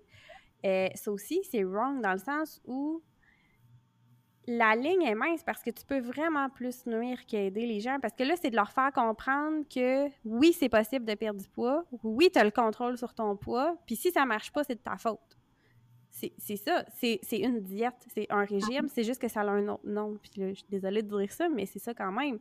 Euh, 0.64 0.88
ça 0.94 1.12
aussi, 1.12 1.40
c'est 1.50 1.64
wrong 1.64 2.00
dans 2.00 2.12
le 2.12 2.18
sens 2.18 2.60
où 2.66 3.02
la 4.48 4.76
ligne 4.76 5.02
est 5.02 5.14
mince 5.14 5.42
parce 5.42 5.62
que 5.62 5.70
tu 5.70 5.84
peux 5.84 6.00
vraiment 6.00 6.48
plus 6.48 6.86
nuire 6.86 7.26
qu'aider 7.26 7.66
les 7.66 7.80
gens. 7.80 7.98
Parce 8.00 8.14
que 8.14 8.22
là, 8.22 8.34
c'est 8.40 8.50
de 8.50 8.56
leur 8.56 8.70
faire 8.70 8.92
comprendre 8.92 9.64
que 9.68 10.08
oui, 10.24 10.52
c'est 10.52 10.68
possible 10.68 11.04
de 11.04 11.14
perdre 11.14 11.40
du 11.40 11.48
poids. 11.48 11.84
Oui, 12.02 12.30
tu 12.32 12.38
as 12.38 12.44
le 12.44 12.50
contrôle 12.50 12.96
sur 12.96 13.12
ton 13.12 13.36
poids. 13.36 13.76
Puis 13.86 13.96
si 13.96 14.10
ça 14.12 14.24
marche 14.24 14.52
pas, 14.52 14.62
c'est 14.64 14.76
de 14.76 14.80
ta 14.80 14.96
faute. 14.96 15.36
C'est 16.10 16.56
ça. 16.56 16.84
C'est 16.94 17.20
une 17.32 17.60
diète. 17.60 18.06
C'est 18.14 18.26
un 18.30 18.44
régime. 18.44 18.88
C'est 18.88 19.02
juste 19.02 19.20
que 19.20 19.28
ça 19.28 19.40
a 19.40 19.46
un 19.46 19.68
autre 19.68 19.86
nom. 19.86 20.16
Puis 20.22 20.40
là, 20.40 20.48
je 20.50 20.54
suis 20.54 20.68
désolée 20.70 21.02
de 21.02 21.18
dire 21.18 21.32
ça, 21.32 21.48
mais 21.48 21.66
c'est 21.66 21.78
ça 21.78 21.92
quand 21.92 22.12
même. 22.12 22.38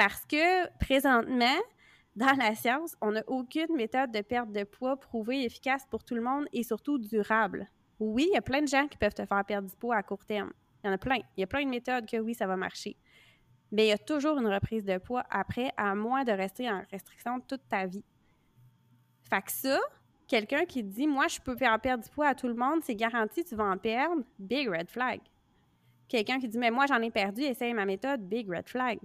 Parce 0.00 0.24
que 0.24 0.66
présentement, 0.78 1.60
dans 2.16 2.34
la 2.38 2.54
science, 2.54 2.96
on 3.02 3.12
n'a 3.12 3.22
aucune 3.26 3.76
méthode 3.76 4.10
de 4.10 4.22
perte 4.22 4.50
de 4.50 4.64
poids 4.64 4.98
prouvée 4.98 5.44
efficace 5.44 5.84
pour 5.90 6.04
tout 6.04 6.14
le 6.14 6.22
monde 6.22 6.46
et 6.54 6.62
surtout 6.62 6.96
durable. 6.96 7.68
Oui, 7.98 8.26
il 8.30 8.32
y 8.32 8.38
a 8.38 8.40
plein 8.40 8.62
de 8.62 8.66
gens 8.66 8.88
qui 8.88 8.96
peuvent 8.96 9.12
te 9.12 9.26
faire 9.26 9.44
perdre 9.44 9.68
du 9.68 9.76
poids 9.76 9.96
à 9.96 10.02
court 10.02 10.24
terme. 10.24 10.54
Il 10.82 10.86
y 10.86 10.90
en 10.90 10.94
a 10.94 10.96
plein. 10.96 11.18
Il 11.36 11.40
y 11.40 11.42
a 11.42 11.46
plein 11.46 11.66
de 11.66 11.68
méthodes 11.68 12.06
que 12.06 12.16
oui, 12.16 12.32
ça 12.32 12.46
va 12.46 12.56
marcher. 12.56 12.96
Mais 13.72 13.84
il 13.84 13.88
y 13.90 13.92
a 13.92 13.98
toujours 13.98 14.38
une 14.38 14.46
reprise 14.46 14.86
de 14.86 14.96
poids 14.96 15.22
après, 15.28 15.70
à 15.76 15.94
moins 15.94 16.24
de 16.24 16.32
rester 16.32 16.70
en 16.70 16.82
restriction 16.90 17.38
toute 17.40 17.68
ta 17.68 17.84
vie. 17.84 18.04
Fait 19.28 19.42
que 19.42 19.52
ça, 19.52 19.78
quelqu'un 20.26 20.64
qui 20.64 20.82
dit 20.82 21.08
Moi, 21.08 21.28
je 21.28 21.40
peux 21.40 21.56
faire 21.56 21.78
perdre 21.78 22.02
du 22.02 22.08
poids 22.08 22.28
à 22.28 22.34
tout 22.34 22.48
le 22.48 22.54
monde, 22.54 22.80
c'est 22.82 22.96
garanti, 22.96 23.44
tu 23.44 23.54
vas 23.54 23.64
en 23.64 23.76
perdre, 23.76 24.22
big 24.38 24.66
red 24.66 24.88
flag. 24.88 25.20
Quelqu'un 26.08 26.40
qui 26.40 26.48
dit 26.48 26.56
Mais 26.56 26.70
moi, 26.70 26.86
j'en 26.86 27.02
ai 27.02 27.10
perdu, 27.10 27.42
essaye 27.42 27.74
ma 27.74 27.84
méthode, 27.84 28.26
big 28.26 28.48
red 28.48 28.66
flag. 28.66 28.98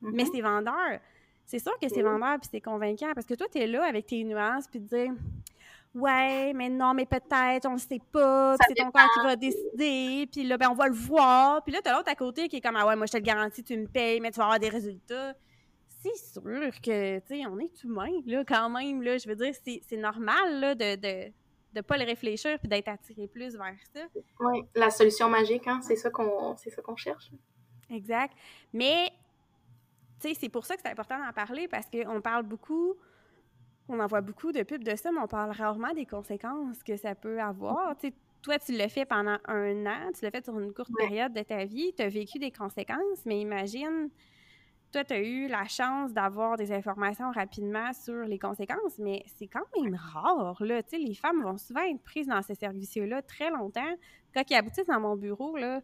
Mais 0.00 0.24
mm-hmm. 0.24 0.30
c'est 0.32 0.40
vendeur. 0.40 1.00
C'est 1.46 1.58
sûr 1.58 1.76
que 1.80 1.88
c'est 1.88 2.02
vendeur 2.02 2.38
puis 2.38 2.48
c'est 2.50 2.60
convaincant 2.60 3.12
parce 3.14 3.26
que 3.26 3.34
toi, 3.34 3.46
tu 3.50 3.58
es 3.58 3.66
là 3.66 3.84
avec 3.84 4.06
tes 4.06 4.22
nuances 4.22 4.68
puis 4.68 4.80
te 4.80 4.94
dire 4.94 5.12
Ouais, 5.92 6.52
mais 6.52 6.68
non, 6.68 6.94
mais 6.94 7.04
peut-être, 7.04 7.66
on 7.66 7.72
ne 7.72 7.78
sait 7.78 8.00
pas, 8.12 8.54
c'est 8.68 8.74
ton 8.74 8.92
corps 8.92 9.08
qui 9.12 9.24
va 9.24 9.34
décider, 9.34 10.28
puis 10.30 10.44
là, 10.44 10.56
ben, 10.56 10.68
on 10.70 10.74
va 10.74 10.86
le 10.86 10.94
voir. 10.94 11.64
Puis 11.64 11.72
là, 11.72 11.80
t'as 11.82 11.96
l'autre 11.96 12.10
à 12.10 12.14
côté 12.14 12.48
qui 12.48 12.56
est 12.56 12.60
comme, 12.60 12.76
ah 12.76 12.86
ouais, 12.86 12.94
moi, 12.94 13.06
je 13.06 13.12
te 13.12 13.16
le 13.16 13.24
garantis, 13.24 13.64
tu 13.64 13.76
me 13.76 13.88
payes, 13.88 14.20
mais 14.20 14.30
tu 14.30 14.38
vas 14.38 14.44
avoir 14.44 14.60
des 14.60 14.68
résultats. 14.68 15.34
C'est 15.88 16.16
sûr 16.16 16.70
que, 16.80 17.18
tu 17.18 17.26
sais, 17.26 17.46
on 17.46 17.58
est 17.58 17.82
humain, 17.82 18.20
là, 18.24 18.44
quand 18.46 18.70
même, 18.70 19.02
là. 19.02 19.18
Je 19.18 19.28
veux 19.28 19.34
dire, 19.34 19.52
c'est 19.52 19.96
normal, 19.96 20.60
là, 20.60 20.74
de, 20.76 20.94
de, 20.94 21.32
de 21.74 21.80
pas 21.80 21.98
le 21.98 22.04
réfléchir 22.04 22.56
puis 22.60 22.68
d'être 22.68 22.88
attiré 22.88 23.26
plus 23.26 23.56
vers 23.56 23.76
ça. 23.92 24.00
Oui, 24.38 24.62
la 24.76 24.90
solution 24.90 25.28
magique, 25.28 25.66
hein, 25.66 25.80
c'est 25.82 25.96
ça 25.96 26.08
qu'on 26.10 26.54
qu'on 26.84 26.96
cherche. 26.96 27.32
Exact. 27.90 28.32
Mais, 28.72 29.10
c'est 30.20 30.48
pour 30.48 30.66
ça 30.66 30.76
que 30.76 30.82
c'est 30.84 30.90
important 30.90 31.18
d'en 31.18 31.32
parler, 31.32 31.68
parce 31.68 31.86
qu'on 31.86 32.20
parle 32.20 32.44
beaucoup 32.44 32.96
on 33.90 34.00
en 34.00 34.06
voit 34.06 34.20
beaucoup 34.20 34.52
de 34.52 34.62
pubs 34.62 34.84
de 34.84 34.94
ça, 34.94 35.10
mais 35.10 35.18
on 35.20 35.26
parle 35.26 35.50
rarement 35.50 35.92
des 35.92 36.06
conséquences 36.06 36.82
que 36.82 36.96
ça 36.96 37.14
peut 37.14 37.40
avoir. 37.40 37.96
toi, 38.42 38.58
tu 38.58 38.72
l'as 38.72 38.88
fait 38.88 39.04
pendant 39.04 39.36
un 39.46 39.86
an, 39.86 40.12
tu 40.16 40.24
l'as 40.24 40.30
fait 40.30 40.44
sur 40.44 40.58
une 40.58 40.72
courte 40.72 40.92
période 40.96 41.32
de 41.32 41.42
ta 41.42 41.64
vie, 41.64 41.92
tu 41.96 42.02
as 42.02 42.08
vécu 42.08 42.38
des 42.38 42.52
conséquences, 42.52 43.26
mais 43.26 43.40
imagine, 43.40 44.08
toi, 44.92 45.04
tu 45.04 45.12
as 45.12 45.20
eu 45.20 45.48
la 45.48 45.66
chance 45.66 46.12
d'avoir 46.12 46.56
des 46.56 46.72
informations 46.72 47.30
rapidement 47.32 47.92
sur 47.92 48.24
les 48.24 48.38
conséquences, 48.38 48.98
mais 48.98 49.24
c'est 49.26 49.48
quand 49.48 49.66
même 49.76 49.94
rare, 49.94 50.62
là. 50.62 50.82
Tu 50.82 50.90
sais, 50.90 50.98
les 50.98 51.14
femmes 51.14 51.42
vont 51.42 51.58
souvent 51.58 51.82
être 51.82 52.02
prises 52.02 52.28
dans 52.28 52.42
ces 52.42 52.54
services-là 52.54 53.22
très 53.22 53.50
longtemps. 53.50 53.94
Quand 54.34 54.42
ils 54.48 54.54
aboutissent 54.54 54.86
dans 54.86 55.00
mon 55.00 55.16
bureau, 55.16 55.56
là, 55.56 55.80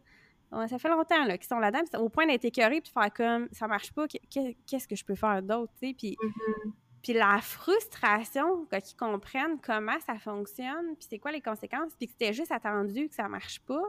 ça 0.51 0.79
fait 0.79 0.89
longtemps 0.89 1.25
qu'ils 1.25 1.43
sont 1.43 1.59
là-dedans, 1.59 1.99
au 1.99 2.09
point 2.09 2.25
d'être 2.25 2.45
écœurés 2.45 2.81
puis 2.81 2.89
de 2.89 2.99
faire 2.99 3.13
comme 3.13 3.47
ça 3.51 3.67
marche 3.67 3.91
pas, 3.91 4.07
qu'est-ce 4.07 4.87
que 4.87 4.95
je 4.95 5.05
peux 5.05 5.15
faire 5.15 5.41
d'autre, 5.41 5.73
tu 5.79 5.87
sais? 5.87 5.93
Puis 5.93 6.17
mm-hmm. 6.21 6.71
Puis 7.07 7.13
la 7.13 7.39
frustration 7.41 8.65
quand 8.69 8.91
ils 8.91 8.95
comprennent 8.95 9.59
comment 9.61 9.99
ça 10.05 10.17
fonctionne, 10.19 10.95
puis 10.97 11.07
c'est 11.09 11.19
quoi 11.19 11.31
les 11.31 11.41
conséquences, 11.41 11.93
puis 11.97 12.07
que 12.07 12.13
c'était 12.13 12.33
juste 12.33 12.51
attendu 12.51 13.07
que 13.07 13.15
ça 13.15 13.27
marche 13.29 13.61
pas, 13.61 13.81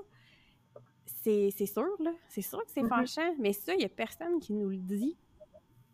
c'est 1.24 1.66
sûr, 1.66 1.88
là. 1.98 2.12
C'est 2.28 2.42
sûr 2.42 2.58
que 2.60 2.70
c'est 2.70 2.86
fâchant. 2.86 3.34
Mais 3.38 3.52
ça, 3.52 3.74
il 3.74 3.78
n'y 3.78 3.84
a 3.84 3.88
personne 3.88 4.38
qui 4.40 4.52
nous 4.52 4.68
le 4.70 4.76
dit. 4.76 5.16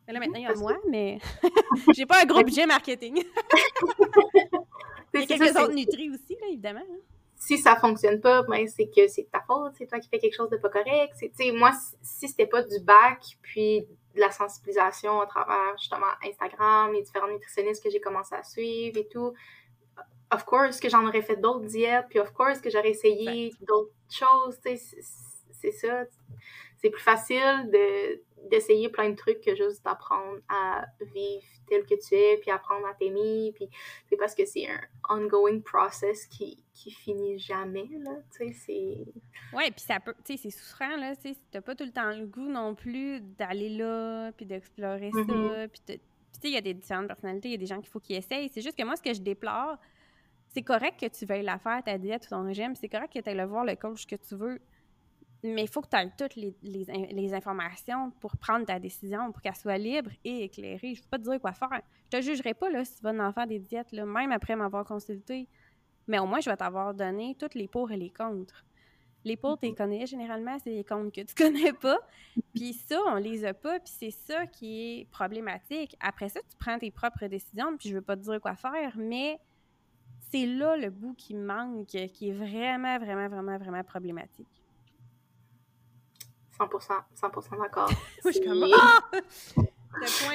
Là, 0.07 0.21
maintenant, 0.21 0.38
il 0.38 0.42
y 0.42 0.46
a 0.46 0.54
moi, 0.54 0.77
mais 0.90 1.19
j'ai 1.94 2.04
pas 2.04 2.23
un 2.23 2.27
gros 2.27 2.42
budget 2.42 2.67
marketing. 2.67 3.17
il 5.15 5.21
y 5.21 5.23
a 5.23 5.27
quelques 5.27 5.56
autres 5.56 5.73
nutris 5.73 6.10
aussi, 6.10 6.37
là, 6.40 6.48
évidemment. 6.50 6.81
Hein. 6.81 7.13
Si 7.45 7.59
ça 7.59 7.77
fonctionne 7.77 8.21
pas, 8.21 8.42
ben, 8.42 8.67
c'est 8.67 8.87
que 8.87 9.07
c'est 9.07 9.29
ta 9.31 9.40
faute, 9.40 9.75
c'est 9.77 9.87
toi 9.87 9.99
qui 9.99 10.09
fais 10.09 10.19
quelque 10.19 10.35
chose 10.35 10.49
de 10.49 10.57
pas 10.57 10.71
correct. 10.71 11.15
Moi, 11.53 11.73
si 12.01 12.29
c'était 12.29 12.47
pas 12.47 12.63
du 12.63 12.81
bac, 12.81 13.23
puis 13.42 13.87
de 14.15 14.21
la 14.21 14.31
sensibilisation 14.31 15.21
à 15.21 15.27
travers 15.27 15.77
justement 15.79 16.07
Instagram, 16.25 16.92
les 16.92 17.03
différents 17.03 17.29
nutritionnistes 17.29 17.83
que 17.83 17.90
j'ai 17.90 18.01
commencé 18.01 18.35
à 18.35 18.42
suivre 18.42 18.97
et 18.97 19.09
tout. 19.09 19.35
Of 20.33 20.45
course 20.45 20.81
que 20.81 20.88
j'en 20.88 21.07
aurais 21.07 21.21
fait 21.21 21.37
d'autres 21.37 21.67
diètes, 21.67 22.07
puis 22.09 22.19
of 22.19 22.33
course 22.33 22.61
que 22.61 22.71
j'aurais 22.71 22.90
essayé 22.90 23.53
d'autres 23.61 23.92
choses, 24.09 24.59
c'est 24.63 25.73
ça. 25.73 26.05
C'est 26.81 26.90
plus 26.90 27.03
facile 27.03 27.71
de, 27.71 28.23
d'essayer 28.51 28.88
plein 28.88 29.11
de 29.11 29.17
trucs 29.17 29.40
que 29.40 29.55
juste 29.55 29.85
d'apprendre 29.85 30.40
à 30.49 30.85
vivre 31.15 31.45
tel 31.67 31.85
que 31.85 31.95
tu 31.95 32.15
es, 32.15 32.37
puis 32.38 32.51
apprendre 32.51 32.87
à 32.87 32.95
t'aimer, 32.95 33.53
puis 33.55 33.69
c'est 34.09 34.17
parce 34.17 34.35
que 34.35 34.45
c'est 34.45 34.67
un 34.69 34.81
ongoing 35.09 35.61
process 35.61 36.27
qui, 36.27 36.63
qui 36.75 36.90
finit 36.90 37.38
jamais, 37.38 37.88
là, 38.01 38.13
tu 38.37 38.47
sais, 38.47 38.53
c'est... 38.53 39.57
Ouais, 39.57 39.71
puis 39.71 39.81
ça 39.81 39.99
peut, 40.01 40.15
tu 40.25 40.37
sais, 40.37 40.42
c'est 40.42 40.59
souffrant, 40.59 40.97
là, 40.97 41.17
tu 41.17 41.33
sais, 41.33 41.38
t'as 41.51 41.61
pas 41.61 41.75
tout 41.75 41.85
le 41.85 41.92
temps 41.92 42.11
le 42.11 42.27
goût 42.27 42.49
non 42.49 42.75
plus 42.75 43.21
d'aller 43.21 43.71
là, 43.71 44.33
puis 44.33 44.47
d'explorer 44.47 45.11
ça, 45.11 45.21
Mm-hmm. 45.21 45.69
puis 45.69 45.81
tu 45.87 45.92
sais, 45.95 46.49
il 46.49 46.53
y 46.53 46.57
a 46.57 46.61
des 46.61 46.75
différentes 46.75 47.07
personnalités, 47.07 47.49
il 47.49 47.53
y 47.53 47.57
a 47.57 47.59
des 47.59 47.67
gens 47.67 47.81
qu'il 47.81 47.88
faut 47.88 48.01
qu'ils 48.01 48.17
essayent, 48.17 48.49
c'est 48.49 48.61
juste 48.61 48.77
que 48.77 48.85
moi, 48.85 48.97
ce 48.97 49.03
que 49.03 49.15
je 49.15 49.21
déplore, 49.21 49.79
c'est 50.49 50.63
correct 50.63 51.01
que 51.01 51.07
tu 51.07 51.25
veuilles 51.25 51.42
la 51.42 51.59
faire, 51.59 51.83
ta 51.83 51.97
diète 51.99 52.27
ou 52.27 52.29
ton 52.31 52.45
régime, 52.45 52.75
c'est 52.77 52.88
correct 52.88 53.13
que 53.13 53.19
tu 53.19 53.29
ailles 53.29 53.37
le 53.37 53.45
voir 53.45 53.65
le 53.65 53.75
coach 53.75 54.07
que 54.07 54.17
tu 54.17 54.37
veux, 54.37 54.61
mais 55.45 55.63
il 55.63 55.69
faut 55.69 55.83
que 55.83 55.88
tu 55.88 55.97
aies 55.97 56.11
toutes 56.17 56.37
les, 56.37 56.57
les, 56.63 56.85
les, 57.13 57.35
informations 57.35 58.11
pour 58.19 58.35
prendre 58.38 58.65
ta 58.65 58.79
décision, 58.79 59.31
pour 59.31 59.42
qu'elle 59.42 59.55
soit 59.55 59.77
libre 59.77 60.11
et 60.25 60.45
éclairée. 60.45 60.95
Je 60.95 61.01
ne 61.01 61.05
peux 61.05 61.11
pas 61.11 61.19
te 61.19 61.25
dire 61.25 61.38
quoi 61.38 61.53
faire. 61.53 61.83
Je 62.11 62.19
te 62.19 62.23
jugerai 62.23 62.55
pas 62.55 62.71
là, 62.71 62.83
si 62.83 62.97
tu 62.97 63.03
vas 63.03 63.11
en 63.11 63.33
faire 63.33 63.47
des 63.47 63.59
diètes, 63.59 63.92
là, 63.92 64.07
même 64.07 64.33
après 64.33 64.57
m'avoir 64.57 64.87
consulté. 64.87 65.47
Mais 66.09 66.19
au 66.19 66.27
moins, 66.27 66.40
je 66.40 66.49
vais 66.49 66.57
t'avoir 66.57 66.95
donné 66.95 67.37
toutes 67.38 67.55
les 67.55 67.69
pour 67.69 67.92
et 67.92 67.99
les 67.99 68.09
contre. 68.09 68.65
Les 69.23 69.37
pour, 69.37 69.59
tu 69.59 69.67
les 69.67 69.75
connais 69.75 70.07
généralement, 70.07 70.59
c'est 70.59 70.71
les 70.71 70.85
contre 70.85 71.13
que 71.13 71.21
tu 71.21 71.35
connais 71.37 71.75
pas. 71.75 71.99
Puis 72.55 72.73
ça, 72.73 72.99
on 73.07 73.17
les 73.17 73.45
a 73.45 73.53
pas, 73.53 73.79
puis 73.81 73.92
c'est 73.99 74.11
ça 74.11 74.47
qui 74.47 75.01
est 75.01 75.11
problématique. 75.11 75.95
Après 76.01 76.31
ça, 76.31 76.40
tu 76.40 76.57
prends 76.59 76.79
tes 76.79 76.90
propres 76.90 77.27
décisions, 77.27 77.77
puis 77.77 77.90
je 77.90 77.95
veux 77.95 78.03
pas 78.03 78.17
te 78.17 78.23
dire 78.23 78.40
quoi 78.40 78.57
faire, 78.57 78.95
mais 78.97 79.38
c'est 80.31 80.47
là 80.47 80.77
le 80.79 80.88
bout 80.88 81.15
qui 81.15 81.35
manque, 81.35 81.87
qui 81.87 82.31
est 82.31 82.33
vraiment, 82.33 82.99
vraiment, 82.99 83.29
vraiment, 83.29 83.59
vraiment 83.59 83.85
problématique. 83.85 84.49
100%, 86.59 87.02
100% 87.21 87.61
d'accord. 87.61 87.90
Moi, 88.25 88.33
je 88.33 88.40
comme 88.40 88.65
ah! 88.75 89.19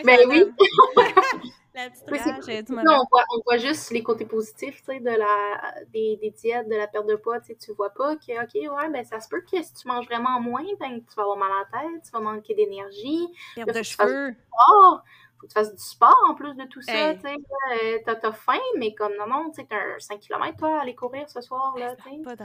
Ben 0.04 0.20
oui! 0.28 0.46
la 1.74 1.90
petite 1.90 2.10
rage, 2.10 2.66
tu 2.66 2.74
non, 2.74 2.82
on, 2.86 3.06
voit, 3.10 3.24
on 3.36 3.42
voit 3.46 3.58
juste 3.58 3.92
les 3.92 4.04
côtés 4.04 4.26
positifs 4.26 4.86
de 4.86 5.18
la, 5.18 5.84
des, 5.94 6.18
des 6.22 6.32
diètes, 6.32 6.68
de 6.68 6.76
la 6.76 6.88
perte 6.88 7.08
de 7.08 7.16
poids. 7.16 7.40
Tu 7.42 7.56
vois 7.74 7.92
pas 7.92 8.16
que, 8.16 8.44
OK, 8.44 8.54
ouais, 8.56 8.90
ben 8.90 9.04
ça 9.04 9.20
se 9.20 9.30
peut 9.30 9.42
que 9.42 9.62
si 9.62 9.74
tu 9.74 9.88
manges 9.88 10.06
vraiment 10.06 10.40
moins, 10.40 10.66
ben, 10.80 11.02
tu 11.02 11.16
vas 11.16 11.24
avoir 11.24 11.38
mal 11.38 11.52
à 11.52 11.60
la 11.60 11.82
tête, 11.82 12.04
tu 12.04 12.12
vas 12.12 12.20
manquer 12.20 12.54
d'énergie. 12.56 13.28
Perte 13.56 13.74
de 13.74 13.84
cheveux. 13.84 14.36
Faut 15.40 15.48
que 15.48 15.48
tu 15.48 15.54
fasses 15.54 15.74
du 15.74 15.82
sport 15.82 16.20
en 16.28 16.36
plus 16.36 16.54
de 16.56 16.66
tout 16.66 16.82
ça. 16.82 17.12
Hey. 17.12 17.18
Tu 17.18 17.28
sais, 17.30 18.04
t'as 18.06 18.32
faim, 18.34 18.60
mais 18.78 18.94
comme 18.94 19.14
non, 19.18 19.28
non, 19.28 19.50
tu 19.52 19.62
sais, 19.62 19.68
t'as 19.70 19.78
un 19.78 20.00
5 20.00 20.20
km, 20.20 20.58
toi, 20.58 20.80
à 20.80 20.82
aller 20.82 20.96
courir 20.96 21.30
ce 21.30 21.40
soir. 21.40 21.78
Là, 21.78 21.96
pas. 21.96 22.36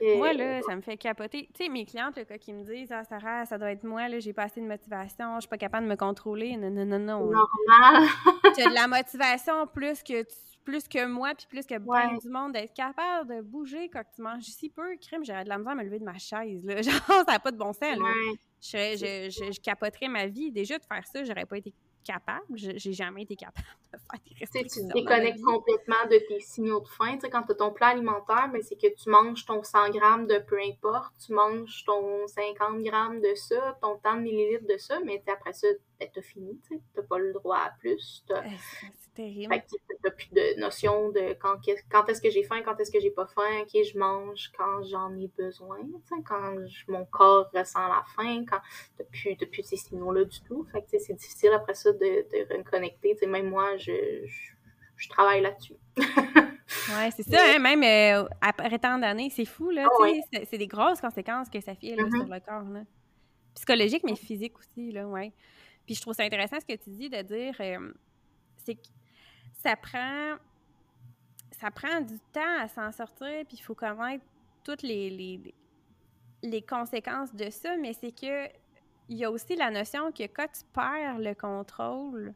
Et... 0.00 0.16
Moi, 0.16 0.32
là, 0.32 0.60
ça 0.62 0.76
me 0.76 0.80
fait 0.80 0.96
capoter. 0.96 1.48
Tu 1.54 1.64
sais, 1.64 1.70
mes 1.70 1.84
clientes, 1.84 2.16
là, 2.16 2.38
qui 2.38 2.52
me 2.52 2.64
disent 2.64 2.92
Ah, 2.92 3.04
Sarah, 3.04 3.46
ça 3.46 3.58
doit 3.58 3.70
être 3.70 3.84
moi, 3.84 4.08
là, 4.08 4.18
j'ai 4.18 4.32
pas 4.32 4.44
assez 4.44 4.60
de 4.60 4.66
motivation, 4.66 5.36
je 5.36 5.40
suis 5.40 5.48
pas 5.48 5.58
capable 5.58 5.84
de 5.84 5.90
me 5.90 5.96
contrôler. 5.96 6.56
Non, 6.56 6.70
non, 6.70 6.84
non, 6.84 6.98
non. 6.98 7.20
Normal. 7.20 8.08
tu 8.56 8.62
as 8.62 8.68
de 8.68 8.74
la 8.74 8.88
motivation 8.88 9.66
plus 9.66 10.02
que, 10.02 10.22
tu, 10.22 10.34
plus 10.64 10.88
que 10.88 11.06
moi, 11.06 11.32
puis 11.36 11.46
plus 11.48 11.66
que 11.66 11.74
ouais. 11.74 12.08
bien 12.08 12.18
du 12.18 12.28
monde, 12.28 12.52
d'être 12.52 12.74
capable 12.74 13.34
de 13.34 13.40
bouger 13.40 13.88
quand 13.88 14.02
tu 14.14 14.22
manges 14.22 14.44
si 14.44 14.68
peu. 14.68 14.96
Crime, 15.00 15.24
j'aurais 15.24 15.44
de 15.44 15.48
la 15.48 15.58
misère 15.58 15.72
à 15.72 15.76
me 15.76 15.82
lever 15.82 15.98
de 15.98 16.04
ma 16.04 16.18
chaise, 16.18 16.64
là. 16.64 16.82
Genre, 16.82 17.00
ça 17.06 17.24
n'a 17.26 17.38
pas 17.38 17.52
de 17.52 17.58
bon 17.58 17.72
sens, 17.72 17.96
là. 17.96 18.04
Ouais. 18.04 18.38
Je, 18.60 18.96
je, 18.96 19.30
je, 19.30 19.52
je, 19.52 19.60
capoterais 19.60 20.08
ma 20.08 20.26
vie. 20.26 20.50
Déjà, 20.50 20.78
de 20.78 20.84
faire 20.84 21.06
ça, 21.06 21.22
j'aurais 21.24 21.44
pas 21.44 21.58
été 21.58 21.72
capable. 22.06 22.44
J'ai 22.54 22.92
jamais 22.92 23.22
été 23.22 23.36
capable 23.36 23.66
de 23.92 23.98
faire 23.98 24.20
des 24.26 24.34
restrictions. 24.40 24.82
Tu 24.82 24.88
te 24.88 24.92
déconnectes 24.94 25.42
complètement 25.42 26.06
de 26.10 26.18
tes 26.28 26.40
signaux 26.40 26.80
de 26.80 26.88
faim. 26.88 27.14
Tu 27.14 27.20
sais, 27.20 27.30
quand 27.30 27.42
tu 27.42 27.52
as 27.52 27.54
ton 27.56 27.72
plan 27.72 27.88
alimentaire, 27.88 28.48
mais 28.52 28.62
c'est 28.62 28.76
que 28.76 28.94
tu 28.94 29.10
manges 29.10 29.44
ton 29.44 29.62
100 29.62 29.90
grammes 29.90 30.26
de 30.26 30.38
peu 30.38 30.58
importe, 30.60 31.12
tu 31.24 31.32
manges 31.32 31.84
ton 31.84 32.26
50 32.26 32.82
grammes 32.82 33.20
de 33.20 33.34
ça, 33.34 33.78
ton 33.80 33.98
tant 33.98 34.14
de 34.14 34.20
millilitres 34.20 34.66
de 34.66 34.78
ça, 34.78 35.00
mais 35.04 35.22
après 35.26 35.52
ça, 35.52 35.68
ben, 35.98 36.08
t'as 36.12 36.22
fini. 36.22 36.60
Tu 36.68 36.80
n'as 36.96 37.02
pas 37.02 37.18
le 37.18 37.32
droit 37.32 37.58
à 37.58 37.70
plus. 37.78 38.24
Terrible. 39.16 39.54
Fait 39.54 39.60
que 39.62 40.10
plus 40.10 40.28
de 40.32 40.60
notion 40.60 41.10
de 41.10 41.34
quand, 41.40 41.56
quand 41.90 42.06
est-ce 42.10 42.20
que 42.20 42.28
j'ai 42.28 42.42
faim, 42.42 42.60
quand 42.62 42.78
est-ce 42.78 42.90
que 42.90 43.00
j'ai 43.00 43.10
pas 43.10 43.26
faim, 43.26 43.62
ok, 43.62 43.82
je 43.82 43.98
mange 43.98 44.52
quand 44.56 44.82
j'en 44.82 45.16
ai 45.16 45.28
besoin, 45.38 45.78
quand 46.26 46.66
je, 46.66 46.92
mon 46.92 47.06
corps 47.06 47.48
ressent 47.54 47.88
la 47.88 48.04
faim, 48.14 48.44
quand 48.46 48.60
tu 49.12 49.30
n'as 49.30 49.46
plus, 49.46 49.62
ces 49.62 49.78
signaux-là 49.78 50.24
du 50.24 50.40
tout. 50.42 50.66
Fait 50.70 50.82
que 50.82 50.98
c'est 50.98 51.14
difficile 51.14 51.50
après 51.54 51.74
ça 51.74 51.92
de, 51.92 51.98
de 51.98 52.58
reconnecter. 52.58 53.14
T'sais, 53.16 53.26
même 53.26 53.48
moi, 53.48 53.78
je, 53.78 53.92
je, 54.26 54.52
je 54.96 55.08
travaille 55.08 55.40
là-dessus. 55.40 55.76
oui, 55.96 57.10
c'est 57.16 57.22
ça, 57.22 57.38
hein, 57.40 57.58
même 57.58 57.82
euh, 57.82 58.28
après 58.42 58.78
tant 58.78 58.98
d'années, 58.98 59.30
c'est 59.30 59.46
fou, 59.46 59.70
là. 59.70 59.88
Oh, 59.90 60.02
ouais. 60.02 60.20
C'est 60.44 60.58
des 60.58 60.66
grosses 60.66 61.00
conséquences 61.00 61.48
que 61.48 61.60
ça 61.62 61.74
fait 61.74 61.96
là, 61.96 62.04
mm 62.04 62.08
-hmm. 62.08 62.16
sur 62.16 62.34
le 62.34 62.40
corps. 62.40 62.70
Là. 62.70 62.82
Psychologique, 63.54 64.04
mais 64.04 64.16
physique 64.16 64.58
aussi, 64.58 64.92
là, 64.92 65.08
ouais. 65.08 65.32
Puis 65.86 65.94
je 65.94 66.02
trouve 66.02 66.14
ça 66.14 66.24
intéressant 66.24 66.60
ce 66.60 66.66
que 66.66 66.76
tu 66.76 66.90
dis 66.90 67.08
de 67.08 67.22
dire, 67.22 67.54
euh, 67.60 67.92
c'est 68.58 68.74
que 68.74 68.88
ça 69.66 69.74
prend, 69.74 70.36
ça 71.50 71.70
prend 71.72 72.00
du 72.00 72.18
temps 72.32 72.60
à 72.60 72.68
s'en 72.68 72.92
sortir, 72.92 73.44
puis 73.48 73.56
il 73.58 73.62
faut 73.62 73.74
connaître 73.74 74.24
toutes 74.62 74.82
les, 74.82 75.10
les, 75.10 75.54
les 76.44 76.62
conséquences 76.62 77.34
de 77.34 77.50
ça, 77.50 77.76
mais 77.76 77.92
c'est 77.92 78.12
que 78.12 78.46
il 79.08 79.18
y 79.18 79.24
a 79.24 79.30
aussi 79.30 79.56
la 79.56 79.70
notion 79.70 80.12
que 80.12 80.24
quand 80.24 80.46
tu 80.52 80.62
perds 80.72 81.18
le 81.18 81.34
contrôle 81.34 82.32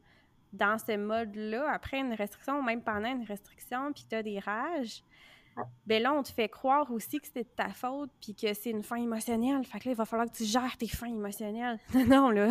dans 0.53 0.79
ce 0.79 0.97
mode-là, 0.97 1.71
après 1.73 1.99
une 1.99 2.15
restriction 2.15 2.59
ou 2.59 2.63
même 2.63 2.83
pendant 2.83 3.13
une 3.13 3.25
restriction, 3.25 3.93
puis 3.93 4.05
tu 4.09 4.17
as 4.17 4.23
des 4.25 4.41
rages, 4.41 5.03
ben 5.87 6.03
là, 6.03 6.13
on 6.13 6.23
te 6.23 6.31
fait 6.31 6.49
croire 6.49 6.91
aussi 6.91 7.19
que 7.19 7.27
c'était 7.27 7.45
de 7.45 7.49
ta 7.49 7.69
faute, 7.69 8.11
puis 8.21 8.35
que 8.35 8.55
c'est 8.55 8.71
une 8.71 8.83
faim 8.83 8.97
émotionnelle. 8.97 9.65
Fait 9.65 9.79
que 9.81 9.89
là, 9.89 9.93
il 9.93 9.97
va 9.97 10.05
falloir 10.05 10.31
que 10.31 10.37
tu 10.37 10.45
gères 10.45 10.77
tes 10.77 10.89
fins 10.89 11.09
émotionnelles. 11.09 11.79
non, 11.95 12.07
non, 12.07 12.31
là. 12.31 12.49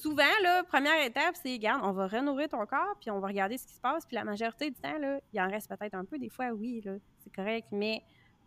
Souvent, 0.00 0.22
là, 0.42 0.64
première 0.64 1.04
étape, 1.04 1.36
c'est, 1.42 1.52
regarde, 1.52 1.82
on 1.84 1.92
va 1.92 2.06
renourrir 2.06 2.48
ton 2.48 2.64
corps, 2.66 2.96
puis 3.00 3.10
on 3.10 3.20
va 3.20 3.28
regarder 3.28 3.58
ce 3.58 3.66
qui 3.66 3.74
se 3.74 3.80
passe, 3.80 4.06
puis 4.06 4.14
la 4.16 4.24
majorité 4.24 4.70
du 4.70 4.76
temps, 4.76 4.98
là, 4.98 5.20
il 5.32 5.40
en 5.40 5.48
reste 5.48 5.68
peut-être 5.68 5.94
un 5.94 6.04
peu. 6.04 6.18
Des 6.18 6.30
fois, 6.30 6.50
oui, 6.50 6.80
là, 6.84 6.92
c'est 7.18 7.34
correct, 7.34 7.68
mais 7.72 8.02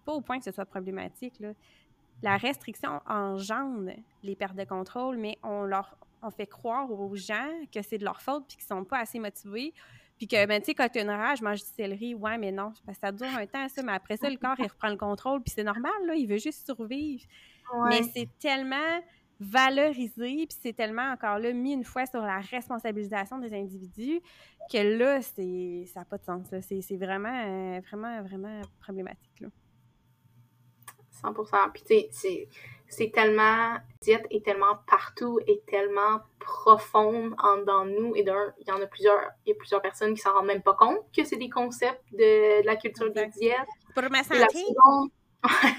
pas 0.05 0.13
au 0.13 0.21
point 0.21 0.39
que 0.39 0.45
ce 0.45 0.51
soit 0.51 0.65
problématique, 0.65 1.39
là. 1.39 1.53
La 2.23 2.38
restriction 2.38 3.01
engendre 3.07 3.91
les 4.23 4.36
pertes 4.38 4.55
de 4.55 4.63
contrôle, 4.63 5.17
mais 5.17 5.38
on 5.43 5.63
leur 5.63 5.97
on 6.25 6.31
fait 6.31 6.47
croire 6.47 6.91
aux 6.91 7.15
gens 7.15 7.49
que 7.71 7.81
c'est 7.81 7.97
de 7.97 8.03
leur 8.03 8.21
faute 8.21 8.45
puis 8.47 8.57
qu'ils 8.57 8.65
sont 8.65 8.83
pas 8.83 8.99
assez 8.99 9.19
motivés. 9.19 9.73
Puis 10.18 10.28
que, 10.28 10.45
ben, 10.45 10.61
tu 10.61 10.68
sais, 10.68 10.74
quand 10.74 10.88
tu 10.88 10.99
as 10.99 11.01
une 11.01 11.09
rage, 11.09 11.39
je 11.39 11.43
mange 11.43 11.59
du 11.59 11.70
céleri. 11.76 12.13
Ouais, 12.16 12.38
mais 12.38 12.51
non, 12.51 12.72
parce 12.86 12.97
que 12.97 13.07
ça 13.07 13.11
dure 13.11 13.28
un 13.28 13.45
temps, 13.45 13.68
ça. 13.68 13.84
Mais 13.84 13.91
après 13.91 14.18
ça, 14.18 14.30
le 14.30 14.38
corps, 14.38 14.55
il 14.59 14.68
reprend 14.68 14.89
le 14.89 14.97
contrôle. 14.97 15.41
Puis 15.41 15.53
c'est 15.55 15.63
normal, 15.63 15.91
là, 16.05 16.16
il 16.16 16.28
veut 16.28 16.38
juste 16.38 16.66
survivre. 16.66 17.24
Ouais. 17.74 17.89
Mais 17.89 18.03
c'est 18.03 18.30
tellement 18.39 19.01
valorisé, 19.39 20.45
puis 20.47 20.57
c'est 20.61 20.74
tellement 20.74 21.11
encore 21.11 21.39
là 21.39 21.51
mis 21.51 21.74
une 21.74 21.84
fois 21.84 22.05
sur 22.05 22.22
la 22.22 22.39
responsabilisation 22.39 23.38
des 23.39 23.53
individus 23.53 24.22
que 24.72 24.97
là, 24.97 25.22
c'est 25.22 25.86
ça 25.93 25.99
n'a 26.01 26.05
pas 26.05 26.18
de 26.18 26.24
sens. 26.24 26.47
C'est 26.61 26.97
vraiment, 26.97 27.43
euh, 27.45 27.82
vraiment, 27.82 28.22
vraiment 28.22 28.61
problématique. 28.80 29.41
Là. 29.41 29.49
100%. 31.22 31.72
Puis 31.74 31.84
tu 31.84 31.95
sais, 32.11 32.49
c'est 32.88 33.11
tellement, 33.11 33.77
diète 34.01 34.25
est 34.29 34.45
tellement 34.45 34.77
partout 34.88 35.39
et 35.47 35.61
tellement 35.67 36.21
profonde 36.39 37.36
en 37.39 37.57
dans 37.57 37.86
nous. 37.86 38.15
Et 38.15 38.23
d'un, 38.23 38.53
il 38.59 38.67
y 38.67 38.71
en 38.71 38.81
a 38.81 38.86
plusieurs, 38.86 39.19
il 39.45 39.49
y 39.49 39.51
a 39.53 39.55
plusieurs 39.55 39.81
personnes 39.81 40.13
qui 40.13 40.21
s'en 40.21 40.33
rendent 40.33 40.45
même 40.45 40.61
pas 40.61 40.73
compte 40.73 40.99
que 41.15 41.23
c'est 41.23 41.38
des 41.38 41.49
concepts 41.49 42.03
de, 42.13 42.61
de, 42.61 42.65
la 42.65 42.75
culture 42.75 43.11
des 43.11 43.27
diètes. 43.27 43.57
Pour 43.93 44.03
ma 44.09 44.23
santé. 44.23 44.39
La 44.39 44.47
seconde, 44.49 45.09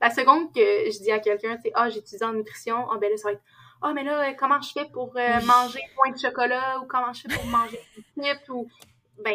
la 0.00 0.10
seconde 0.10 0.54
que 0.54 0.60
je 0.60 1.02
dis 1.02 1.10
à 1.10 1.18
quelqu'un, 1.18 1.56
c'est 1.62 1.72
ah, 1.74 1.88
j'étudie 1.88 2.22
en 2.24 2.32
nutrition, 2.32 2.90
ah 2.90 2.98
ben 2.98 3.10
là, 3.10 3.16
ça 3.16 3.28
va 3.28 3.32
être 3.32 3.42
ah, 3.82 3.88
oh, 3.88 3.94
mais 3.94 4.04
là, 4.04 4.34
comment 4.34 4.60
je 4.60 4.72
fais 4.72 4.84
pour 4.92 5.16
euh, 5.16 5.40
manger 5.40 5.80
point 5.96 6.10
de 6.10 6.18
chocolat 6.18 6.80
ou 6.80 6.86
comment 6.86 7.14
je 7.14 7.22
fais 7.22 7.34
pour 7.34 7.46
manger 7.46 7.80
une 7.96 8.24
chips 8.24 8.48
ou 8.50 8.68
ben 9.24 9.34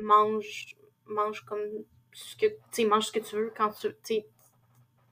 mange 0.00 0.74
mange 1.06 1.44
comme 1.44 1.60
ce 2.12 2.34
que 2.34 2.46
tu 2.46 2.56
sais 2.70 2.84
mange 2.86 3.06
ce 3.06 3.12
que 3.12 3.18
tu 3.18 3.36
veux 3.36 3.52
quand 3.54 3.70
tu 3.70 4.22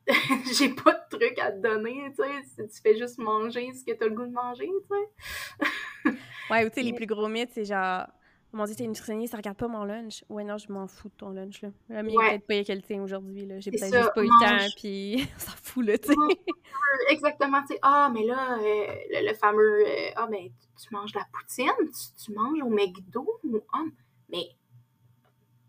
j'ai 0.57 0.69
pas 0.69 0.93
de 0.93 1.17
truc 1.17 1.39
à 1.39 1.51
te 1.51 1.61
donner, 1.61 2.13
tu 2.17 2.23
sais. 2.23 2.69
Tu 2.69 2.81
fais 2.81 2.97
juste 2.97 3.19
manger 3.19 3.73
ce 3.73 3.85
que 3.85 3.93
t'as 3.93 4.07
le 4.07 4.15
goût 4.15 4.27
de 4.27 4.33
manger, 4.33 4.69
tu 4.69 4.95
sais. 4.95 6.13
ouais, 6.51 6.65
ou 6.65 6.69
tu 6.69 6.75
sais, 6.75 6.83
les 6.83 6.93
plus 6.93 7.07
gros 7.07 7.29
mythes, 7.29 7.51
c'est 7.53 7.65
genre, 7.65 8.07
mon 8.53 8.65
dieu, 8.65 8.77
t'es 8.77 8.87
nutritionniste, 8.87 9.33
ça 9.33 9.37
regarde 9.37 9.57
pas 9.57 9.67
mon 9.67 9.85
lunch. 9.85 10.25
Ouais, 10.29 10.45
non, 10.45 10.59
je 10.59 10.73
m'en 10.73 10.87
fous 10.87 11.09
de 11.09 11.15
ton 11.15 11.31
lunch, 11.31 11.61
là. 11.63 11.71
Le 11.89 12.03
mien, 12.05 12.15
ouais. 12.15 12.29
peut-être 12.31 12.47
pas 12.47 12.65
quel 12.65 12.83
tien 12.83 13.03
aujourd'hui, 13.03 13.47
là. 13.47 13.59
J'ai 13.59 13.73
peut-être 13.73 13.93
juste 13.93 14.15
pas 14.15 14.23
eu 14.23 14.29
le 14.29 14.47
temps, 14.47 14.67
puis 14.77 15.29
on 15.37 15.39
s'en 15.41 15.57
fout, 15.63 15.87
là, 15.87 15.99
tu 15.99 16.09
sais. 16.09 16.15
Exactement, 17.09 17.61
tu 17.63 17.75
sais. 17.75 17.79
Ah, 17.83 18.09
mais 18.13 18.25
là, 18.25 18.59
euh, 18.59 18.87
le, 19.11 19.29
le, 19.29 19.35
fameux, 19.35 19.85
euh, 19.87 20.11
ah, 20.15 20.29
ben, 20.31 20.49
tu 20.81 20.95
manges 20.95 21.13
de 21.13 21.19
la 21.19 21.27
poutine, 21.33 21.73
tu, 21.79 22.25
tu 22.25 22.33
manges 22.33 22.63
au 22.63 22.71
McDo, 22.71 23.41
ou, 23.43 23.61
ah, 23.73 23.83
mais, 24.29 24.51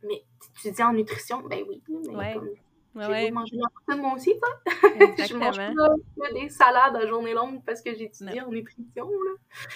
mais 0.03 0.23
tu 0.61 0.71
dis 0.71 0.83
en 0.83 0.93
nutrition, 0.93 1.41
ben 1.41 1.65
oui, 1.67 1.81
mais 1.89 2.15
ouais. 2.15 2.33
comme 2.33 2.47
Ouais, 2.47 2.57
j'ai 3.06 3.08
ouais. 3.08 3.32
mangé 3.32 3.58
moi 3.98 4.14
aussi, 4.16 4.32
sais. 4.32 4.76
je 5.28 5.36
mange 5.36 5.58
pas 5.58 6.32
des 6.34 6.50
salades 6.50 6.95
à 6.95 7.08
journée 7.08 7.34
longue 7.34 7.64
parce 7.66 7.82
que 7.82 7.95
j'étudie 7.95 8.41
en 8.41 8.50
nutrition, 8.50 9.08
là. 9.08 9.32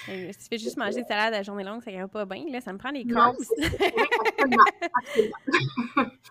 Euh, 0.09 0.29
si 0.31 0.39
tu 0.39 0.45
fais 0.49 0.57
juste 0.57 0.77
manger 0.77 1.01
des 1.01 1.07
salades 1.07 1.33
à 1.33 1.43
journée 1.43 1.63
longue, 1.63 1.83
ça 1.83 1.91
ira 1.91 2.07
pas 2.07 2.25
bien, 2.25 2.45
là. 2.49 2.61
Ça 2.61 2.73
me 2.73 2.77
prend 2.77 2.91
des 2.91 3.05
carbs. 3.05 3.37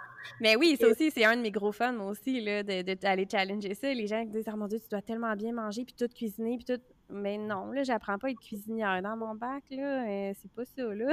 Mais 0.41 0.57
oui, 0.57 0.76
ça 0.80 0.88
aussi, 0.88 1.11
c'est 1.11 1.24
un 1.24 1.36
de 1.36 1.43
mes 1.43 1.51
gros 1.51 1.70
fun, 1.70 1.93
moi 1.93 2.07
aussi, 2.07 2.41
là, 2.41 2.62
d'aller 2.62 3.28
challenger 3.30 3.74
ça. 3.74 3.93
Les 3.93 4.07
gens 4.07 4.24
qui 4.24 4.30
disent, 4.30 4.49
oh 4.51 4.57
mon 4.57 4.68
Dieu, 4.68 4.80
tu 4.80 4.88
dois 4.88 5.03
tellement 5.03 5.36
bien 5.36 5.53
manger, 5.53 5.84
puis 5.84 5.95
tout 5.95 6.09
cuisiner, 6.09 6.57
puis 6.57 6.64
tout. 6.64 6.80
mais 7.11 7.36
non, 7.36 7.72
là, 7.72 7.82
j'apprends 7.82 8.18
pas 8.18 8.28
à 8.28 8.30
être 8.30 8.41
cuisinière 8.41 9.03
dans 9.03 9.18
mon 9.18 9.34
bac, 9.34 9.64
là. 9.70 10.07
Euh, 10.07 10.32
c'est 10.41 10.51
pas 10.53 10.64
ça, 10.64 10.82
là. 10.82 11.12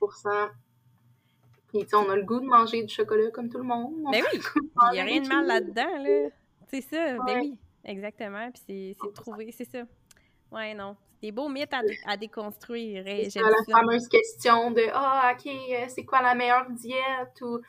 100%. 0.00 0.50
Puis, 1.68 1.86
tu 1.86 1.94
on 1.94 2.08
a 2.08 2.16
le 2.16 2.22
goût 2.22 2.40
de 2.40 2.46
manger 2.46 2.82
du 2.82 2.92
chocolat 2.92 3.30
comme 3.30 3.48
tout 3.48 3.58
le 3.58 3.64
monde. 3.64 3.94
Ben 4.10 4.22
oui! 4.32 4.40
Il 4.92 4.94
n'y 4.94 5.00
a 5.00 5.04
rien 5.04 5.20
de 5.20 5.28
mal 5.28 5.46
là-dedans, 5.46 5.98
là. 6.02 6.30
C'est 6.68 6.80
ça, 6.82 7.16
ben 7.26 7.40
oui. 7.40 7.58
Exactement. 7.84 8.50
Puis 8.50 8.96
c'est 9.00 9.12
trouver, 9.14 9.52
c'est 9.52 9.64
ça. 9.64 9.82
Ouais, 10.52 10.74
non. 10.74 10.96
C'est 11.14 11.26
des 11.28 11.32
beaux 11.32 11.48
mythes 11.48 11.72
à, 12.06 12.16
déconstruire. 12.16 13.04
C'est 13.30 13.40
la 13.40 13.50
fameuse 13.70 14.08
question 14.08 14.70
de 14.70 14.82
Ah, 14.92 15.32
OK, 15.34 15.46
euh, 15.46 15.84
c'est 15.88 16.04
quoi 16.04 16.22
la 16.22 16.34
meilleure 16.34 16.70
diète? 16.70 17.40
Ou, 17.40 17.60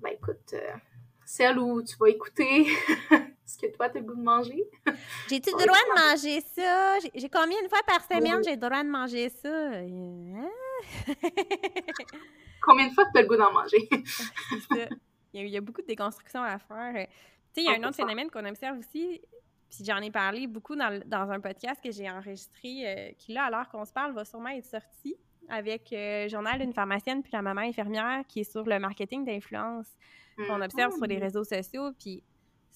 ben 0.00 0.10
écoute, 0.10 0.52
euh, 0.52 0.72
celle 1.24 1.58
où 1.58 1.82
tu 1.82 1.96
vas 1.96 2.08
écouter 2.08 2.66
ce 3.46 3.58
que 3.58 3.72
toi, 3.72 3.88
tu 3.88 3.98
as 3.98 4.00
le 4.00 4.06
goût 4.06 4.16
de 4.16 4.22
manger. 4.22 4.68
J'ai-tu 5.28 5.50
le 5.50 5.64
droit 5.64 5.78
de 5.78 6.10
manger 6.10 6.40
ça? 6.54 6.98
J'ai 7.14 7.28
combien 7.28 7.62
de 7.62 7.68
fois 7.68 7.80
par 7.86 8.02
semaine 8.02 8.42
j'ai 8.44 8.52
le 8.52 8.56
droit 8.56 8.82
de 8.82 8.90
manger 8.90 9.28
ça? 9.30 9.48
Hein? 9.48 10.50
combien 12.62 12.88
de 12.88 12.92
fois 12.92 13.04
tu 13.12 13.18
as 13.18 13.22
le 13.22 13.28
goût 13.28 13.36
d'en 13.36 13.52
manger? 13.52 13.88
Il 15.32 15.48
y, 15.48 15.56
a, 15.56 15.60
beaucoup 15.60 15.82
de 15.82 15.86
déconstruction 15.88 16.42
à 16.42 16.60
faire. 16.60 16.92
Tu 16.94 17.00
sais, 17.54 17.62
il 17.62 17.64
y 17.64 17.68
a 17.68 17.72
un 17.72 17.88
autre 17.88 17.96
phénomène 17.96 18.30
qu'on 18.30 18.44
observe 18.44 18.78
aussi, 18.78 19.20
puis 19.68 19.84
j'en 19.84 19.98
ai 19.98 20.12
parlé 20.12 20.46
beaucoup 20.46 20.76
dans, 20.76 21.02
un 21.10 21.40
podcast 21.40 21.82
que 21.82 21.90
j'ai 21.90 22.08
enregistré, 22.08 22.86
euh, 22.86 23.10
qui 23.18 23.32
là, 23.32 23.46
alors 23.46 23.68
qu'on 23.68 23.84
se 23.84 23.92
parle, 23.92 24.12
va 24.12 24.24
sûrement 24.24 24.50
être 24.50 24.64
sorti 24.64 25.16
avec 25.48 25.92
euh, 25.92 26.28
Journal 26.28 26.60
d'une 26.60 26.72
pharmacienne 26.72 27.22
puis 27.22 27.32
la 27.32 27.42
maman 27.42 27.62
infirmière 27.62 28.22
qui 28.28 28.40
est 28.40 28.50
sur 28.50 28.64
le 28.64 28.78
marketing 28.78 29.24
d'influence 29.24 29.88
qu'on 30.36 30.60
observe 30.62 30.94
sur 30.94 31.06
les 31.06 31.18
mm. 31.18 31.22
réseaux 31.22 31.44
sociaux. 31.44 31.90
Puis 31.98 32.22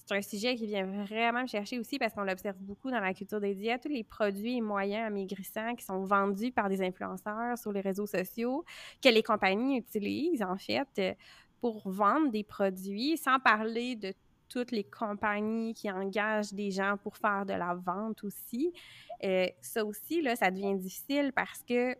c'est 0.09 0.17
un 0.17 0.21
sujet 0.21 0.55
qui 0.55 0.65
vient 0.65 0.85
vraiment 0.85 1.43
me 1.43 1.47
chercher 1.47 1.77
aussi 1.77 1.99
parce 1.99 2.13
qu'on 2.13 2.23
l'observe 2.23 2.57
beaucoup 2.57 2.89
dans 2.89 2.99
la 2.99 3.13
culture 3.13 3.39
des 3.39 3.53
diètes. 3.53 3.83
Tous 3.83 3.89
les 3.89 4.03
produits 4.03 4.57
et 4.57 4.61
moyens 4.61 5.05
amaigrissants 5.07 5.75
qui 5.75 5.85
sont 5.85 6.03
vendus 6.05 6.51
par 6.51 6.67
des 6.67 6.81
influenceurs 6.81 7.57
sur 7.57 7.71
les 7.71 7.81
réseaux 7.81 8.07
sociaux, 8.07 8.65
que 9.03 9.09
les 9.09 9.21
compagnies 9.21 9.77
utilisent 9.77 10.41
en 10.41 10.57
fait 10.57 10.87
euh, 10.97 11.13
pour 11.61 11.87
vendre 11.89 12.31
des 12.31 12.43
produits, 12.43 13.17
sans 13.17 13.39
parler 13.39 13.95
de 13.95 14.13
toutes 14.47 14.71
les 14.71 14.83
compagnies 14.83 15.75
qui 15.75 15.91
engagent 15.91 16.53
des 16.53 16.71
gens 16.71 16.97
pour 16.97 17.15
faire 17.15 17.45
de 17.45 17.53
la 17.53 17.75
vente 17.75 18.23
aussi. 18.23 18.73
Euh, 19.23 19.45
ça 19.61 19.85
aussi, 19.85 20.23
là, 20.23 20.35
ça 20.35 20.49
devient 20.49 20.75
difficile 20.75 21.31
parce 21.35 21.61
que, 21.61 21.95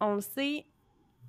on 0.00 0.16
le 0.16 0.20
sait, 0.20 0.66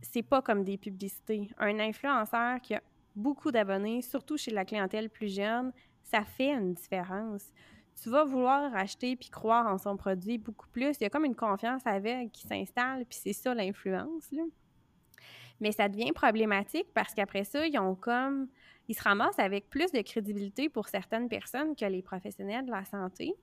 c'est 0.01 0.24
pas 0.24 0.41
comme 0.41 0.66
des 0.66 0.78
publicités. 0.78 1.49
Un 1.60 1.80
influenceur 1.80 2.60
qui 2.60 2.74
a 2.74 2.82
beaucoup 3.16 3.51
d'abonnés, 3.51 4.01
surtout 4.01 4.36
chez 4.36 4.51
la 4.51 4.66
clientèle 4.66 5.10
plus 5.10 5.34
jeune, 5.34 5.72
ça 6.04 6.24
fait 6.24 6.51
une 6.51 6.74
différence. 6.74 7.51
Tu 8.01 8.10
vas 8.10 8.24
vouloir 8.24 8.76
acheter 8.76 9.16
puis 9.16 9.30
croire 9.30 9.68
en 9.68 9.78
son 9.78 9.97
produit 9.97 10.38
beaucoup 10.38 10.68
plus. 10.68 10.97
Il 10.99 11.04
y 11.04 11.06
a 11.06 11.10
comme 11.10 11.26
une 11.26 11.36
confiance 11.36 11.82
avec 11.86 12.32
qui 12.32 12.47
s'installe, 12.47 13.06
puis 13.06 13.18
c'est 13.22 13.34
ça 13.34 13.54
l'influence. 13.54 14.30
Mais 15.60 15.72
ça 15.72 15.88
devient 15.88 16.12
problématique 16.12 16.88
parce 16.93 17.14
qu'après 17.14 17.43
ça, 17.43 17.66
ils 17.66 17.78
ont 17.78 17.95
comme 17.95 18.47
ils 18.88 18.95
se 18.95 19.04
ramassent 19.04 19.39
avec 19.39 19.70
plus 19.70 19.91
de 19.91 20.01
crédibilité 20.01 20.70
pour 20.70 20.89
certaines 20.89 21.30
personnes 21.30 21.76
que 21.76 21.86
les 21.86 22.01
professionnels 22.01 22.66
de 22.66 22.72
la 22.72 22.84
santé. 22.84 23.34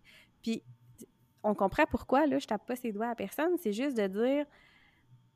Puis 0.43 0.63
on 1.43 1.55
comprend 1.55 1.85
pourquoi, 1.91 2.27
là, 2.27 2.39
je 2.39 2.47
tape 2.47 2.67
pas 2.67 2.77
ses 2.77 2.93
doigts 2.93 3.09
à 3.09 3.15
personne, 3.15 3.57
c'est 3.59 3.73
juste 3.73 3.97
de 3.97 4.07
dire 4.07 4.47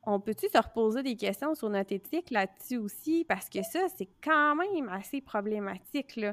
on 0.06 0.20
peut-tu 0.20 0.48
se 0.48 0.58
reposer 0.58 1.02
des 1.02 1.16
questions 1.16 1.54
sur 1.54 1.70
notre 1.70 1.92
éthique 1.92 2.30
là-dessus 2.30 2.78
aussi? 2.78 3.24
Parce 3.24 3.48
que 3.48 3.62
ça, 3.62 3.80
c'est 3.96 4.08
quand 4.22 4.54
même 4.54 4.88
assez 4.88 5.20
problématique. 5.20 6.16
Là. 6.16 6.32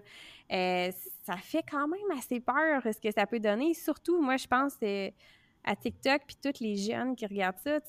Euh, 0.52 0.92
ça 1.24 1.38
fait 1.38 1.64
quand 1.70 1.88
même 1.88 2.18
assez 2.18 2.40
peur 2.40 2.82
ce 2.84 3.00
que 3.00 3.12
ça 3.12 3.26
peut 3.26 3.40
donner. 3.40 3.74
Surtout, 3.74 4.22
moi, 4.22 4.38
je 4.38 4.48
pense 4.48 4.76
euh, 4.84 5.10
à 5.64 5.76
TikTok 5.76 6.22
puis 6.28 6.38
tous 6.42 6.62
les 6.62 6.76
jeunes 6.76 7.16
qui 7.16 7.26
regardent 7.26 7.60
ça. 7.60 7.80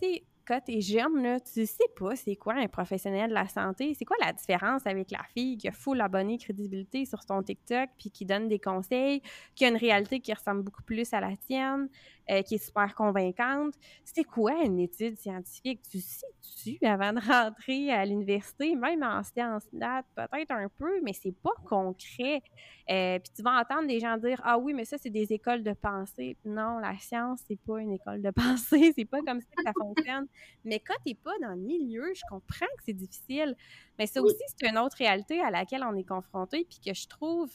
Quand 0.53 0.61
tu 0.61 0.77
es 0.77 0.81
jeune, 0.81 1.23
là, 1.23 1.41
tu 1.41 1.65
sais 1.67 1.89
pas 1.99 2.15
c'est 2.15 2.37
quoi 2.37 2.55
un 2.55 2.69
professionnel 2.69 3.31
de 3.31 3.35
la 3.35 3.49
santé. 3.49 3.95
C'est 3.95 4.05
quoi 4.05 4.17
la 4.21 4.33
différence 4.33 4.87
avec 4.87 5.11
la 5.11 5.23
fille 5.35 5.57
qui 5.57 5.69
a 5.69 5.73
full 5.73 6.01
abonné 6.01 6.37
crédibilité 6.37 7.07
sur 7.07 7.23
son 7.23 7.43
TikTok 7.43 7.89
puis 7.99 8.11
qui 8.11 8.27
donne 8.27 8.49
des 8.49 8.59
conseils, 8.59 9.23
qui 9.55 9.65
a 9.65 9.69
une 9.69 9.77
réalité 9.77 10.21
qui 10.21 10.33
ressemble 10.33 10.63
beaucoup 10.63 10.83
plus 10.83 11.13
à 11.15 11.21
la 11.21 11.37
tienne, 11.37 11.89
euh, 12.31 12.43
qui 12.43 12.55
est 12.55 12.65
super 12.65 12.95
convaincante? 12.95 13.75
C'est 14.05 14.25
quoi 14.25 14.63
une 14.63 14.79
étude 14.79 15.19
scientifique? 15.19 15.81
Tu 15.91 16.01
sais-tu 16.01 16.87
avant 16.87 17.13
de 17.13 17.21
rentrer 17.21 17.91
à 17.91 18.05
l'université, 18.05 18.77
même 18.77 19.03
en 19.03 19.23
sciences 19.23 19.67
nat, 19.73 20.03
peut-être 20.15 20.53
un 20.53 20.69
peu, 20.79 21.01
mais 21.03 21.13
c'est 21.15 21.35
pas 21.35 21.55
concret. 21.69 22.43
Euh, 22.91 23.19
puis 23.19 23.33
tu 23.35 23.43
vas 23.43 23.61
entendre 23.61 23.89
des 23.89 24.01
gens 24.01 24.17
dire 24.19 24.41
Ah 24.45 24.59
oui, 24.59 24.73
mais 24.73 24.85
ça, 24.85 24.99
c'est 24.99 25.11
des 25.11 25.33
écoles 25.33 25.63
de 25.63 25.73
pensée. 25.73 26.37
Non, 26.45 26.79
la 26.79 26.97
science, 26.99 27.41
c'est 27.49 27.59
pas 27.61 27.81
une 27.81 27.93
école 27.93 28.23
de 28.23 28.31
pensée, 28.31 28.93
c'est 28.97 29.05
pas 29.05 29.21
comme 29.23 29.41
ça 29.41 29.49
que 29.57 29.63
ça 29.65 29.73
fonctionne. 29.73 30.27
Mais 30.65 30.81
quand 30.81 30.95
tu 31.05 31.13
n'es 31.13 31.15
pas 31.15 31.39
dans 31.41 31.51
le 31.51 31.61
milieu, 31.61 32.13
je 32.15 32.23
comprends 32.29 32.67
que 32.79 32.85
c'est 32.87 32.93
difficile. 32.93 33.57
Mais 33.99 34.07
ça 34.07 34.23
aussi, 34.23 34.43
c'est 34.57 34.69
une 34.69 34.79
autre 34.79 34.97
réalité 34.97 35.41
à 35.41 35.51
laquelle 35.51 35.85
on 35.85 35.95
est 35.97 36.07
confronté, 36.07 36.67
puis 36.69 36.79
que 36.85 36.95
je 36.95 37.09
trouve 37.09 37.51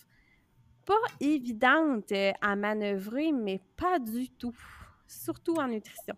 pas 0.86 0.96
évidente 1.20 2.12
euh, 2.12 2.32
à 2.42 2.56
manœuvrer, 2.56 3.32
mais 3.32 3.60
pas 3.76 4.00
du 4.00 4.30
tout. 4.30 4.56
Surtout 5.08 5.56
en 5.56 5.68
nutrition. 5.68 6.16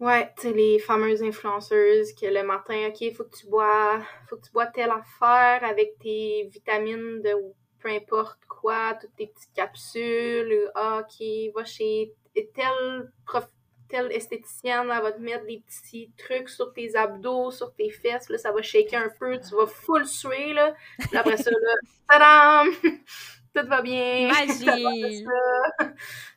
Ouais, 0.00 0.32
tu 0.36 0.48
sais, 0.48 0.52
les 0.52 0.78
fameuses 0.80 1.22
influenceuses 1.22 2.12
que 2.14 2.26
le 2.26 2.42
matin, 2.42 2.88
OK, 2.88 3.00
il 3.02 3.14
faut 3.14 3.22
que 3.24 3.36
tu 3.36 3.46
bois, 3.46 4.00
faut 4.28 4.36
que 4.36 4.46
tu 4.46 4.50
bois 4.50 4.66
telle 4.66 4.90
affaire 4.90 5.62
avec 5.62 5.96
tes 6.00 6.48
vitamines 6.52 7.22
de 7.22 7.30
peu 7.78 7.88
importe 7.88 8.44
quoi, 8.48 8.94
toutes 9.00 9.14
tes 9.16 9.26
petites 9.28 9.52
capsules, 9.54 10.70
ah, 10.74 11.02
OK, 11.02 11.26
va 11.54 11.64
chez 11.64 12.14
tel 12.34 13.12
prof, 13.26 13.46
telle 13.92 14.10
esthéticienne, 14.10 14.90
elle 14.90 15.02
va 15.02 15.12
te 15.12 15.20
mettre 15.20 15.44
des 15.44 15.62
petits 15.66 16.10
trucs 16.16 16.48
sur 16.48 16.72
tes 16.72 16.96
abdos, 16.96 17.50
sur 17.50 17.74
tes 17.74 17.90
fesses, 17.90 18.30
là, 18.30 18.38
ça 18.38 18.50
va 18.50 18.62
shaker 18.62 19.02
un 19.02 19.10
peu, 19.10 19.38
tu 19.38 19.54
vas 19.54 19.66
full 19.66 20.06
suer, 20.06 20.54
là. 20.54 20.74
Puis 20.98 21.14
après 21.14 21.36
ça, 21.36 21.50
là, 21.50 21.74
tadam! 22.08 22.72
Tout 23.54 23.68
va 23.68 23.82
bien! 23.82 24.28
Magie! 24.28 25.26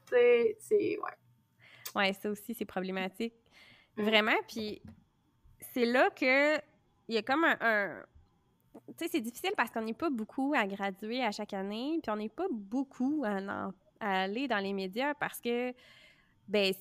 c'est, 0.09 0.57
c'est, 0.59 0.97
ouais. 0.97 1.15
Ouais, 1.95 2.11
ça 2.11 2.29
aussi, 2.29 2.53
c'est 2.53 2.65
problématique. 2.65 3.33
Mm. 3.95 4.03
Vraiment, 4.03 4.37
puis 4.49 4.81
c'est 5.73 5.85
là 5.85 6.09
que 6.09 6.57
il 7.07 7.15
y 7.15 7.17
a 7.17 7.21
comme 7.21 7.45
un... 7.45 8.03
Tu 8.87 9.05
sais, 9.05 9.07
c'est 9.09 9.21
difficile 9.21 9.53
parce 9.55 9.71
qu'on 9.71 9.83
n'est 9.83 9.93
pas 9.93 10.09
beaucoup 10.09 10.53
à 10.57 10.67
graduer 10.67 11.23
à 11.23 11.31
chaque 11.31 11.53
année, 11.53 11.99
puis 12.03 12.11
on 12.11 12.17
n'est 12.17 12.27
pas 12.27 12.47
beaucoup 12.51 13.23
à, 13.25 13.69
à, 14.01 14.23
aller 14.23 14.49
dans 14.49 14.57
les 14.57 14.73
médias 14.73 15.13
parce 15.13 15.39
que, 15.39 15.73
ben, 16.49 16.73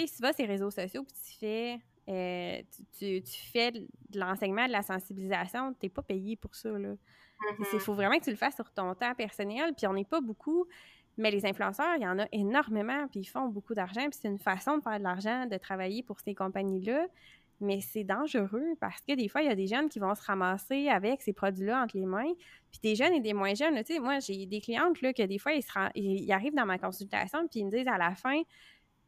sais, 0.00 0.06
si 0.06 0.16
tu 0.16 0.22
vas 0.22 0.32
sur 0.32 0.44
les 0.44 0.52
réseaux 0.52 0.70
sociaux 0.70 1.04
puis 1.04 1.14
tu 1.24 1.38
fais, 1.38 1.78
euh, 2.08 2.62
tu, 2.98 3.22
fais 3.52 3.70
de 3.72 3.86
l'enseignement, 4.14 4.66
de 4.66 4.72
la 4.72 4.82
sensibilisation, 4.82 5.72
tu 5.74 5.86
n'es 5.86 5.90
pas 5.90 6.02
payé 6.02 6.36
pour 6.36 6.54
ça. 6.54 6.70
Il 6.70 6.74
mm-hmm. 6.74 7.78
faut 7.80 7.94
vraiment 7.94 8.18
que 8.18 8.24
tu 8.24 8.30
le 8.30 8.36
fasses 8.36 8.56
sur 8.56 8.70
ton 8.72 8.94
temps 8.94 9.14
personnel, 9.14 9.74
puis 9.76 9.86
on 9.86 9.92
n'est 9.92 10.04
pas 10.04 10.20
beaucoup, 10.20 10.66
mais 11.18 11.30
les 11.30 11.44
influenceurs, 11.44 11.96
il 11.96 12.02
y 12.02 12.06
en 12.06 12.18
a 12.18 12.26
énormément, 12.32 13.08
puis 13.08 13.20
ils 13.20 13.26
font 13.26 13.48
beaucoup 13.48 13.74
d'argent, 13.74 14.02
puis 14.08 14.18
c'est 14.20 14.28
une 14.28 14.38
façon 14.38 14.78
de 14.78 14.82
faire 14.82 14.98
de 14.98 15.04
l'argent, 15.04 15.46
de 15.46 15.56
travailler 15.56 16.02
pour 16.02 16.20
ces 16.20 16.34
compagnies-là, 16.34 17.06
mais 17.60 17.80
c'est 17.80 18.04
dangereux 18.04 18.76
parce 18.80 19.00
que 19.00 19.14
des 19.14 19.28
fois, 19.28 19.42
il 19.42 19.48
y 19.48 19.50
a 19.50 19.54
des 19.56 19.66
jeunes 19.66 19.88
qui 19.88 19.98
vont 19.98 20.14
se 20.14 20.22
ramasser 20.22 20.88
avec 20.88 21.22
ces 21.22 21.32
produits-là 21.32 21.82
entre 21.82 21.96
les 21.96 22.06
mains, 22.06 22.32
puis 22.70 22.80
des 22.82 22.94
jeunes 22.94 23.14
et 23.14 23.20
des 23.20 23.34
moins 23.34 23.54
jeunes. 23.54 23.74
Tu 23.78 23.94
sais, 23.94 23.98
moi, 23.98 24.20
j'ai 24.20 24.46
des 24.46 24.60
clientes 24.60 25.00
là, 25.02 25.12
que 25.12 25.24
des 25.24 25.38
fois, 25.38 25.52
ils, 25.52 25.64
ils 25.96 26.32
arrivent 26.32 26.54
dans 26.54 26.66
ma 26.66 26.78
consultation, 26.78 27.48
puis 27.48 27.60
ils 27.60 27.66
me 27.66 27.70
disent 27.70 27.88
à 27.88 27.98
la 27.98 28.14
fin, 28.14 28.40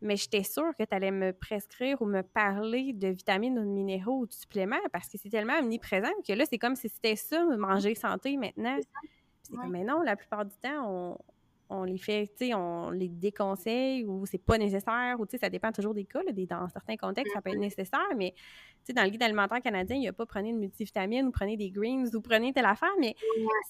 mais 0.02 0.16
j'étais 0.16 0.42
sûre 0.42 0.72
que 0.78 0.84
tu 0.84 0.94
allais 0.94 1.10
me 1.10 1.32
prescrire 1.32 2.00
ou 2.00 2.06
me 2.06 2.22
parler 2.22 2.92
de 2.92 3.08
vitamines 3.08 3.58
ou 3.58 3.62
de 3.62 3.68
minéraux 3.68 4.20
ou 4.20 4.26
de 4.26 4.32
suppléments 4.32 4.76
parce 4.92 5.08
que 5.08 5.18
c'est 5.18 5.28
tellement 5.28 5.58
omniprésent 5.58 6.08
que 6.26 6.32
là, 6.32 6.44
c'est 6.48 6.58
comme 6.58 6.76
si 6.76 6.88
c'était 6.88 7.16
ça, 7.16 7.44
manger 7.44 7.94
santé 7.94 8.36
maintenant. 8.36 8.78
mais 9.68 9.84
non, 9.84 10.02
la 10.02 10.16
plupart 10.16 10.44
du 10.44 10.56
temps, 10.62 10.88
on, 10.88 11.18
on 11.70 11.84
les 11.84 11.98
fait, 11.98 12.26
tu 12.36 12.46
sais, 12.46 12.54
on 12.54 12.90
les 12.90 13.08
déconseille 13.08 14.04
ou 14.04 14.26
c'est 14.26 14.44
pas 14.44 14.58
nécessaire 14.58 15.16
ou 15.18 15.26
tu 15.26 15.32
sais, 15.32 15.38
ça 15.38 15.48
dépend 15.48 15.70
toujours 15.70 15.94
des 15.94 16.04
cas. 16.04 16.20
dans 16.24 16.68
certains 16.68 16.96
contextes, 16.96 17.32
ça 17.32 17.40
peut 17.40 17.50
être 17.50 17.58
nécessaire, 17.58 18.08
mais 18.16 18.32
tu 18.32 18.86
sais, 18.86 18.92
dans 18.92 19.04
le 19.04 19.10
guide 19.10 19.22
alimentaire 19.22 19.60
canadien, 19.62 19.96
il 19.96 20.00
n'y 20.00 20.08
a 20.08 20.12
pas 20.12 20.26
prenez 20.26 20.50
une 20.50 20.58
multivitamine 20.58 21.26
ou 21.26 21.30
prenez 21.30 21.56
des 21.56 21.70
greens 21.70 22.14
ou 22.14 22.20
prenez 22.20 22.52
telle 22.52 22.66
affaire, 22.66 22.92
mais 22.98 23.14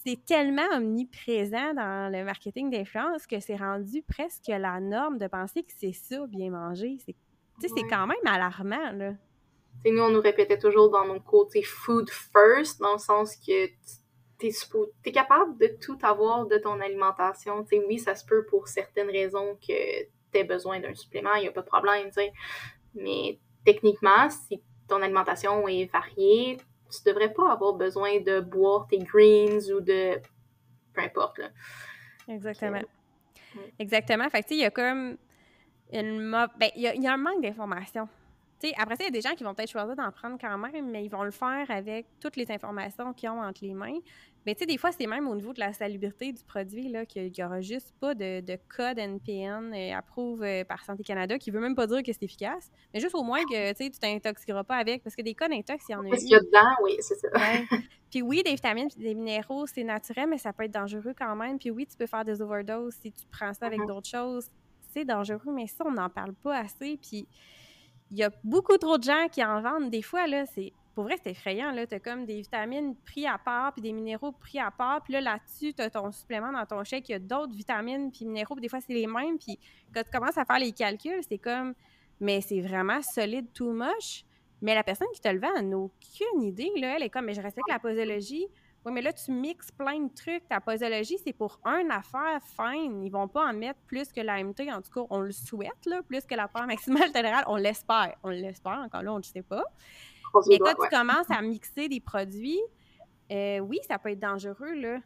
c'est 0.05 0.25
tellement 0.25 0.67
omniprésent 0.75 1.75
dans 1.75 2.11
le 2.11 2.25
marketing 2.25 2.71
d'influence 2.71 3.27
que 3.27 3.39
c'est 3.39 3.57
rendu 3.57 4.03
presque 4.03 4.49
la 4.49 4.81
norme 4.81 5.19
de 5.19 5.27
penser 5.27 5.63
que 5.63 5.73
c'est 5.77 5.93
ça, 5.93 6.27
bien 6.27 6.51
manger. 6.51 6.97
C'est, 7.05 7.15
tu 7.61 7.69
sais, 7.69 7.75
c'est 7.77 7.89
quand 7.89 8.07
même 8.07 8.17
alarmant, 8.25 8.93
là. 8.93 9.13
nous, 9.85 10.03
on 10.03 10.11
nous 10.11 10.23
répétait 10.23 10.59
toujours 10.59 10.91
dans 10.91 11.05
nos 11.05 11.21
cours, 11.21 11.51
food 11.65 12.09
first, 12.09 12.81
dans 12.81 12.95
le 12.95 12.99
sens 12.99 13.37
que 13.37 13.69
t'es 14.41 14.51
es 15.05 15.13
capable 15.13 15.59
de 15.59 15.69
tout 15.81 15.99
avoir 16.03 16.47
de 16.47 16.57
ton 16.57 16.81
alimentation. 16.81 17.65
sais 17.67 17.83
oui, 17.87 17.99
ça 17.99 18.15
se 18.15 18.25
peut 18.25 18.47
pour 18.47 18.69
certaines 18.69 19.11
raisons 19.11 19.57
que 19.57 20.03
tu 20.03 20.39
aies 20.39 20.45
besoin 20.45 20.81
d'un 20.81 20.95
supplément, 20.95 21.35
il 21.35 21.43
n'y 21.43 21.49
a 21.49 21.53
pas 21.53 21.63
de 21.63 21.67
problème. 21.67 22.11
Mais 22.95 23.39
techniquement, 23.65 24.29
si 24.31 24.63
ton 24.89 25.03
alimentation 25.03 25.69
est 25.69 25.91
variée, 25.93 26.57
tu 26.91 26.99
devrais 27.07 27.33
pas 27.33 27.53
avoir 27.53 27.75
besoin 27.75 28.21
de 28.21 28.41
boire 28.41 28.87
tes 28.89 28.99
greens 28.99 29.71
ou 29.71 29.81
de... 29.81 30.19
peu 30.93 31.03
importe. 31.03 31.39
Là. 31.39 31.51
Exactement. 32.29 32.81
Exactement. 33.79 34.29
Fait 34.31 34.43
que, 34.43 34.49
tu 34.49 34.55
sais, 34.55 34.61
il 34.61 34.63
y 34.63 34.65
a 34.65 34.71
comme 34.71 35.17
une 35.93 36.31
ben, 36.31 36.71
il 36.77 36.83
y, 36.83 37.07
a 37.07 37.13
un 37.13 37.17
manque 37.17 37.43
d'informations. 37.43 38.09
Après 38.77 38.97
ça, 38.97 39.05
il 39.05 39.07
y 39.07 39.09
a 39.09 39.11
des 39.11 39.21
gens 39.21 39.35
qui 39.35 39.45
vont 39.45 39.55
peut-être 39.55 39.71
choisir 39.71 39.97
d'en 39.97 40.11
prendre 40.11 40.37
quand 40.41 40.59
même, 40.59 40.91
mais 40.91 41.05
ils 41.05 41.11
vont 41.11 41.23
le 41.23 41.31
faire 41.31 41.71
avec 41.71 42.07
toutes 42.21 42.37
les 42.37 42.51
informations 42.51 43.13
qu'ils 43.13 43.31
ont 43.31 43.43
entre 43.43 43.65
les 43.65 43.75
mains. 43.75 43.99
Mais 44.47 44.55
tu 44.55 44.61
sais, 44.61 44.67
des 44.67 44.79
fois, 44.79 44.91
c'est 44.93 45.07
même 45.07 45.29
au 45.29 45.35
niveau 45.35 45.53
de 45.53 45.61
la 45.61 45.73
salubrité 45.73 46.33
du 46.33 46.43
produit, 46.45 46.89
là, 46.89 47.05
qu'il 47.05 47.31
n'y 47.31 47.45
aura 47.45 47.61
juste 47.61 47.93
pas 48.01 48.15
de, 48.15 48.59
code 48.75 48.99
NPN 48.99 49.75
euh, 49.75 49.95
approuvé 49.95 50.61
euh, 50.61 50.65
par 50.65 50.83
Santé 50.85 51.03
Canada, 51.05 51.39
qui 51.39 51.51
veut 51.51 51.61
même 51.61 51.75
pas 51.75 51.87
dire 51.87 52.03
que 52.03 52.13
c'est 52.13 52.23
efficace, 52.23 52.71
mais 52.93 53.01
juste 53.01 53.15
au 53.15 53.23
moins 53.23 53.43
que 53.45 53.73
tu 53.75 53.91
t'intoxiqueras 53.91 54.65
pas 54.65 54.77
avec, 54.77 55.03
parce 55.03 55.15
que 55.15 55.23
des 55.23 55.35
codes 55.35 55.53
intox, 55.53 55.85
il 55.89 55.93
y 55.93 55.95
en 55.95 56.05
a 56.07 56.09
Parce 56.09 56.23
qu'il 56.23 56.31
y 56.31 56.35
a 56.35 56.41
dedans, 56.41 56.75
oui, 56.83 56.97
c'est 57.01 57.17
ça. 57.17 57.29
Puis 58.11 58.23
oui, 58.23 58.43
des 58.43 58.53
vitamines 58.53 58.89
et 58.99 59.03
des 59.03 59.15
minéraux, 59.15 59.67
c'est 59.67 59.85
naturel, 59.85 60.29
mais 60.29 60.39
ça 60.39 60.53
peut 60.53 60.65
être 60.65 60.73
dangereux 60.73 61.15
quand 61.17 61.37
même. 61.37 61.59
Puis 61.59 61.71
oui, 61.71 61.87
tu 61.87 61.97
peux 61.97 62.07
faire 62.07 62.25
des 62.25 62.41
overdoses 62.43 62.95
si 62.95 63.13
tu 63.13 63.25
prends 63.31 63.55
ça 63.55 63.67
avec 63.67 63.81
mm-hmm. 63.81 63.87
d'autres 63.87 64.09
choses. 64.09 64.49
C'est 64.93 65.05
dangereux, 65.05 65.53
mais 65.53 65.69
ça, 65.69 65.85
on 65.87 65.93
n'en 65.93 66.09
parle 66.09 66.35
pas 66.35 66.59
assez. 66.59 66.99
Puis 67.01 67.29
il 68.11 68.19
y 68.19 68.25
a 68.25 68.31
beaucoup 68.43 68.77
trop 68.77 68.99
de 68.99 69.05
gens 69.05 69.29
qui 69.31 69.45
en 69.45 69.61
vendent. 69.61 69.91
Des 69.91 70.03
fois, 70.03 70.27
là, 70.27 70.45
c'est 70.47 70.73
pour 70.95 71.05
vrai, 71.05 71.17
c'est 71.23 71.31
effrayant. 71.31 71.73
Tu 71.89 71.95
as 71.95 72.01
comme 72.01 72.27
des 72.27 72.41
vitamines 72.41 72.95
pris 72.97 73.27
à 73.27 73.39
part, 73.39 73.73
puis 73.73 73.81
des 73.81 73.93
minéraux 73.93 74.33
pris 74.33 74.59
à 74.59 74.71
part. 74.71 75.03
Puis 75.03 75.13
là, 75.13 75.21
là-dessus, 75.21 75.73
tu 75.73 75.83
as 75.83 75.91
ton 75.91 76.11
supplément 76.11 76.53
dans 76.53 76.67
ton 76.67 76.83
chèque. 76.85 77.09
Il 77.09 77.13
y 77.13 77.15
a 77.15 77.19
d'autres 77.19 77.55
vitamines, 77.55 78.11
puis 78.11 78.25
minéraux. 78.25 78.55
Puis 78.55 78.63
des 78.63 78.69
fois, 78.69 78.81
c'est 78.81 78.93
les 78.93 79.07
mêmes. 79.07 79.39
Puis 79.39 79.59
quand 79.95 80.03
tu 80.03 80.11
commences 80.11 80.37
à 80.37 80.45
faire 80.45 80.59
les 80.59 80.73
calculs, 80.73 81.21
c'est 81.29 81.39
comme, 81.39 81.75
mais 82.21 82.41
c'est 82.41 82.61
vraiment 82.61 83.01
solide, 83.03 83.53
too 83.53 83.73
much. 83.73 84.25
Mais 84.63 84.75
la 84.75 84.83
personne 84.83 85.09
qui 85.15 85.21
te 85.21 85.29
le 85.29 85.41
vend, 85.41 85.63
n'a 85.63 85.79
aucune 85.79 86.43
idée. 86.43 86.71
Là. 86.77 86.97
Elle 86.97 87.05
est 87.05 87.11
comme, 87.11 87.25
mais 87.25 87.35
je 87.35 87.41
respecte 87.41 87.69
la 87.71 87.79
posologie. 87.79 88.47
Oui, 88.85 88.93
mais 88.93 89.03
là, 89.03 89.13
tu 89.13 89.31
mixes 89.31 89.71
plein 89.71 90.01
de 90.01 90.15
trucs. 90.15 90.49
Ta 90.49 90.61
posologie, 90.61 91.19
c'est 91.23 91.35
pour 91.35 91.61
une 91.67 91.91
affaire 91.91 92.41
fine. 92.43 93.03
Ils 93.03 93.11
vont 93.11 93.29
pas 93.29 93.47
en 93.47 93.53
mettre 93.53 93.79
plus 93.87 94.11
que 94.11 94.21
l'AMT. 94.23 94.71
En 94.73 94.81
tout 94.81 94.91
cas, 94.93 95.07
on 95.11 95.21
le 95.21 95.33
souhaite, 95.33 95.85
là, 95.85 96.03
plus 96.03 96.25
que 96.25 96.35
la 96.35 96.49
part 96.49 96.67
maximale 96.67 97.13
tolérable. 97.13 97.45
On 97.49 97.57
l'espère. 97.57 98.17
On 98.23 98.31
l'espère. 98.31 98.79
Encore 98.79 99.03
là, 99.03 99.13
on 99.13 99.19
ne 99.19 99.23
sait 99.23 99.43
pas. 99.43 99.65
Mais 100.49 100.59
quand 100.59 100.75
tu 100.81 100.89
commences 100.89 101.31
à 101.31 101.43
mixer 101.43 101.89
des 101.89 102.01
produits, 102.01 102.61
euh, 103.31 103.59
oui, 103.61 103.79
ça 103.87 103.99
peut 103.99 104.11
être 104.11 104.21
dangereux, 104.21 104.75
là. 104.75 104.99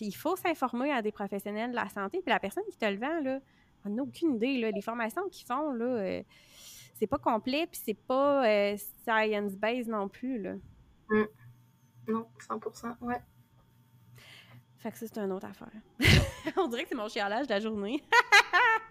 il 0.00 0.12
faut 0.12 0.36
s'informer 0.36 0.92
à 0.92 1.02
des 1.02 1.12
professionnels 1.12 1.70
de 1.70 1.76
la 1.76 1.88
santé. 1.88 2.20
Puis 2.20 2.30
la 2.30 2.40
personne 2.40 2.64
qui 2.70 2.78
te 2.78 2.86
le 2.86 2.98
vend, 2.98 3.20
là, 3.20 3.40
on 3.84 3.90
n'a 3.90 4.02
aucune 4.02 4.36
idée, 4.36 4.58
là. 4.58 4.70
Les 4.70 4.82
formations 4.82 5.28
qu'ils 5.28 5.46
font, 5.46 5.72
là, 5.72 5.84
euh, 5.84 6.22
c'est 6.98 7.06
pas 7.06 7.18
complet, 7.18 7.66
puis 7.70 7.80
c'est 7.82 7.94
pas 7.94 8.46
euh, 8.46 8.76
science-based 9.04 9.88
non 9.88 10.08
plus, 10.08 10.40
là. 10.40 10.54
Mm. 11.08 11.24
Non, 12.10 12.26
100% 12.48 12.96
ouais. 13.02 13.20
Fait 14.78 14.90
que 14.90 14.98
ça, 14.98 15.06
c'est 15.06 15.18
une 15.18 15.32
autre 15.32 15.46
affaire. 15.46 15.68
on 16.56 16.68
dirait 16.68 16.84
que 16.84 16.88
c'est 16.88 16.94
mon 16.94 17.08
chialage 17.08 17.46
de 17.46 17.52
la 17.52 17.60
journée. 17.60 18.02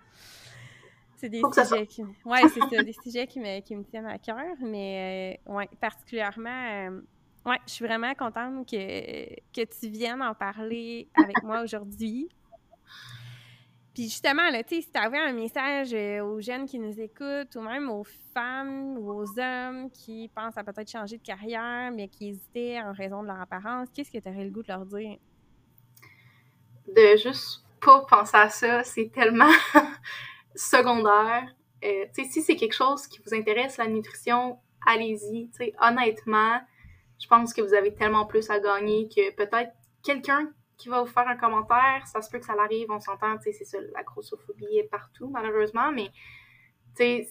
C'est 1.16 1.28
des 1.28 1.42
sujets 1.52 1.86
qui, 1.86 2.02
ouais, 2.24 2.42
des 2.82 2.94
sujets 2.94 3.28
qui 3.28 3.42
me, 3.42 3.60
qui 3.60 3.76
me 3.76 3.84
tiennent 3.84 4.06
à 4.06 4.18
cœur, 4.18 4.56
mais 4.62 5.38
euh, 5.46 5.54
ouais, 5.54 5.70
particulièrement, 5.82 6.48
euh, 6.50 7.02
ouais, 7.46 7.58
je 7.68 7.74
suis 7.74 7.86
vraiment 7.86 8.14
contente 8.16 8.66
que, 8.66 9.36
que 9.52 9.66
tu 9.66 9.90
viennes 9.90 10.22
en 10.22 10.34
parler 10.34 11.10
avec 11.16 11.44
moi 11.44 11.62
aujourd'hui. 11.62 12.30
Justement, 14.04 14.50
là, 14.50 14.62
si 14.66 14.82
tu 14.82 14.98
avais 14.98 15.18
un 15.18 15.34
message 15.34 15.94
euh, 15.94 16.24
aux 16.24 16.40
jeunes 16.40 16.66
qui 16.66 16.80
nous 16.80 17.02
écoutent, 17.02 17.54
ou 17.56 17.62
même 17.62 17.90
aux 17.90 18.06
femmes 18.34 18.98
ou 18.98 19.12
aux 19.12 19.40
hommes 19.40 19.92
qui 19.92 20.30
pensent 20.34 20.58
à 20.58 20.64
peut-être 20.64 20.90
changer 20.90 21.18
de 21.18 21.24
carrière, 21.24 21.92
mais 21.92 22.08
qui 22.08 22.30
hésitaient 22.30 22.80
en 22.80 22.94
raison 22.94 23.22
de 23.22 23.28
leur 23.28 23.42
apparence, 23.42 23.90
qu'est-ce 23.94 24.10
que 24.10 24.20
tu 24.20 24.30
aurais 24.30 24.46
le 24.46 24.52
goût 24.52 24.64
de 24.64 24.70
leur 24.70 24.86
dire? 24.86 25.18
De 26.88 27.18
juste 27.18 27.66
pas 27.82 28.06
penser 28.10 28.38
à 28.38 28.50
ça, 28.50 28.84
c'est 28.86 29.12
tellement 29.12 29.52
secondaire. 30.56 31.54
Euh, 31.84 32.06
si 32.14 32.42
c'est 32.42 32.56
quelque 32.56 32.76
chose 32.76 33.06
qui 33.08 33.20
vous 33.26 33.34
intéresse, 33.34 33.78
la 33.78 33.88
nutrition, 33.88 34.60
allez-y. 34.86 35.50
Honnêtement, 35.82 36.62
je 37.22 37.28
pense 37.28 37.54
que 37.54 37.62
vous 37.62 37.74
avez 37.74 37.94
tellement 37.94 38.26
plus 38.26 38.50
à 38.50 38.60
gagner 38.60 39.10
que 39.10 39.36
peut-être 39.36 39.72
quelqu'un 40.04 40.50
qui 40.80 40.88
va 40.88 41.02
vous 41.02 41.12
faire 41.12 41.28
un 41.28 41.36
commentaire, 41.36 42.08
ça 42.08 42.22
se 42.22 42.30
peut 42.32 42.40
que 42.40 42.46
ça 42.46 42.56
l'arrive, 42.56 42.90
on 42.90 43.02
s'entend, 43.02 43.38
c'est 43.42 43.52
ça, 43.52 43.78
la 43.94 44.02
grossophobie 44.02 44.78
est 44.78 44.90
partout, 44.90 45.30
malheureusement, 45.30 45.92
mais 45.92 46.10
il 47.00 47.28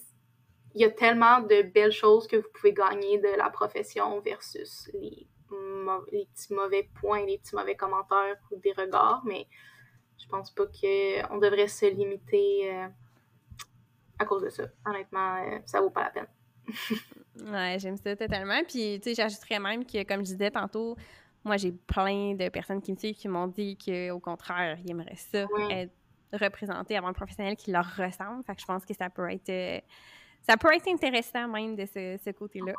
y 0.75 0.83
a 0.83 0.91
tellement 0.91 1.41
de 1.41 1.63
belles 1.63 1.91
choses 1.91 2.27
que 2.27 2.37
vous 2.37 2.47
pouvez 2.53 2.73
gagner 2.73 3.17
de 3.17 3.35
la 3.37 3.49
profession 3.49 4.21
versus 4.21 4.89
les, 4.93 5.27
petits 5.49 6.53
mauvais 6.53 6.87
points, 7.01 7.25
les 7.25 7.39
petits 7.39 7.55
mauvais 7.55 7.75
commentaires 7.75 8.37
ou 8.51 8.59
des 8.59 8.71
regards, 8.71 9.23
mais 9.25 9.47
je 10.19 10.27
pense 10.27 10.51
pas 10.51 10.65
qu'on 10.67 11.37
devrait 11.39 11.67
se 11.67 11.87
limiter 11.87 12.71
euh, 12.71 12.87
à 14.19 14.25
cause 14.25 14.43
de 14.43 14.49
ça. 14.49 14.65
Honnêtement, 14.85 15.37
euh, 15.37 15.57
ça 15.65 15.81
vaut 15.81 15.89
pas 15.89 16.03
la 16.03 16.09
peine. 16.11 16.27
ouais, 17.51 17.77
j'aime 17.79 17.97
ça 17.97 18.15
totalement. 18.15 18.61
Puis, 18.67 18.99
tu 19.01 19.09
sais, 19.09 19.15
j'ajouterais 19.15 19.59
même 19.59 19.85
que, 19.85 20.03
comme 20.03 20.19
je 20.19 20.33
disais 20.33 20.51
tantôt, 20.51 20.95
moi, 21.43 21.57
j'ai 21.57 21.71
plein 21.71 22.35
de 22.35 22.49
personnes 22.49 22.81
qui 22.81 22.91
me 22.91 22.97
suivent 22.97 23.15
qui 23.15 23.27
m'ont 23.27 23.47
dit 23.47 23.77
qu'au 23.77 24.19
contraire, 24.19 24.77
ils 24.83 24.91
aimeraient 24.91 25.15
ça, 25.15 25.45
être 25.69 25.93
représentés 26.33 26.97
avant 26.97 27.07
un 27.07 27.13
professionnel 27.13 27.55
qui 27.55 27.71
leur 27.71 27.85
ressemble. 27.95 28.43
Fait 28.43 28.55
que 28.55 28.61
je 28.61 28.65
pense 28.65 28.85
que 28.85 28.93
ça 28.93 29.09
peut 29.09 29.29
être, 29.31 29.49
euh, 29.49 29.79
ça 30.41 30.57
peut 30.57 30.73
être 30.73 30.87
intéressant 30.87 31.47
même 31.47 31.75
de 31.75 31.85
ce, 31.85 32.31
côté-là. 32.31 32.73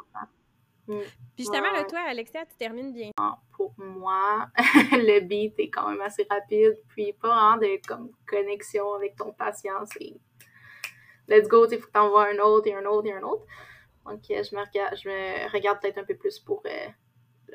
Puis 0.87 1.05
justement, 1.39 1.71
là, 1.73 1.85
toi, 1.85 2.01
Alexia, 2.09 2.45
tu 2.47 2.57
termines 2.57 2.93
bien. 2.93 3.11
Ah, 3.17 3.39
pour 3.53 3.73
moi, 3.79 4.49
le 4.57 5.21
beat 5.21 5.55
est 5.59 5.71
quand 5.71 5.89
même 5.89 6.01
assez 6.01 6.27
rapide, 6.29 6.77
puis 6.89 7.13
pas 7.13 7.29
vraiment 7.29 7.57
de 7.57 7.87
comme, 7.87 8.11
connexion 8.27 8.93
avec 8.95 9.17
ton 9.17 9.33
patient. 9.33 9.85
C'est 9.87 10.15
let's 11.29 11.49
go, 11.49 11.67
il 11.71 11.79
faut 11.79 11.87
que 11.87 11.93
tu 11.93 11.99
envoies 11.99 12.29
un 12.31 12.39
autre 12.39 12.67
et 12.67 12.75
un 12.75 12.85
autre 12.85 13.07
et 13.07 13.13
un 13.13 13.23
autre. 13.23 13.45
Donc, 14.05 14.23
euh, 14.31 14.43
je 14.43 14.57
me 14.57 14.61
regarde, 14.61 14.97
je 14.97 15.09
me 15.09 15.53
regarde 15.53 15.81
peut-être 15.81 15.99
un 15.99 16.05
peu 16.05 16.17
plus 16.17 16.41
pour 16.41 16.63
euh, 16.67 16.89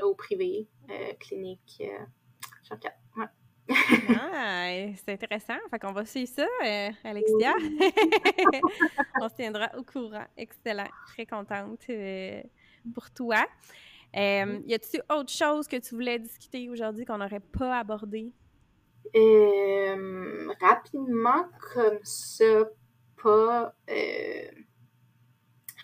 au 0.04 0.14
privé, 0.16 0.68
euh, 0.90 1.14
clinique. 1.20 1.82
je 2.64 2.74
regarde. 2.74 2.96
Ouais. 3.18 4.96
c'est 5.04 5.14
intéressant. 5.14 5.56
Fait 5.70 5.80
qu'on 5.80 5.92
va 5.92 6.06
suivre 6.06 6.30
ça, 6.30 6.48
Alexia. 7.04 7.54
On 9.22 9.30
se 9.30 9.36
tiendra 9.36 9.72
au 9.78 9.84
courant. 9.84 10.26
Excellent. 10.38 10.90
Très 11.08 11.26
contente 11.26 11.88
pour 12.94 13.10
toi. 13.12 13.46
y 14.14 14.74
a-t-il 14.74 15.02
autre 15.10 15.32
chose 15.32 15.68
que 15.68 15.78
tu 15.78 15.96
voulais 15.96 16.20
discuter 16.20 16.70
aujourd'hui 16.70 17.06
qu'on 17.06 17.18
n'aurait 17.18 17.40
pas 17.40 17.80
abordé? 17.80 18.32
rapidement, 20.60 21.46
comme 21.74 22.00
ça, 22.04 22.70
pas 23.22 23.74
euh, 23.90 24.52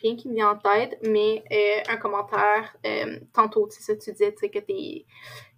rien 0.02 0.16
qui 0.16 0.30
me 0.30 0.36
vient 0.36 0.52
en 0.52 0.58
tête, 0.58 0.98
mais 1.04 1.44
euh, 1.52 1.92
un 1.92 1.98
commentaire 1.98 2.76
euh, 2.86 3.20
tantôt, 3.34 3.68
tu 3.68 3.82
sais, 3.82 3.98
tu 3.98 4.12
disais 4.12 4.34
que 4.34 4.60
tes, 4.60 5.06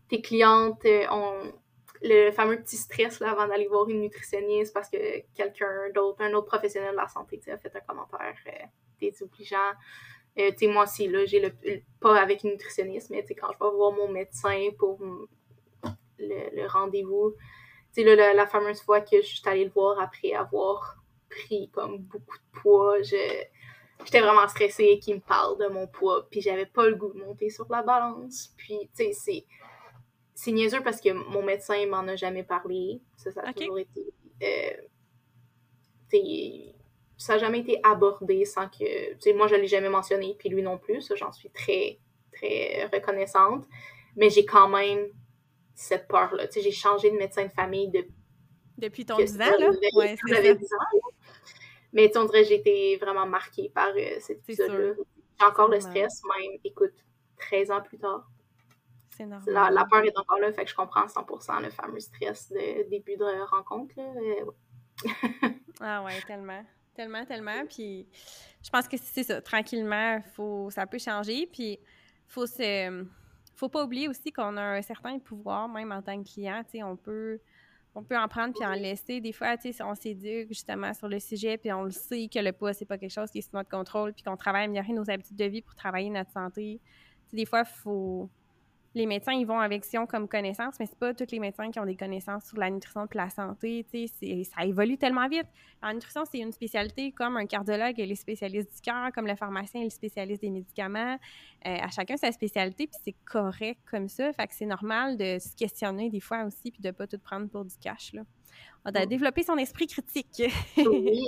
tes 0.10 0.22
clientes 0.22 0.86
ont 1.12 1.54
le 2.02 2.32
fameux 2.32 2.62
petit 2.62 2.78
stress 2.78 3.20
là, 3.20 3.32
avant 3.32 3.48
d'aller 3.48 3.68
voir 3.68 3.88
une 3.90 4.02
nutritionniste 4.02 4.74
parce 4.74 4.90
que 4.90 4.98
quelqu'un 5.34 5.90
d'autre, 5.96 6.22
un 6.22 6.34
autre 6.34 6.48
professionnel 6.48 6.92
de 6.92 6.98
la 6.98 7.08
santé 7.08 7.40
a 7.48 7.58
fait 7.58 7.72
un 7.76 7.80
commentaire 7.80 8.36
désobligeant. 9.00 9.72
Euh, 10.38 10.52
moi 10.64 10.84
aussi, 10.84 11.08
là, 11.08 11.26
j'ai 11.26 11.40
le, 11.40 11.52
pas 12.00 12.20
avec 12.20 12.44
une 12.44 12.52
nutritionniste, 12.52 13.10
mais 13.10 13.24
quand 13.40 13.48
je 13.54 13.64
vais 13.64 13.72
voir 13.76 13.92
mon 13.92 14.10
médecin 14.10 14.70
pour 14.78 15.00
le, 16.20 16.68
rendez-vous, 16.68 17.36
la, 17.96 18.34
la 18.34 18.48
fameuse 18.48 18.82
fois 18.82 19.02
que 19.02 19.22
je 19.22 19.28
suis 19.28 19.42
allée 19.46 19.66
le 19.66 19.72
voir 19.72 20.00
après 20.00 20.34
avoir 20.34 20.98
pris 21.30 21.70
comme 21.70 22.00
beaucoup 22.00 22.38
de 22.38 22.60
poids. 22.60 22.98
J'étais 24.06 24.22
vraiment 24.22 24.48
stressée 24.48 25.00
qu'il 25.00 25.16
me 25.16 25.20
parle 25.20 25.58
de 25.60 25.68
mon 25.68 25.88
poids, 25.88 26.28
puis 26.30 26.42
j'avais 26.42 26.66
pas 26.66 26.88
le 26.88 26.96
goût 26.96 27.12
de 27.14 27.20
monter 27.20 27.50
sur 27.50 27.66
la 27.70 27.82
balance. 27.82 28.54
Puis, 28.58 28.78
tu 28.96 29.14
sais, 29.14 29.46
c'est, 30.36 30.52
niaiseux 30.52 30.82
parce 30.82 31.02
que 31.02 31.12
mon 31.12 31.44
médecin 31.44 31.86
m'en 31.88 32.08
a 32.08 32.16
jamais 32.16 32.44
parlé. 32.44 33.02
Ça, 33.18 33.32
ça 33.32 33.42
a 33.46 33.54
toujours 33.54 33.80
été. 33.80 34.14
Euh, 34.44 34.84
ça 37.18 37.34
n'a 37.34 37.40
jamais 37.40 37.60
été 37.60 37.80
abordé 37.84 38.46
sans 38.46 38.68
que. 38.68 39.14
Tu 39.14 39.20
sais, 39.20 39.34
moi, 39.34 39.48
je 39.48 39.56
l'ai 39.56 39.68
jamais 39.68 39.90
mentionné, 39.90 40.36
puis 40.38 40.50
lui 40.50 40.62
non 40.62 40.78
plus. 40.78 41.12
j'en 41.16 41.32
suis 41.32 41.50
très, 41.50 42.00
très 42.32 42.86
reconnaissante. 42.94 43.66
Mais 44.16 44.30
j'ai 44.30 44.46
quand 44.46 44.70
même 44.70 45.08
cette 45.74 46.08
peur-là. 46.08 46.48
Tu 46.48 46.54
sais, 46.54 46.62
j'ai 46.62 46.72
changé 46.72 47.10
de 47.10 47.18
médecin 47.18 47.46
de 47.46 47.52
famille 47.52 47.90
de 47.90 48.06
depuis 48.78 49.06
ton 49.06 49.18
10 49.18 49.36
ans, 49.36 49.46
là? 49.60 49.70
Ouais, 49.96 50.16
c'est 50.28 50.60
Mais 51.94 52.10
tu 52.10 52.18
on 52.18 52.26
dirait 52.26 52.42
que 52.42 52.50
j'ai 52.50 52.56
été 52.56 52.98
vraiment 52.98 53.26
marquée 53.26 53.72
par 53.74 53.90
euh, 53.96 54.20
cet 54.20 54.40
épisode-là. 54.40 54.94
J'ai 55.40 55.46
encore 55.46 55.70
le 55.70 55.80
stress, 55.80 56.22
même, 56.38 56.60
écoute, 56.64 56.94
13 57.38 57.72
ans 57.72 57.82
plus 57.82 58.00
tard. 58.00 58.28
C'est 59.12 59.26
normal. 59.26 59.74
La, 59.74 59.86
peur 59.86 60.04
est 60.04 60.18
encore 60.18 60.40
là, 60.40 60.52
fait 60.52 60.64
que 60.64 60.72
je 60.72 60.76
comprends 60.76 61.06
100% 61.06 61.62
le 61.62 61.70
fameux 61.70 62.00
stress 62.00 62.52
de 62.52 62.90
début 62.90 63.16
de 63.16 63.46
rencontre. 63.48 63.94
Là. 63.96 64.04
Euh, 64.04 65.50
ah 65.82 66.04
ouais, 66.04 66.20
tellement. 66.26 66.66
Tellement, 66.96 67.26
tellement. 67.26 67.66
Puis 67.68 68.08
je 68.64 68.70
pense 68.70 68.88
que 68.88 68.98
c'est 68.98 69.24
ça. 69.24 69.42
Tranquillement, 69.42 70.22
faut, 70.36 70.70
ça 70.72 70.88
peut 70.88 71.00
changer. 71.00 71.48
Puis 71.48 71.80
faut 72.28 72.48
se. 72.48 73.06
Faut 73.56 73.70
pas 73.70 73.84
oublier 73.84 74.08
aussi 74.10 74.32
qu'on 74.32 74.58
a 74.58 74.64
un 74.64 74.82
certain 74.82 75.20
pouvoir, 75.20 75.70
même 75.70 75.92
en 75.92 76.02
tant 76.02 76.22
que 76.22 76.28
client. 76.28 76.64
On 76.82 76.96
peut 76.96 77.40
on 77.96 78.04
peut 78.04 78.18
en 78.18 78.28
prendre 78.28 78.54
puis 78.54 78.66
en 78.66 78.74
laisser. 78.74 79.22
Des 79.22 79.32
fois, 79.32 79.58
tu 79.58 79.72
sais, 79.72 79.84
on 79.84 79.96
s'éduque 79.96 80.48
justement 80.50 80.94
sur 80.94 81.08
le 81.08 81.20
sujet 81.20 81.58
puis 81.58 81.72
on 81.72 81.84
le 81.84 81.92
sait 81.92 82.28
que 82.28 82.40
le 82.40 82.52
poids, 82.52 82.74
c'est 82.74 82.86
pas 82.86 82.98
quelque 82.98 83.12
chose 83.12 83.30
qui 83.30 83.40
est 83.40 83.42
sous 83.42 83.56
notre 83.56 83.70
contrôle 83.70 84.14
puis 84.14 84.24
qu'on 84.24 84.38
travaille 84.38 84.62
à 84.62 84.66
améliorer 84.66 84.94
nos 84.94 85.10
habitudes 85.10 85.38
de 85.38 85.46
vie 85.46 85.62
pour 85.62 85.76
travailler 85.76 86.10
notre 86.10 86.32
santé. 86.32 86.80
des 87.32 87.46
fois, 87.46 87.62
il 87.62 87.74
faut 87.82 88.30
les 88.96 89.06
médecins, 89.06 89.34
ils 89.34 89.46
vont 89.46 89.60
avec 89.60 89.86
Sion 89.86 90.06
comme 90.06 90.28
connaissance, 90.28 90.76
mais 90.80 90.86
c'est 90.86 90.98
pas 90.98 91.14
tous 91.14 91.32
les 91.32 91.40
médecins 91.40 91.72
qui 91.72 91.80
ont 91.80 91.86
des 91.86 91.96
connaissances 91.96 92.46
sur 92.46 92.58
la 92.58 92.70
nutrition 92.70 93.06
et 93.06 93.18
la 93.18 93.30
santé. 93.30 93.86
Ça 94.44 94.66
évolue 94.66 94.98
tellement 94.98 95.28
vite. 95.28 95.48
La 95.82 95.94
nutrition, 95.94 96.24
c'est 96.30 96.40
une 96.40 96.52
spécialité 96.52 97.12
comme 97.12 97.38
un 97.38 97.46
cardiologue 97.46 98.00
et 98.00 98.06
les 98.06 98.16
spécialistes 98.16 98.74
du 98.76 98.82
cœur, 98.82 99.12
comme 99.14 99.26
le 99.26 99.36
pharmacien 99.36 99.82
et 99.82 99.86
les 99.86 99.90
spécialistes 99.90 100.42
des 100.42 100.52
médicaments. 100.52 101.18
Euh, 101.66 101.78
à 101.82 101.90
chacun 101.90 102.18
sa 102.18 102.32
spécialité, 102.32 102.88
puis 102.88 102.98
c'est 103.04 103.16
correct 103.26 103.80
comme 103.90 104.10
ça. 104.10 104.32
Fait 104.34 104.48
que 104.48 104.54
c'est 104.54 104.66
normal 104.66 105.18
de 105.18 105.40
se 105.40 105.56
questionner 105.56 106.10
des 106.10 106.20
fois 106.20 106.44
aussi, 106.44 106.72
puis 106.72 106.82
de 106.82 106.92
pas 106.92 107.08
tout 107.08 107.20
prendre 107.20 107.50
pour 107.50 107.66
du 107.66 107.76
cash. 107.82 108.14
Là. 108.14 108.22
On 108.86 108.92
a 108.92 109.06
développé 109.06 109.44
son 109.44 109.58
esprit 109.58 109.88
critique. 109.88 110.44
Oui. 110.78 111.26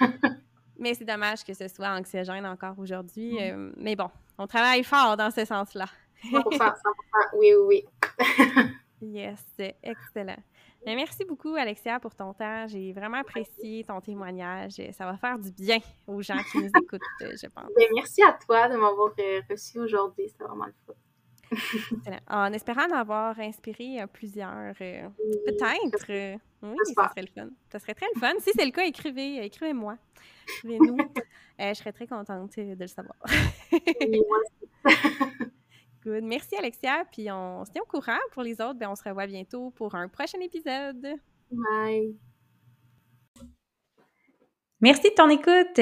mais 0.78 0.94
c'est 0.94 1.04
dommage 1.04 1.44
que 1.44 1.54
ce 1.54 1.68
soit 1.68 1.90
anxiogène 1.90 2.46
encore 2.46 2.78
aujourd'hui. 2.78 3.34
Mm. 3.34 3.38
Euh, 3.40 3.72
mais 3.76 3.94
bon, 3.94 4.10
on 4.38 4.46
travaille 4.46 4.82
fort 4.82 5.16
dans 5.16 5.30
ce 5.30 5.44
sens-là. 5.44 5.86
100%, 6.22 6.56
100%, 6.56 6.74
oui, 7.38 7.52
oui, 7.54 7.84
oui. 8.18 8.68
yes, 9.00 9.44
excellent. 9.82 10.42
Mais 10.86 10.96
merci 10.96 11.24
beaucoup, 11.24 11.54
Alexia, 11.54 11.98
pour 11.98 12.14
ton 12.14 12.34
temps. 12.34 12.66
J'ai 12.66 12.92
vraiment 12.92 13.18
apprécié 13.18 13.84
ton 13.84 14.00
témoignage. 14.00 14.74
Ça 14.92 15.06
va 15.06 15.16
faire 15.16 15.38
du 15.38 15.50
bien 15.50 15.78
aux 16.06 16.20
gens 16.20 16.38
qui 16.50 16.58
nous 16.58 16.70
écoutent, 16.82 17.00
je 17.20 17.46
pense. 17.46 17.70
Ben, 17.74 17.88
merci 17.94 18.22
à 18.22 18.32
toi 18.32 18.68
de 18.68 18.76
m'avoir 18.76 19.12
euh, 19.18 19.40
reçu 19.48 19.78
aujourd'hui. 19.78 20.28
C'était 20.28 20.44
vraiment 20.44 20.66
le 20.66 20.74
fun. 20.86 20.92
en 22.28 22.52
espérant 22.52 22.90
avoir 22.92 23.38
inspiré 23.38 24.02
euh, 24.02 24.06
plusieurs, 24.06 24.74
euh, 24.80 25.08
peut-être. 25.46 26.38
oui, 26.62 26.76
ça 26.94 27.08
serait 27.08 27.22
le 27.22 27.28
fun. 27.34 27.48
Ça 27.72 27.78
serait 27.78 27.94
très 27.94 28.06
le 28.14 28.20
fun. 28.20 28.32
Si 28.40 28.50
c'est 28.54 28.64
le 28.66 28.72
cas, 28.72 28.84
écrivez, 28.84 29.42
écrivez-moi. 29.44 29.96
Écrivez-nous. 30.58 30.98
je 31.58 31.74
serais 31.74 31.92
très 31.92 32.06
contente 32.06 32.58
de 32.58 32.76
le 32.78 32.86
savoir. 32.86 33.16
oui, 33.72 34.22
moi 34.28 34.38
aussi. 34.38 34.94
Merci, 36.06 36.56
Alexia. 36.56 37.04
Puis 37.10 37.30
on 37.30 37.64
se 37.64 37.70
tient 37.70 37.82
au 37.82 37.86
courant. 37.86 38.18
Pour 38.32 38.42
les 38.42 38.60
autres, 38.60 38.74
ben, 38.74 38.90
on 38.90 38.96
se 38.96 39.04
revoit 39.04 39.26
bientôt 39.26 39.70
pour 39.70 39.94
un 39.94 40.08
prochain 40.08 40.40
épisode. 40.40 41.16
Bye. 41.50 42.14
Merci 44.84 45.08
de 45.08 45.14
ton 45.14 45.30
écoute. 45.30 45.80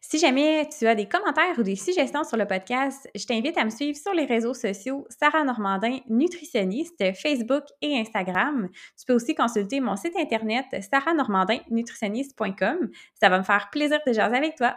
Si 0.00 0.18
jamais 0.18 0.68
tu 0.76 0.84
as 0.88 0.96
des 0.96 1.06
commentaires 1.06 1.56
ou 1.56 1.62
des 1.62 1.76
suggestions 1.76 2.24
sur 2.24 2.36
le 2.36 2.46
podcast, 2.46 3.08
je 3.14 3.24
t'invite 3.24 3.56
à 3.56 3.64
me 3.64 3.70
suivre 3.70 3.96
sur 3.96 4.12
les 4.12 4.24
réseaux 4.24 4.54
sociaux 4.54 5.06
Sarah 5.08 5.44
Normandin, 5.44 5.98
nutritionniste, 6.08 7.14
Facebook 7.14 7.62
et 7.80 7.96
Instagram. 7.96 8.68
Tu 8.98 9.06
peux 9.06 9.14
aussi 9.14 9.36
consulter 9.36 9.78
mon 9.78 9.94
site 9.94 10.16
internet 10.16 10.64
sarahnormandinnutritionniste.com. 10.90 12.90
Ça 13.14 13.28
va 13.28 13.38
me 13.38 13.44
faire 13.44 13.68
plaisir 13.70 14.00
de 14.04 14.12
jaser 14.12 14.36
avec 14.36 14.56
toi. 14.56 14.74